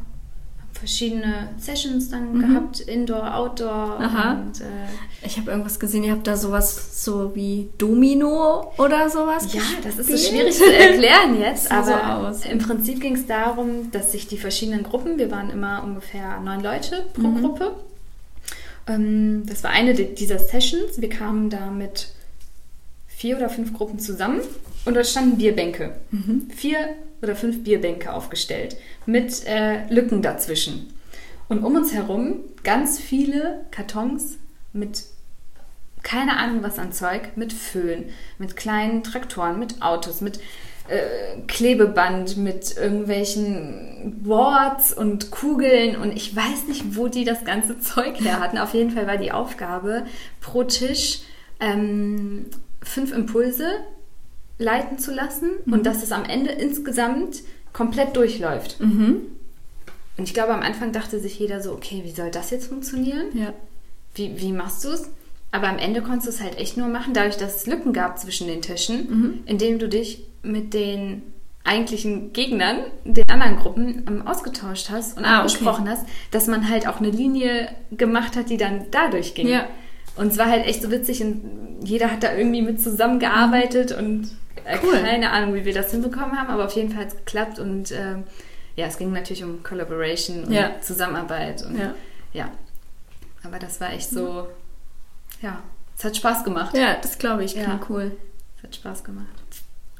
verschiedene 0.77 1.49
Sessions 1.57 2.09
dann 2.09 2.33
mhm. 2.33 2.39
gehabt, 2.39 2.79
Indoor, 2.81 3.35
Outdoor. 3.35 3.99
Aha. 3.99 4.33
Und, 4.33 4.61
äh, 4.61 5.25
ich 5.25 5.37
habe 5.37 5.51
irgendwas 5.51 5.79
gesehen, 5.79 6.03
ihr 6.03 6.11
habt 6.11 6.27
da 6.27 6.37
sowas 6.37 7.03
so 7.03 7.35
wie 7.35 7.69
Domino 7.77 8.73
oder 8.77 9.09
sowas. 9.09 9.53
Ja, 9.53 9.59
gespielt? 9.59 9.85
das 9.85 9.97
ist 9.97 10.09
so 10.09 10.17
schwierig 10.17 10.55
zu 10.55 10.71
erklären 10.71 11.39
jetzt, 11.39 11.71
aber 11.71 12.33
so 12.33 12.47
im 12.49 12.59
Prinzip 12.59 13.01
ging 13.01 13.15
es 13.15 13.25
darum, 13.25 13.91
dass 13.91 14.11
sich 14.11 14.27
die 14.27 14.37
verschiedenen 14.37 14.83
Gruppen, 14.83 15.17
wir 15.17 15.31
waren 15.31 15.49
immer 15.49 15.83
ungefähr 15.83 16.39
neun 16.39 16.61
Leute 16.61 17.05
pro 17.13 17.27
mhm. 17.27 17.41
Gruppe. 17.41 17.75
Ähm, 18.87 19.43
das 19.45 19.63
war 19.63 19.71
eine 19.71 19.93
dieser 19.93 20.39
Sessions. 20.39 21.01
Wir 21.01 21.09
kamen 21.09 21.49
da 21.49 21.71
mit 21.71 22.09
vier 23.17 23.37
oder 23.37 23.49
fünf 23.49 23.73
Gruppen 23.73 23.97
zusammen 23.97 24.41
und 24.85 24.93
dort 24.93 25.07
standen 25.07 25.37
Bierbänke. 25.37 25.95
Mhm. 26.11 26.51
Vier 26.55 26.77
oder 27.23 27.35
fünf 27.35 27.63
Bierbänke 27.63 28.13
aufgestellt 28.13 28.77
mit 29.07 29.43
äh, 29.47 29.91
Lücken 29.91 30.21
dazwischen. 30.21 30.93
Und 31.49 31.63
um 31.63 31.75
uns 31.75 31.93
herum 31.93 32.41
ganz 32.63 32.99
viele 32.99 33.65
Kartons 33.71 34.37
mit 34.71 35.03
keine 36.03 36.37
Ahnung 36.37 36.61
was 36.61 36.77
an 36.77 36.91
Zeug, 36.91 37.35
mit 37.35 37.53
Föhn, 37.53 38.05
mit 38.37 38.55
kleinen 38.55 39.03
Traktoren, 39.03 39.57
mit 39.57 39.81
Autos, 39.81 40.21
mit 40.21 40.39
äh, 40.87 41.41
Klebeband, 41.47 42.37
mit 42.37 42.77
irgendwelchen 42.77 44.21
Boards 44.23 44.93
und 44.93 45.31
Kugeln 45.31 45.95
und 45.97 46.15
ich 46.15 46.35
weiß 46.35 46.67
nicht, 46.67 46.95
wo 46.95 47.07
die 47.07 47.25
das 47.25 47.43
ganze 47.45 47.79
Zeug 47.81 48.21
her 48.21 48.39
hatten. 48.39 48.59
Auf 48.59 48.75
jeden 48.75 48.91
Fall 48.91 49.07
war 49.07 49.17
die 49.17 49.31
Aufgabe 49.31 50.05
pro 50.39 50.63
Tisch 50.63 51.21
ähm, 51.59 52.45
fünf 52.81 53.13
Impulse 53.13 53.67
leiten 54.57 54.97
zu 54.97 55.13
lassen 55.13 55.49
mhm. 55.65 55.73
und 55.73 55.85
dass 55.85 56.03
es 56.03 56.11
am 56.11 56.25
Ende 56.25 56.51
insgesamt 56.51 57.43
komplett 57.73 58.15
durchläuft. 58.15 58.79
Mhm. 58.79 59.21
Und 60.17 60.23
ich 60.23 60.33
glaube, 60.33 60.53
am 60.53 60.61
Anfang 60.61 60.91
dachte 60.91 61.19
sich 61.19 61.37
jeder 61.37 61.61
so, 61.61 61.73
okay, 61.73 62.01
wie 62.03 62.11
soll 62.11 62.31
das 62.31 62.49
jetzt 62.49 62.67
funktionieren? 62.67 63.27
Ja. 63.33 63.53
Wie, 64.15 64.39
wie 64.41 64.51
machst 64.51 64.83
du 64.83 64.89
es? 64.89 65.11
Aber 65.51 65.69
am 65.69 65.77
Ende 65.77 66.01
konntest 66.01 66.27
du 66.27 66.31
es 66.31 66.41
halt 66.41 66.57
echt 66.57 66.75
nur 66.75 66.87
machen, 66.87 67.13
dadurch, 67.13 67.37
dass 67.37 67.55
es 67.55 67.67
Lücken 67.67 67.93
gab 67.93 68.19
zwischen 68.19 68.47
den 68.47 68.61
Tischen, 68.61 69.09
mhm. 69.09 69.33
indem 69.45 69.79
du 69.79 69.87
dich 69.87 70.23
mit 70.41 70.73
den 70.73 71.21
eigentlichen 71.63 72.33
Gegnern, 72.33 72.77
den 73.03 73.29
anderen 73.29 73.57
Gruppen 73.57 74.03
ähm, 74.07 74.27
ausgetauscht 74.27 74.89
hast 74.89 75.17
und 75.17 75.25
ah, 75.25 75.39
abgesprochen 75.39 75.83
okay. 75.83 75.97
hast, 75.97 76.07
dass 76.31 76.47
man 76.47 76.69
halt 76.69 76.87
auch 76.87 76.99
eine 76.99 77.09
Linie 77.09 77.69
gemacht 77.91 78.35
hat, 78.35 78.49
die 78.49 78.57
dann 78.57 78.85
dadurch 78.91 79.35
ging. 79.35 79.47
Ja. 79.47 79.67
Und 80.17 80.31
es 80.31 80.37
war 80.37 80.49
halt 80.49 80.65
echt 80.65 80.81
so 80.81 80.91
witzig 80.91 81.21
und 81.21 81.79
jeder 81.83 82.11
hat 82.11 82.23
da 82.23 82.35
irgendwie 82.35 82.61
mit 82.61 82.81
zusammengearbeitet 82.81 83.91
und 83.91 84.31
äh, 84.65 84.77
cool. 84.83 84.99
Keine 84.99 85.31
Ahnung, 85.31 85.53
wie 85.53 85.65
wir 85.65 85.73
das 85.73 85.91
hinbekommen 85.91 86.37
haben, 86.37 86.49
aber 86.49 86.65
auf 86.65 86.73
jeden 86.73 86.91
Fall 86.91 87.01
hat 87.01 87.09
es 87.09 87.17
geklappt 87.17 87.59
und 87.59 87.91
äh, 87.91 88.15
ja, 88.75 88.85
es 88.87 88.97
ging 88.97 89.11
natürlich 89.11 89.43
um 89.43 89.63
Collaboration 89.63 90.45
und 90.45 90.51
ja. 90.51 90.79
Zusammenarbeit 90.81 91.63
und 91.65 91.77
ja. 91.79 91.93
ja. 92.33 92.51
Aber 93.43 93.59
das 93.59 93.79
war 93.79 93.93
echt 93.93 94.09
so, 94.09 94.47
ja, 95.41 95.61
es 95.97 96.03
hat 96.03 96.17
Spaß 96.17 96.43
gemacht. 96.43 96.75
Ja, 96.75 96.95
das 97.01 97.17
glaube 97.17 97.43
ich, 97.43 97.53
ja. 97.53 97.79
cool. 97.89 98.11
Es 98.57 98.63
hat 98.63 98.75
Spaß 98.75 99.03
gemacht. 99.03 99.27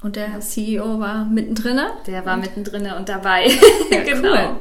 Und 0.02 0.16
der 0.16 0.40
CEO 0.42 1.00
war 1.00 1.26
mittendrin? 1.26 1.80
Der 2.06 2.26
war 2.26 2.38
mittendrin 2.38 2.92
und 2.92 3.10
dabei. 3.10 3.46
Ja, 3.92 4.04
genau. 4.04 4.30
Cool. 4.30 4.56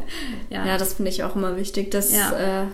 Ja. 0.51 0.65
ja, 0.65 0.79
das 0.79 0.95
finde 0.95 1.11
ich 1.11 1.25
auch 1.25 1.37
immer 1.37 1.57
wichtig, 1.57 1.91
dass 1.91 2.15
ja. 2.15 2.63
äh, 2.63 2.67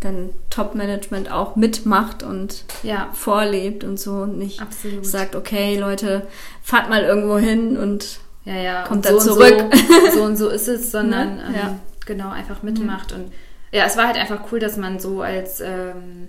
dann 0.00 0.30
Top-Management 0.50 1.30
auch 1.30 1.56
mitmacht 1.56 2.22
und 2.22 2.64
ja. 2.82 3.08
vorlebt 3.12 3.82
und 3.82 3.98
so 3.98 4.12
und 4.12 4.38
nicht 4.38 4.60
Absolut. 4.60 5.06
sagt, 5.06 5.34
okay, 5.34 5.78
Leute, 5.78 6.26
fahrt 6.62 6.88
mal 6.90 7.02
irgendwo 7.02 7.38
hin 7.38 7.76
und 7.76 8.20
ja, 8.44 8.54
ja. 8.54 8.82
kommt 8.84 9.04
dann 9.04 9.18
so 9.18 9.34
zurück. 9.34 9.74
So, 10.12 10.18
so, 10.18 10.22
und 10.24 10.36
so 10.36 10.48
ist 10.48 10.68
es, 10.68 10.90
sondern 10.92 11.36
ne? 11.36 11.54
ähm, 11.56 11.80
genau 12.04 12.30
einfach 12.30 12.62
mitmacht. 12.62 13.12
Mhm. 13.12 13.24
Und 13.24 13.32
ja, 13.72 13.84
es 13.84 13.96
war 13.96 14.06
halt 14.06 14.16
einfach 14.16 14.52
cool, 14.52 14.60
dass 14.60 14.76
man 14.76 15.00
so 15.00 15.22
als 15.22 15.60
ähm, 15.60 16.28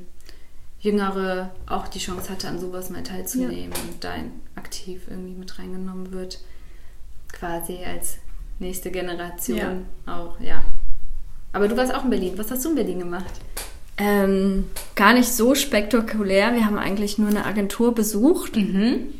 Jüngere 0.80 1.51
auch 1.68 1.88
die 1.88 1.99
Chance 1.99 2.30
hatte, 2.30 2.47
an 2.47 2.59
sowas 2.59 2.89
mal 2.89 3.03
teilzunehmen 3.03 3.74
und 3.74 4.03
da 4.03 4.13
aktiv 4.55 5.03
irgendwie 5.09 5.36
mit 5.36 5.59
reingenommen 5.59 6.11
wird. 6.11 6.39
Quasi 7.32 7.80
als 7.86 8.18
nächste 8.59 8.91
Generation 8.91 9.86
auch, 10.05 10.39
ja. 10.39 10.63
Aber 11.53 11.67
du 11.67 11.77
warst 11.77 11.93
auch 11.93 12.03
in 12.03 12.09
Berlin. 12.09 12.33
Was 12.37 12.51
hast 12.51 12.65
du 12.65 12.69
in 12.69 12.75
Berlin 12.75 12.99
gemacht? 12.99 13.25
Ähm, 13.97 14.65
gar 14.95 15.13
nicht 15.13 15.31
so 15.31 15.55
spektakulär. 15.55 16.53
Wir 16.53 16.65
haben 16.65 16.77
eigentlich 16.77 17.17
nur 17.17 17.29
eine 17.29 17.45
Agentur 17.45 17.95
besucht. 17.95 18.55
Mhm. 18.55 19.13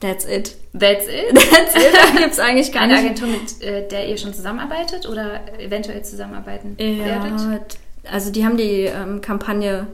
That's 0.00 0.24
it. 0.26 0.56
That's 0.72 1.06
it? 1.06 1.34
That's 1.34 1.74
it. 1.74 1.92
Da 1.94 2.18
gibt 2.18 2.32
es 2.32 2.38
eigentlich 2.38 2.72
gar 2.72 2.82
Eine 2.82 2.94
nicht. 2.94 3.04
Agentur, 3.04 3.28
mit 3.28 3.62
äh, 3.62 3.88
der 3.88 4.08
ihr 4.08 4.16
schon 4.18 4.34
zusammenarbeitet 4.34 5.08
oder 5.08 5.40
eventuell 5.58 6.04
zusammenarbeiten 6.04 6.76
werdet? 6.78 7.40
Ja, 7.40 7.60
also 8.10 8.30
die 8.30 8.44
haben 8.44 8.56
die 8.56 8.82
ähm, 8.82 9.20
Kampagne 9.20 9.86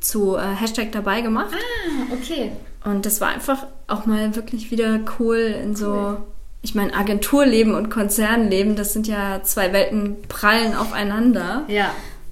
zu 0.00 0.36
äh, 0.36 0.40
Hashtag 0.40 0.92
dabei 0.92 1.20
gemacht. 1.20 1.52
Ah, 1.52 2.12
okay. 2.14 2.52
Und 2.84 3.06
das 3.06 3.20
war 3.20 3.28
einfach 3.28 3.66
auch 3.86 4.06
mal 4.06 4.34
wirklich 4.34 4.70
wieder 4.70 5.00
cool 5.18 5.36
in 5.36 5.76
so, 5.76 5.92
Cool. 5.92 6.16
Ich 6.64 6.74
meine, 6.74 6.94
Agenturleben 6.94 7.74
und 7.74 7.90
Konzernleben, 7.90 8.74
das 8.74 8.92
sind 8.94 9.06
ja 9.06 9.42
zwei 9.44 9.72
Welten 9.72 10.16
prallen 10.28 10.74
aufeinander. 10.74 11.62
Ja. 11.68 11.90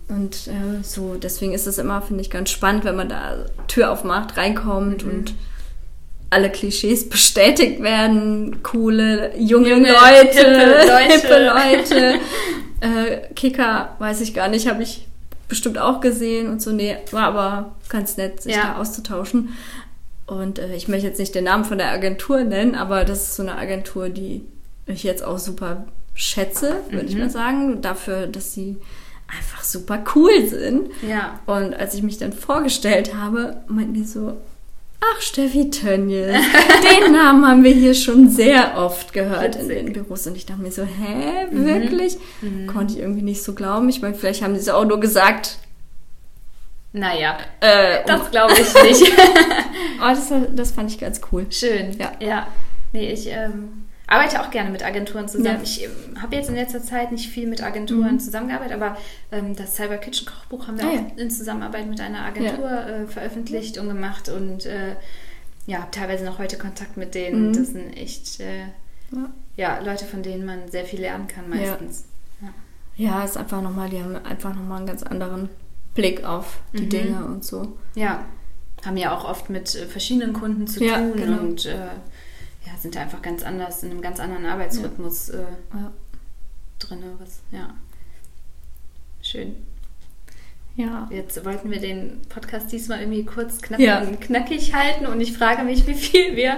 Und 0.09 0.49
äh, 0.49 0.83
so, 0.83 1.15
deswegen 1.15 1.53
ist 1.53 1.67
es 1.67 1.77
immer, 1.79 2.01
finde 2.03 2.23
ich, 2.23 2.31
ganz 2.31 2.51
spannend, 2.51 2.85
wenn 2.85 2.97
man 2.97 3.09
da 3.09 3.45
Tür 3.69 3.91
aufmacht, 3.93 4.37
reinkommt 4.39 5.05
Mhm. 5.05 5.11
und 5.13 5.35
alle 6.31 6.51
Klischees 6.51 7.09
bestätigt 7.11 7.83
werden. 7.83 8.63
Coole, 8.63 9.33
junge, 9.39 9.69
Junge, 9.71 9.89
Leute, 9.93 10.39
hippe 10.39 10.51
Leute. 10.89 11.13
hippe 11.13 11.45
Leute. 11.45 12.15
äh, 12.81 13.35
Kicker, 13.35 13.95
weiß 13.99 14.23
ich 14.23 14.33
gar 14.33 14.49
nicht, 14.49 14.67
habe 14.67 14.83
ich 14.83 15.07
bestimmt 15.49 15.77
auch 15.79 16.01
gesehen 16.01 16.49
und 16.49 16.63
so. 16.63 16.71
Nee, 16.73 16.97
war 17.11 17.25
aber 17.25 17.73
ganz 17.91 18.17
nett, 18.17 18.43
sich 18.43 18.55
Ja. 18.57 18.75
da 18.77 18.81
auszutauschen. 18.81 19.51
Und 20.27 20.59
äh, 20.59 20.75
ich 20.75 20.89
möchte 20.89 21.07
jetzt 21.07 21.19
nicht 21.19 21.35
den 21.35 21.45
Namen 21.45 21.65
von 21.65 21.79
der 21.79 21.91
Agentur 21.91 22.43
nennen, 22.45 22.75
aber 22.75 23.05
das 23.05 23.23
ist 23.23 23.37
so 23.37 23.43
eine 23.43 23.57
Agentur, 23.57 24.09
die 24.09 24.43
ich 24.87 25.03
jetzt 25.03 25.25
auch 25.25 25.39
super 25.39 25.87
schätze, 26.15 26.77
würde 26.91 27.07
ich 27.07 27.15
Mhm. 27.15 27.21
mal 27.23 27.31
sagen, 27.31 27.81
dafür, 27.83 28.27
dass 28.27 28.53
sie 28.55 28.77
einfach 29.29 29.65
super 29.65 30.03
cool 30.15 30.47
sind. 30.47 30.91
Ja. 31.09 31.41
Und 31.47 31.75
als 31.75 31.95
ich 31.95 32.03
mich 32.03 32.19
dann 32.19 32.33
vorgestellt 32.33 33.15
habe, 33.17 33.57
meinten 33.67 33.95
die 33.95 34.05
so, 34.05 34.35
ach 35.01 35.21
Steffi 35.23 35.71
Tönnies, 35.71 36.27
den 37.07 37.13
Namen 37.13 37.47
haben 37.47 37.65
wir 37.65 37.73
hier 37.73 37.95
schon 37.95 38.29
sehr 38.31 38.77
oft 38.77 39.13
gehört 39.15 39.57
in 39.57 39.69
Witzig. 39.69 39.85
den 39.87 39.93
Büros. 39.95 40.27
Und 40.27 40.37
ich 40.37 40.45
dachte 40.47 40.61
mir 40.63 40.71
so, 40.73 40.83
hä, 40.83 41.47
wirklich? 41.51 42.19
Konnte 42.73 42.95
ich 42.95 43.01
irgendwie 43.01 43.23
nicht 43.23 43.43
so 43.43 43.55
glauben. 43.55 43.89
Ich 43.89 44.03
meine, 44.03 44.15
vielleicht 44.15 44.43
haben 44.43 44.55
sie 44.55 44.61
es 44.61 44.69
auch 44.69 44.85
nur 44.85 45.01
gesagt. 45.01 45.59
Naja, 46.93 47.39
Äh, 47.61 48.01
um, 48.01 48.07
das 48.07 48.31
glaube 48.31 48.53
ich 48.53 48.83
nicht. 49.01 49.13
oh, 50.01 50.09
das, 50.09 50.33
das 50.55 50.73
fand 50.73 50.91
ich 50.91 50.99
ganz 50.99 51.21
cool. 51.31 51.47
Schön. 51.51 51.97
Ja. 51.99 52.13
ja. 52.21 52.47
Nee, 52.93 53.11
ich 53.13 53.27
ähm, 53.29 53.87
arbeite 54.07 54.43
auch 54.43 54.51
gerne 54.51 54.69
mit 54.71 54.85
Agenturen 54.85 55.27
zusammen. 55.27 55.47
Ja. 55.47 55.57
Mhm. 55.59 55.63
Ich 55.65 55.85
ähm, 55.85 56.21
habe 56.23 56.37
jetzt 56.37 56.51
in 56.51 56.55
letzter 56.55 56.83
Zeit 56.83 57.11
nicht 57.13 57.31
viel 57.31 57.47
mit 57.49 57.63
Agenturen 57.63 58.21
zusammengearbeitet, 58.21 58.75
aber 58.75 58.97
ähm, 59.31 59.57
das 59.57 59.75
Cyber 59.77 59.97
Kitchen 59.97 60.27
Kochbuch 60.27 60.67
haben 60.69 60.79
wir 60.79 60.85
Ah, 60.87 60.91
auch 60.91 61.17
in 61.17 61.31
Zusammenarbeit 61.31 61.87
mit 61.87 62.01
einer 62.01 62.25
Agentur 62.27 62.71
äh, 62.71 63.07
veröffentlicht 63.07 63.79
und 63.79 63.89
gemacht 63.89 64.29
und 64.29 64.67
äh, 64.67 64.97
ja, 65.67 65.79
habe 65.79 65.91
teilweise 65.93 66.25
noch 66.27 66.39
heute 66.39 66.59
Kontakt 66.59 66.97
mit 66.99 67.15
denen. 67.15 67.49
Mhm. 67.49 67.53
Das 67.55 67.69
sind 67.69 67.97
echt 67.97 68.41
äh, 68.41 68.65
Ja. 69.13 69.31
ja, 69.57 69.79
Leute, 69.81 70.05
von 70.05 70.23
denen 70.23 70.45
man 70.45 70.69
sehr 70.71 70.85
viel 70.85 71.01
lernen 71.01 71.27
kann 71.29 71.49
meistens. 71.49 72.05
Ja, 72.97 73.25
ist 73.25 73.39
einfach 73.39 73.63
nochmal, 73.63 73.89
die 73.89 74.03
haben 74.03 74.15
einfach 74.27 74.55
nochmal 74.55 74.79
einen 74.79 74.87
ganz 74.87 75.03
anderen 75.03 75.49
Blick 75.95 76.25
auf 76.25 76.61
die 76.73 76.83
Mhm. 76.85 76.89
Dinge 76.89 77.25
und 77.27 77.45
so. 77.45 77.77
Ja, 77.95 78.25
haben 78.85 78.97
ja 78.97 79.17
auch 79.17 79.25
oft 79.25 79.51
mit 79.51 79.75
äh, 79.75 79.87
verschiedenen 79.87 80.33
Kunden 80.33 80.67
zu 80.67 80.83
Ja, 80.85 80.99
tun 80.99 81.13
genau. 81.17 81.41
und 81.41 81.67
äh, 81.67 81.77
ja, 82.67 82.73
sind 82.81 82.95
da 82.97 83.01
einfach 83.01 83.23
ganz 83.23 83.43
anders, 83.43 83.83
in 83.83 83.91
einem 83.91 84.01
ganz 84.03 84.19
anderen 84.21 84.47
Arbeitsrhythmus 84.47 85.29
äh, 85.31 85.43
Ja. 85.75 85.93
drin. 86.79 86.99
Was, 87.19 87.41
ja. 87.51 87.75
Schön. 89.21 89.55
Ja. 90.75 91.07
Jetzt 91.13 91.45
wollten 91.45 91.71
wir 91.71 91.81
den 91.81 92.23
Podcast 92.31 92.73
diesmal 92.73 93.01
irgendwie 93.01 93.25
kurz 93.25 93.61
knackig, 93.61 93.85
Ja. 93.87 94.01
knackig 94.07 94.75
halten 94.75 95.07
und 95.07 95.21
ich 95.21 95.37
frage 95.37 95.63
mich, 95.65 95.87
wie 95.87 95.95
viel 95.95 96.35
wir. 96.35 96.57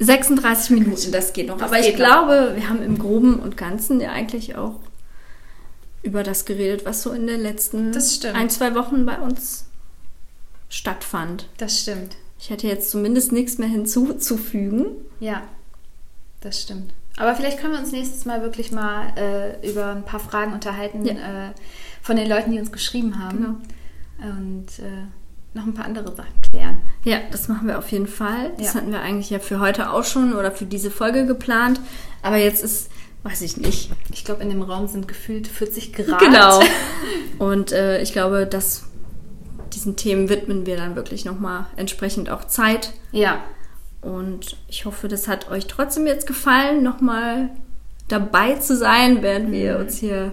36 0.00 0.70
Minuten, 0.70 1.12
das 1.12 1.32
geht 1.32 1.46
noch. 1.46 1.58
Das 1.58 1.68
Aber 1.70 1.78
ich 1.78 1.86
geht 1.86 1.98
noch. 1.98 2.04
glaube, 2.06 2.52
wir 2.56 2.68
haben 2.68 2.82
im 2.82 2.98
Groben 2.98 3.38
und 3.38 3.56
Ganzen 3.56 4.00
ja 4.00 4.10
eigentlich 4.12 4.56
auch 4.56 4.80
über 6.04 6.22
das 6.22 6.44
geredet, 6.44 6.84
was 6.84 7.02
so 7.02 7.10
in 7.12 7.26
den 7.26 7.40
letzten 7.40 7.92
ein, 8.34 8.50
zwei 8.50 8.74
Wochen 8.74 9.04
bei 9.06 9.18
uns 9.18 9.64
stattfand. 10.68 11.48
Das 11.56 11.80
stimmt. 11.80 12.16
Ich 12.38 12.50
hätte 12.50 12.66
jetzt 12.66 12.90
zumindest 12.90 13.32
nichts 13.32 13.58
mehr 13.58 13.68
hinzuzufügen. 13.68 14.86
Ja, 15.20 15.42
das 16.40 16.60
stimmt. 16.60 16.92
Aber 17.16 17.34
vielleicht 17.36 17.58
können 17.58 17.72
wir 17.74 17.80
uns 17.80 17.92
nächstes 17.92 18.24
Mal 18.24 18.42
wirklich 18.42 18.72
mal 18.72 19.06
äh, 19.16 19.68
über 19.70 19.86
ein 19.92 20.04
paar 20.04 20.20
Fragen 20.20 20.52
unterhalten 20.52 21.04
Ja. 21.06 21.12
äh, 21.48 21.50
von 22.02 22.16
den 22.16 22.28
Leuten, 22.28 22.50
die 22.50 22.58
uns 22.58 22.72
geschrieben 22.72 23.22
haben. 23.22 23.38
Genau. 24.18 24.30
Und 24.36 24.66
äh, 24.80 25.04
noch 25.54 25.64
ein 25.64 25.74
paar 25.74 25.84
andere 25.84 26.14
Sachen 26.14 26.34
klären. 26.50 26.78
Ja, 27.04 27.18
das 27.30 27.46
machen 27.48 27.68
wir 27.68 27.78
auf 27.78 27.90
jeden 27.92 28.08
Fall. 28.08 28.50
Das 28.58 28.68
Ja. 28.68 28.80
hatten 28.80 28.90
wir 28.90 29.00
eigentlich 29.00 29.30
ja 29.30 29.38
für 29.38 29.60
heute 29.60 29.90
auch 29.90 30.04
schon 30.04 30.34
oder 30.34 30.50
für 30.50 30.66
diese 30.66 30.90
Folge 30.90 31.24
geplant. 31.26 31.80
Aber 32.22 32.36
jetzt 32.36 32.64
ist, 32.64 32.90
weiß 33.24 33.42
ich 33.42 33.56
nicht. 33.56 33.90
Ich 34.12 34.24
glaube, 34.24 34.42
in 34.42 34.50
dem 34.50 34.62
Raum 34.62 34.86
sind 34.86 35.08
gefühlt 35.08 35.48
40 35.48 35.92
Grad. 35.92 36.20
Genau. 36.20 36.60
Und 37.38 37.72
äh, 37.72 38.00
ich 38.00 38.12
glaube, 38.12 38.46
dass 38.46 38.84
diesen 39.72 39.96
Themen 39.96 40.28
widmen 40.28 40.66
wir 40.66 40.76
dann 40.76 40.94
wirklich 40.94 41.24
nochmal 41.24 41.66
entsprechend 41.76 42.30
auch 42.30 42.44
Zeit. 42.44 42.92
Ja, 43.10 43.42
Und 44.02 44.56
ich 44.68 44.84
hoffe, 44.84 45.08
das 45.08 45.26
hat 45.26 45.50
euch 45.50 45.66
trotzdem 45.66 46.06
jetzt 46.06 46.26
gefallen, 46.26 46.82
nochmal 46.82 47.50
dabei 48.08 48.54
zu 48.54 48.76
sein, 48.76 49.22
während 49.22 49.50
wir 49.50 49.78
uns 49.78 49.96
hier 49.98 50.32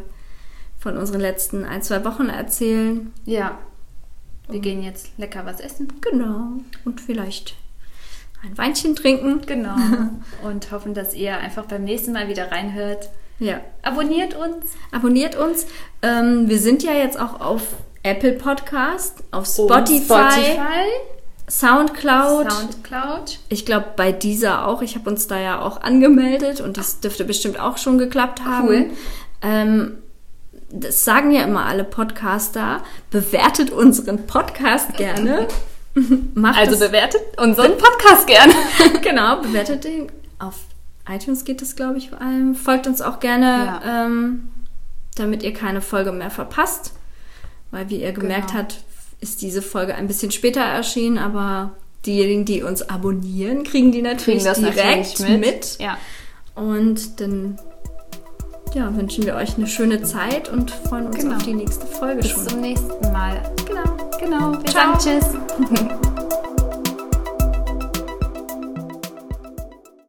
von 0.77 0.97
unseren 0.97 1.21
letzten 1.21 1.63
ein, 1.63 1.81
zwei 1.81 2.03
Wochen 2.05 2.29
erzählen. 2.29 3.11
ja. 3.25 3.57
Wir 4.49 4.59
gehen 4.59 4.83
jetzt 4.83 5.17
lecker 5.17 5.45
was 5.45 5.61
essen. 5.61 5.87
Genau. 6.01 6.57
Und 6.83 6.99
vielleicht 6.99 7.55
ein 8.43 8.57
Weinchen 8.57 8.95
trinken. 8.95 9.41
Genau. 9.45 9.75
Und 10.43 10.71
hoffen, 10.71 10.93
dass 10.93 11.13
ihr 11.13 11.37
einfach 11.37 11.65
beim 11.65 11.83
nächsten 11.83 12.13
Mal 12.13 12.27
wieder 12.27 12.51
reinhört. 12.51 13.09
Ja. 13.39 13.61
Abonniert 13.81 14.35
uns. 14.35 14.71
Abonniert 14.91 15.35
uns. 15.35 15.65
Ähm, 16.01 16.47
wir 16.47 16.59
sind 16.59 16.83
ja 16.83 16.93
jetzt 16.93 17.19
auch 17.19 17.41
auf 17.41 17.63
Apple 18.03 18.33
Podcast, 18.33 19.23
auf 19.31 19.45
Spotify, 19.45 20.03
Spotify 20.03 20.87
Soundcloud. 21.51 22.51
Soundcloud. 22.51 23.39
Ich 23.49 23.65
glaube, 23.65 23.87
bei 23.95 24.11
dieser 24.11 24.67
auch. 24.67 24.81
Ich 24.81 24.95
habe 24.95 25.09
uns 25.09 25.27
da 25.27 25.39
ja 25.39 25.61
auch 25.61 25.81
angemeldet 25.81 26.61
und 26.61 26.77
das 26.77 27.01
dürfte 27.01 27.25
bestimmt 27.25 27.59
auch 27.59 27.77
schon 27.77 27.97
geklappt 27.97 28.45
haben. 28.45 28.67
Cool. 28.67 28.89
Ähm, 29.41 29.97
das 30.69 31.03
sagen 31.03 31.31
ja 31.31 31.43
immer 31.43 31.65
alle 31.65 31.83
Podcaster. 31.83 32.81
Bewertet 33.09 33.71
unseren 33.71 34.25
Podcast 34.27 34.95
gerne. 34.95 35.47
Macht 36.33 36.57
Also 36.57 36.71
das, 36.71 36.79
bewertet 36.89 37.21
unseren 37.37 37.77
Podcast 37.77 38.27
gerne. 38.27 38.53
genau, 39.01 39.37
bewertet 39.41 39.83
den. 39.83 40.11
Auf 40.39 40.55
iTunes 41.09 41.43
geht 41.45 41.61
das, 41.61 41.75
glaube 41.75 41.97
ich, 41.97 42.09
vor 42.09 42.21
allem. 42.21 42.55
Folgt 42.55 42.87
uns 42.87 43.01
auch 43.01 43.19
gerne, 43.19 43.45
Ja. 43.83 44.05
ähm, 44.05 44.49
damit 45.15 45.43
ihr 45.43 45.53
keine 45.53 45.81
Folge 45.81 46.11
mehr 46.11 46.29
verpasst. 46.31 46.93
Weil, 47.71 47.89
wie 47.89 48.01
ihr 48.01 48.11
gemerkt 48.11 48.49
Genau. 48.51 48.59
habt, 48.63 48.83
ist 49.19 49.41
diese 49.41 49.61
Folge 49.61 49.95
ein 49.95 50.07
bisschen 50.07 50.31
später 50.31 50.61
erschienen, 50.61 51.17
aber 51.17 51.71
diejenigen, 52.05 52.45
die 52.45 52.63
uns 52.63 52.81
abonnieren, 52.89 53.63
kriegen 53.63 53.91
die 53.91 54.01
natürlich 54.01 54.43
direkt 54.43 55.19
mit. 55.29 55.77
Ja. 55.79 55.97
Und 56.55 57.19
dann 57.21 57.59
ja, 58.73 58.95
wünschen 58.95 59.25
wir 59.25 59.35
euch 59.35 59.57
eine 59.57 59.67
schöne 59.67 60.01
Zeit 60.01 60.49
und 60.49 60.71
freuen 60.71 61.07
uns 61.07 61.17
Genau. 61.17 61.35
auf 61.35 61.43
die 61.43 61.53
nächste 61.53 61.85
Folge 61.85 62.21
Bis 62.21 62.31
schon. 62.31 62.47
zum 62.47 62.61
nächsten 62.61 63.11
Mal. 63.11 63.41
Genau. 63.67 64.00
Genau. 64.21 64.51
Wir 64.51 64.69
Ciao. 64.69 64.97
sagen 64.99 65.19
Tschüss. 65.19 66.01